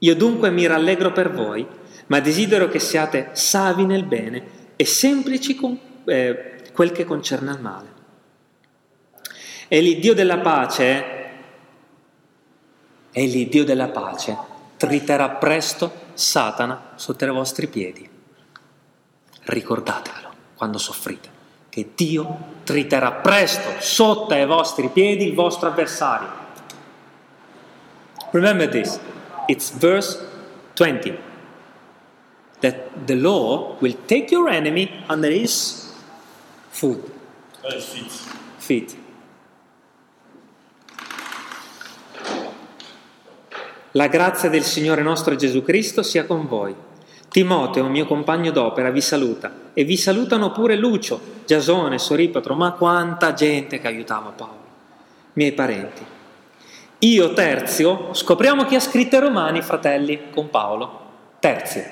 Io 0.00 0.14
dunque 0.14 0.50
mi 0.50 0.66
rallegro 0.66 1.10
per 1.10 1.32
voi, 1.32 1.66
ma 2.08 2.20
desidero 2.20 2.68
che 2.68 2.80
siate 2.80 3.30
savi 3.32 3.86
nel 3.86 4.04
bene 4.04 4.74
e 4.76 4.84
semplici 4.84 5.54
con 5.54 5.80
eh, 6.04 6.64
quel 6.74 6.92
che 6.92 7.06
concerne 7.06 7.50
al 7.50 7.62
male. 7.62 7.92
E 9.68 9.80
l'Iddio 9.80 10.12
della 10.12 10.36
pace, 10.36 11.04
e 13.10 13.24
l'Iddio 13.24 13.64
della 13.64 13.88
pace, 13.88 14.36
triterà 14.76 15.30
presto 15.30 16.10
Satana 16.12 16.90
sotto 16.96 17.24
i 17.24 17.30
vostri 17.30 17.68
piedi. 17.68 18.06
Ricordatevelo 19.44 20.34
quando 20.56 20.76
soffrite, 20.76 21.30
che 21.72 21.92
Dio 21.94 22.36
triterà 22.64 23.12
presto 23.12 23.80
sotto 23.80 24.34
ai 24.34 24.44
vostri 24.44 24.90
piedi 24.90 25.26
il 25.26 25.34
vostro 25.34 25.70
avversario. 25.70 26.28
Remember 28.32 28.68
this, 28.68 29.00
it's 29.46 29.70
verse 29.70 30.22
20. 30.74 31.18
That 32.60 33.06
the 33.06 33.14
law 33.14 33.78
will 33.80 33.96
take 34.04 34.30
your 34.30 34.50
enemy 34.50 35.02
under 35.08 35.30
his 35.30 35.94
foot. 36.68 37.10
feet. 37.80 38.12
Feet. 38.58 38.96
La 43.92 44.08
grazia 44.08 44.50
del 44.50 44.62
Signore 44.62 45.00
nostro 45.00 45.36
Gesù 45.36 45.62
Cristo 45.62 46.02
sia 46.02 46.26
con 46.26 46.46
voi. 46.46 46.74
Timoteo, 47.32 47.88
mio 47.88 48.04
compagno 48.04 48.50
d'opera, 48.50 48.90
vi 48.90 49.00
saluta 49.00 49.50
e 49.72 49.84
vi 49.84 49.96
salutano 49.96 50.52
pure 50.52 50.76
Lucio, 50.76 51.18
Giasone, 51.46 51.98
Soripatro, 51.98 52.54
ma 52.54 52.72
quanta 52.72 53.32
gente 53.32 53.80
che 53.80 53.86
aiutava 53.86 54.34
Paolo, 54.36 54.64
miei 55.32 55.52
parenti. 55.52 56.04
Io, 56.98 57.32
Terzio, 57.32 58.12
scopriamo 58.12 58.66
chi 58.66 58.74
ha 58.74 58.80
scritto 58.80 59.16
i 59.16 59.20
Romani, 59.20 59.62
fratelli, 59.62 60.30
con 60.30 60.50
Paolo. 60.50 61.00
Terzio. 61.40 61.84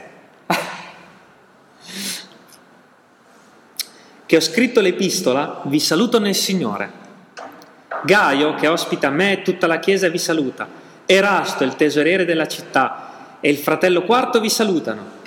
che 4.26 4.36
ho 4.36 4.40
scritto 4.40 4.82
l'epistola, 4.82 5.62
vi 5.64 5.80
saluto 5.80 6.20
nel 6.20 6.34
Signore. 6.34 6.92
Gaio, 8.04 8.54
che 8.56 8.68
ospita 8.68 9.08
me 9.08 9.32
e 9.32 9.42
tutta 9.42 9.66
la 9.66 9.78
Chiesa, 9.78 10.08
vi 10.08 10.18
saluta. 10.18 10.68
Erasto, 11.06 11.64
il 11.64 11.76
tesoriere 11.76 12.26
della 12.26 12.46
città, 12.46 13.38
e 13.40 13.48
il 13.48 13.56
fratello 13.56 14.02
quarto 14.02 14.38
vi 14.38 14.50
salutano. 14.50 15.19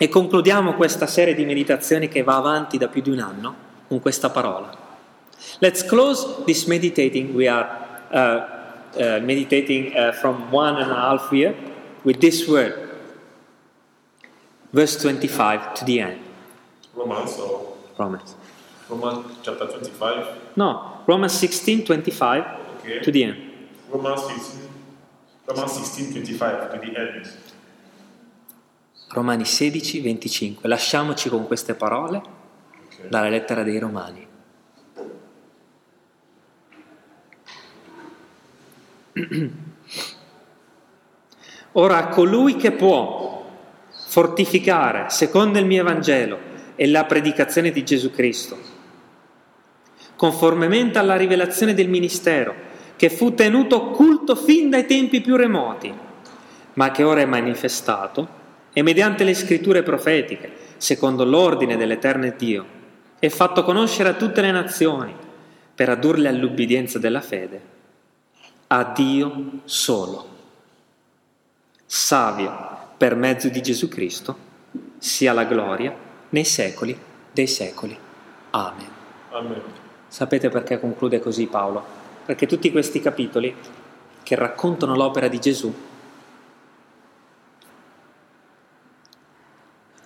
E 0.00 0.08
concludiamo 0.08 0.74
questa 0.74 1.08
serie 1.08 1.34
di 1.34 1.44
meditazioni 1.44 2.06
che 2.08 2.22
va 2.22 2.36
avanti 2.36 2.78
da 2.78 2.86
più 2.86 3.02
di 3.02 3.10
un 3.10 3.18
anno 3.18 3.54
con 3.88 4.00
questa 4.00 4.30
parola. 4.30 4.70
Let's 5.58 5.84
close 5.84 6.44
this 6.44 6.66
meditating. 6.66 7.34
We 7.34 7.48
are 7.48 7.68
uh, 8.12 8.16
uh, 8.94 9.20
meditating 9.20 9.92
uh, 9.96 10.12
from 10.12 10.46
one 10.52 10.80
and 10.80 10.90
a 10.90 10.94
half 10.94 11.32
year 11.32 11.52
with 12.04 12.18
this 12.20 12.46
word, 12.46 12.74
verse 14.70 14.96
25 15.00 15.74
to 15.74 15.84
the 15.84 16.00
end. 16.00 16.18
Romans 16.94 17.36
or 17.38 17.76
Romans. 17.96 18.36
Romans 18.88 19.26
chapter 19.42 19.66
25. 19.66 20.26
No, 20.56 21.02
Romans 21.06 21.32
16, 21.32 21.84
25 21.84 22.44
Okay. 22.78 23.00
to 23.00 23.10
the 23.10 23.24
end. 23.24 23.36
Romans 23.90 24.22
15. 24.22 24.68
Romans 25.48 25.72
16, 25.72 26.12
25 26.12 26.72
to 26.72 26.78
the 26.78 26.96
end. 26.96 27.28
Romani 29.10 29.46
16, 29.46 30.00
25. 30.00 30.68
Lasciamoci 30.68 31.30
con 31.30 31.46
queste 31.46 31.74
parole 31.74 32.20
dalla 33.08 33.30
lettera 33.30 33.62
dei 33.62 33.78
Romani. 33.78 34.26
Ora 41.72 42.08
colui 42.08 42.56
che 42.56 42.72
può 42.72 43.46
fortificare 44.06 45.08
secondo 45.08 45.58
il 45.58 45.64
mio 45.64 45.80
Evangelo 45.80 46.38
e 46.76 46.86
la 46.86 47.04
predicazione 47.04 47.70
di 47.70 47.84
Gesù 47.84 48.10
Cristo, 48.10 48.58
conformemente 50.16 50.98
alla 50.98 51.16
rivelazione 51.16 51.72
del 51.72 51.88
ministero 51.88 52.54
che 52.96 53.08
fu 53.08 53.32
tenuto 53.32 53.76
occulto 53.76 54.34
fin 54.34 54.68
dai 54.70 54.86
tempi 54.86 55.20
più 55.22 55.36
remoti, 55.36 55.94
ma 56.74 56.90
che 56.90 57.02
ora 57.04 57.20
è 57.20 57.26
manifestato 57.26 58.37
e 58.72 58.82
mediante 58.82 59.24
le 59.24 59.34
scritture 59.34 59.82
profetiche, 59.82 60.50
secondo 60.76 61.24
l'ordine 61.24 61.76
dell'Eterno 61.76 62.32
Dio, 62.36 62.76
è 63.18 63.28
fatto 63.28 63.64
conoscere 63.64 64.10
a 64.10 64.14
tutte 64.14 64.40
le 64.40 64.50
nazioni, 64.50 65.14
per 65.74 65.88
addurli 65.88 66.26
all'ubbidienza 66.26 66.98
della 66.98 67.20
fede, 67.20 67.60
a 68.68 68.84
Dio 68.84 69.60
solo, 69.64 70.28
savio 71.86 72.76
per 72.96 73.14
mezzo 73.14 73.48
di 73.48 73.62
Gesù 73.62 73.88
Cristo, 73.88 74.36
sia 74.98 75.32
la 75.32 75.44
gloria 75.44 75.94
nei 76.30 76.44
secoli 76.44 76.98
dei 77.32 77.46
secoli. 77.46 77.96
Amen. 78.50 78.88
Amen. 79.30 79.62
Sapete 80.08 80.48
perché 80.48 80.80
conclude 80.80 81.20
così 81.20 81.46
Paolo? 81.46 81.84
Perché 82.24 82.46
tutti 82.46 82.72
questi 82.72 83.00
capitoli 83.00 83.54
che 84.22 84.34
raccontano 84.34 84.94
l'opera 84.96 85.28
di 85.28 85.38
Gesù 85.38 85.72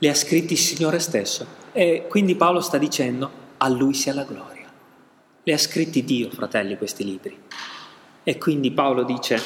li 0.03 0.09
ha 0.09 0.15
scritti 0.17 0.55
il 0.55 0.59
Signore 0.59 0.99
stesso 0.99 1.47
e 1.71 2.07
quindi 2.09 2.35
Paolo 2.35 2.61
sta 2.61 2.77
dicendo 2.77 3.31
a 3.59 3.69
lui 3.69 3.95
sia 3.95 4.13
la 4.13 4.25
gloria. 4.25 4.67
Li 5.45 5.53
ha 5.53 5.59
scritti 5.59 6.03
Dio, 6.03 6.29
fratelli, 6.31 6.77
questi 6.77 7.05
libri. 7.05 7.41
E 8.25 8.37
quindi 8.37 8.73
Paolo 8.73 9.05
dice 9.05 9.41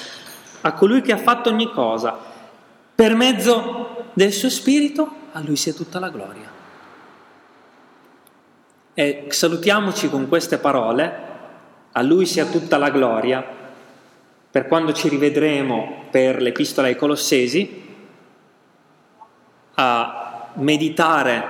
a 0.63 0.73
colui 0.73 1.03
che 1.03 1.13
ha 1.13 1.19
fatto 1.19 1.51
ogni 1.51 1.71
cosa 1.71 2.19
per 2.95 3.15
mezzo 3.15 4.07
del 4.15 4.33
suo 4.33 4.49
spirito, 4.49 5.11
a 5.33 5.41
lui 5.41 5.57
sia 5.57 5.75
tutta 5.75 5.99
la 5.99 6.09
gloria. 6.09 6.51
E 8.95 9.27
salutiamoci 9.29 10.09
con 10.09 10.27
queste 10.27 10.57
parole, 10.57 11.21
a 11.93 12.01
lui 12.01 12.25
sia 12.25 12.47
tutta 12.47 12.79
la 12.79 12.89
gloria, 12.89 13.45
per 14.51 14.67
quando 14.67 14.95
ci 14.95 15.11
rivedremo 15.11 16.05
per 16.11 16.41
l'epistola 16.41 16.87
ai 16.87 16.97
Colossesi, 16.97 17.85
a 19.75 20.26
meditare 20.57 21.45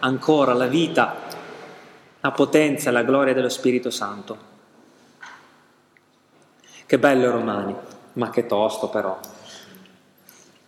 ancora 0.00 0.52
la 0.52 0.66
vita 0.66 1.26
la 2.20 2.30
potenza 2.32 2.90
e 2.90 2.92
la 2.92 3.02
gloria 3.02 3.32
dello 3.32 3.48
Spirito 3.48 3.90
Santo. 3.90 4.46
Che 6.84 6.98
bello 6.98 7.30
Romani, 7.30 7.74
ma 8.14 8.30
che 8.30 8.46
tosto 8.46 8.88
però. 8.88 9.18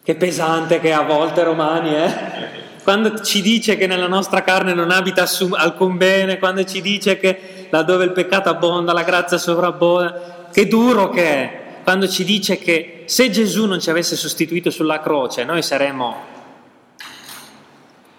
Che 0.03 0.15
pesante 0.15 0.81
che 0.81 0.91
è 0.91 0.93
a 0.93 1.03
volte 1.03 1.43
Romani, 1.43 1.95
eh? 1.95 2.69
Quando 2.83 3.21
ci 3.21 3.43
dice 3.43 3.77
che 3.77 3.87
nella 3.87 4.07
nostra 4.07 4.43
carne 4.43 4.75
non 4.75 4.91
abita 4.91 5.27
alcun 5.53 5.97
bene, 5.97 6.39
quando 6.39 6.65
ci 6.65 6.81
dice 6.81 7.19
che 7.19 7.67
laddove 7.71 8.05
il 8.05 8.13
peccato 8.13 8.49
abbonda, 8.49 8.93
la 8.93 9.03
grazia 9.03 9.37
sovrabbonda, 9.37 10.49
che 10.53 10.67
duro 10.67 11.09
che 11.11 11.25
è. 11.25 11.61
Quando 11.83 12.09
ci 12.09 12.25
dice 12.25 12.59
che 12.59 13.03
se 13.07 13.31
Gesù 13.31 13.67
non 13.67 13.81
ci 13.81 13.91
avesse 13.91 14.17
sostituito 14.17 14.71
sulla 14.71 15.01
croce, 15.01 15.45
noi 15.45 15.63
saremmo... 15.63 16.30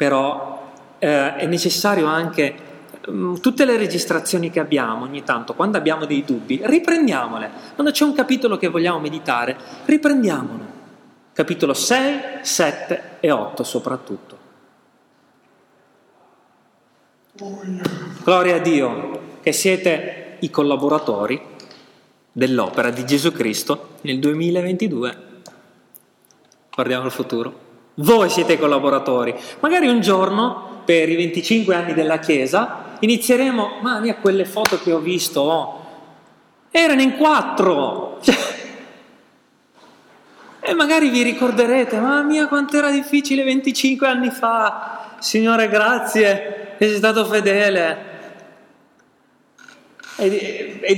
Però 0.02 0.72
eh, 0.97 1.36
è 1.36 1.45
necessario 1.45 2.08
anche 2.08 2.70
Mm, 3.10 3.38
tutte 3.38 3.66
le 3.66 3.78
registrazioni 3.78 4.52
che 4.52 4.60
abbiamo 4.60 5.06
ogni 5.06 5.24
tanto, 5.24 5.56
quando 5.56 5.78
abbiamo 5.78 6.06
dei 6.06 6.24
dubbi, 6.24 6.62
riprendiamole. 6.64 7.49
Quando 7.74 7.91
c'è 7.91 8.04
un 8.04 8.14
capitolo 8.14 8.58
che 8.58 8.68
vogliamo 8.68 8.99
meditare, 8.99 9.58
riprendiamolo. 9.86 10.80
Capitolo 11.34 11.74
6, 11.74 12.20
7 12.41 13.18
e 13.20 13.32
8 13.32 13.64
soprattutto. 13.64 14.38
Gloria 18.24 18.58
a 18.58 18.60
Dio 18.60 19.38
che 19.41 19.52
siete 19.52 20.38
i 20.41 20.52
collaboratori 20.52 21.41
dell'opera 22.32 22.91
di 22.91 23.04
Gesù 23.04 23.32
Cristo 23.32 23.95
nel 24.02 24.20
2022. 24.20 25.18
Guardiamo 26.76 27.06
il 27.06 27.12
futuro. 27.12 27.70
Voi 28.02 28.30
siete 28.30 28.54
i 28.54 28.60
collaboratori. 28.60 29.34
Magari 29.60 29.88
un 29.88 30.02
giorno, 30.02 30.82
per 30.86 31.08
i 31.08 31.16
25 31.16 31.76
anni 31.76 31.93
della 31.93 32.20
Chiesa, 32.20 32.95
inizieremo, 32.99 33.80
ma 33.82 33.99
mia, 33.99 34.16
quelle 34.16 34.45
foto 34.45 34.80
che 34.80 34.91
ho 34.91 34.99
visto, 34.99 35.41
oh, 35.41 35.86
erano 36.72 37.02
in 37.02 37.16
quattro. 37.18 38.20
Cioè, 38.32 38.60
e 40.64 40.76
magari 40.76 41.10
vi 41.10 41.24
ricorderete, 41.24 41.99
mamma 41.99 42.22
mia, 42.22 42.47
quanto 42.47 42.78
era 42.78 42.91
difficile 42.91 43.43
25 43.43 44.08
anni 44.08 44.30
fa. 44.30 45.16
Signore, 45.18 45.68
grazie, 45.68 46.76
sei 46.78 46.95
stato 46.97 47.26
fedele. 47.26 48.10
E, 50.18 50.80
e, 50.80 50.80
e, 50.82 50.95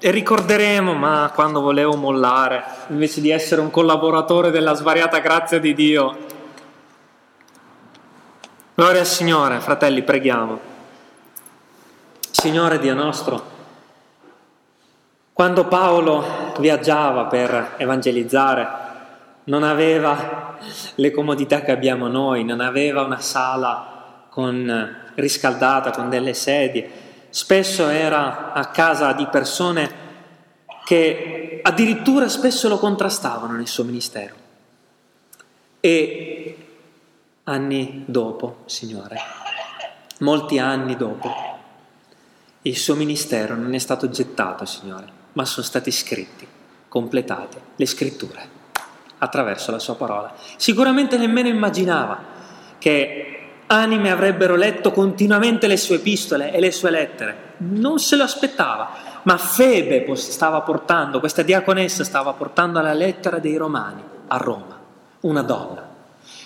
e 0.00 0.10
ricorderemo, 0.10 0.94
ma 0.94 1.30
quando 1.34 1.60
volevo 1.60 1.94
mollare, 1.94 2.64
invece 2.88 3.20
di 3.20 3.30
essere 3.30 3.60
un 3.60 3.70
collaboratore 3.70 4.50
della 4.50 4.72
svariata 4.72 5.18
grazia 5.18 5.60
di 5.60 5.74
Dio. 5.74 6.16
Gloria 8.74 9.00
al 9.00 9.06
Signore, 9.06 9.60
fratelli, 9.60 10.02
preghiamo. 10.02 10.58
Signore 12.30 12.78
Dio 12.78 12.94
nostro, 12.94 13.42
quando 15.34 15.66
Paolo 15.66 16.54
viaggiava 16.58 17.26
per 17.26 17.74
evangelizzare, 17.76 18.68
non 19.44 19.62
aveva 19.62 20.56
le 20.94 21.10
comodità 21.10 21.60
che 21.60 21.72
abbiamo 21.72 22.08
noi, 22.08 22.44
non 22.44 22.60
aveva 22.60 23.02
una 23.02 23.20
sala 23.20 24.24
con, 24.30 24.96
riscaldata 25.14 25.90
con 25.90 26.08
delle 26.08 26.32
sedie, 26.32 27.08
spesso 27.30 27.88
era 27.88 28.52
a 28.52 28.66
casa 28.66 29.12
di 29.12 29.26
persone 29.26 30.08
che 30.84 31.60
addirittura 31.62 32.28
spesso 32.28 32.68
lo 32.68 32.78
contrastavano 32.78 33.54
nel 33.54 33.68
suo 33.68 33.84
ministero. 33.84 34.34
E 35.80 36.66
anni 37.44 38.04
dopo, 38.06 38.62
Signore, 38.66 39.16
molti 40.18 40.58
anni 40.58 40.96
dopo, 40.96 41.32
il 42.62 42.76
suo 42.76 42.94
ministero 42.94 43.54
non 43.54 43.72
è 43.74 43.78
stato 43.78 44.10
gettato, 44.10 44.64
Signore, 44.66 45.06
ma 45.32 45.44
sono 45.44 45.64
stati 45.64 45.90
scritti, 45.90 46.46
completate 46.88 47.60
le 47.76 47.86
scritture 47.86 48.58
attraverso 49.18 49.70
la 49.70 49.78
sua 49.78 49.94
parola. 49.94 50.34
Sicuramente 50.56 51.16
nemmeno 51.16 51.48
immaginava 51.48 52.22
che 52.78 53.39
anime 53.72 54.10
avrebbero 54.10 54.56
letto 54.56 54.90
continuamente 54.90 55.66
le 55.68 55.76
sue 55.76 55.96
epistole 55.96 56.52
e 56.52 56.60
le 56.60 56.72
sue 56.72 56.90
lettere. 56.90 57.36
Non 57.58 57.98
se 57.98 58.16
lo 58.16 58.24
aspettava, 58.24 58.90
ma 59.22 59.36
Febe 59.36 60.04
stava 60.16 60.60
portando, 60.62 61.20
questa 61.20 61.42
diaconessa 61.42 62.02
stava 62.02 62.32
portando 62.32 62.80
la 62.80 62.92
lettera 62.92 63.38
dei 63.38 63.56
Romani 63.56 64.02
a 64.26 64.36
Roma, 64.38 64.78
una 65.20 65.42
donna. 65.42 65.88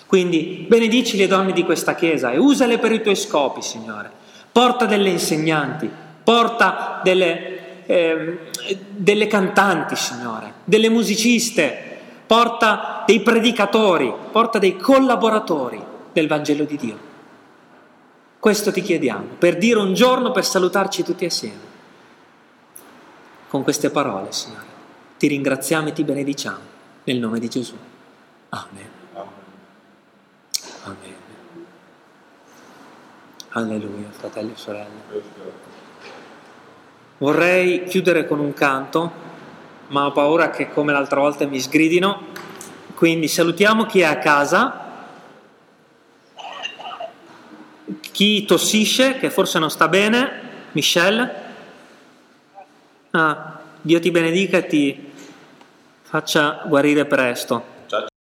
Quindi 0.07 0.67
benedici 0.69 1.17
le 1.17 1.27
donne 1.27 1.53
di 1.53 1.65
questa 1.65 1.95
chiesa 1.95 2.31
e 2.31 2.39
usale 2.39 2.79
per 2.79 2.93
i 2.93 3.01
tuoi 3.01 3.17
scopi, 3.17 3.63
Signore. 3.63 4.11
Porta 4.53 4.85
delle 4.85 5.09
insegnanti, 5.09 5.91
porta 6.23 7.01
delle, 7.03 7.87
eh, 7.87 8.39
delle 8.91 9.27
cantanti, 9.27 9.97
Signore, 9.97 10.53
delle 10.65 10.91
musiciste, 10.91 11.99
porta 12.27 13.03
dei 13.07 13.21
predicatori, 13.21 14.13
porta 14.31 14.59
dei 14.59 14.77
collaboratori 14.77 15.83
del 16.13 16.29
Vangelo 16.29 16.65
di 16.65 16.77
Dio. 16.77 17.04
Questo 18.45 18.73
ti 18.73 18.83
chiediamo, 18.83 19.37
per 19.39 19.57
dire 19.57 19.79
un 19.79 19.95
giorno, 19.95 20.31
per 20.31 20.45
salutarci 20.45 21.03
tutti 21.03 21.25
assieme. 21.25 21.61
Con 23.49 23.63
queste 23.63 23.89
parole, 23.89 24.33
Signore, 24.33 24.67
ti 25.17 25.29
ringraziamo 25.29 25.89
e 25.89 25.93
ti 25.95 26.05
benediciamo 26.05 26.59
nel 27.05 27.21
nome 27.21 27.39
di 27.39 27.49
Gesù. 27.49 27.75
Amen. 28.51 28.89
Amen. 30.83 31.15
Alleluia, 33.49 34.11
fratelli 34.11 34.53
e 34.53 34.57
sorelle. 34.57 35.23
Vorrei 37.17 37.85
chiudere 37.85 38.27
con 38.27 38.41
un 38.41 38.53
canto, 38.53 39.11
ma 39.87 40.05
ho 40.05 40.13
paura 40.13 40.51
che 40.51 40.71
come 40.71 40.93
l'altra 40.93 41.21
volta 41.21 41.47
mi 41.47 41.59
sgridino, 41.59 42.27
quindi 42.95 43.27
salutiamo 43.27 43.87
chi 43.87 44.01
è 44.01 44.05
a 44.05 44.19
casa, 44.19 44.84
chi 48.15 48.45
tossisce, 48.45 49.19
che 49.19 49.29
forse 49.29 49.59
non 49.59 49.73
sta 49.73 49.89
bene, 49.89 50.31
Michelle. 50.71 51.35
Ah, 53.11 53.59
Dio 53.83 53.99
ti 53.99 54.13
benedica 54.13 54.59
e 54.59 54.67
ti 54.69 55.11
faccia 56.01 56.63
guarire 56.65 57.07
presto. 57.07 57.74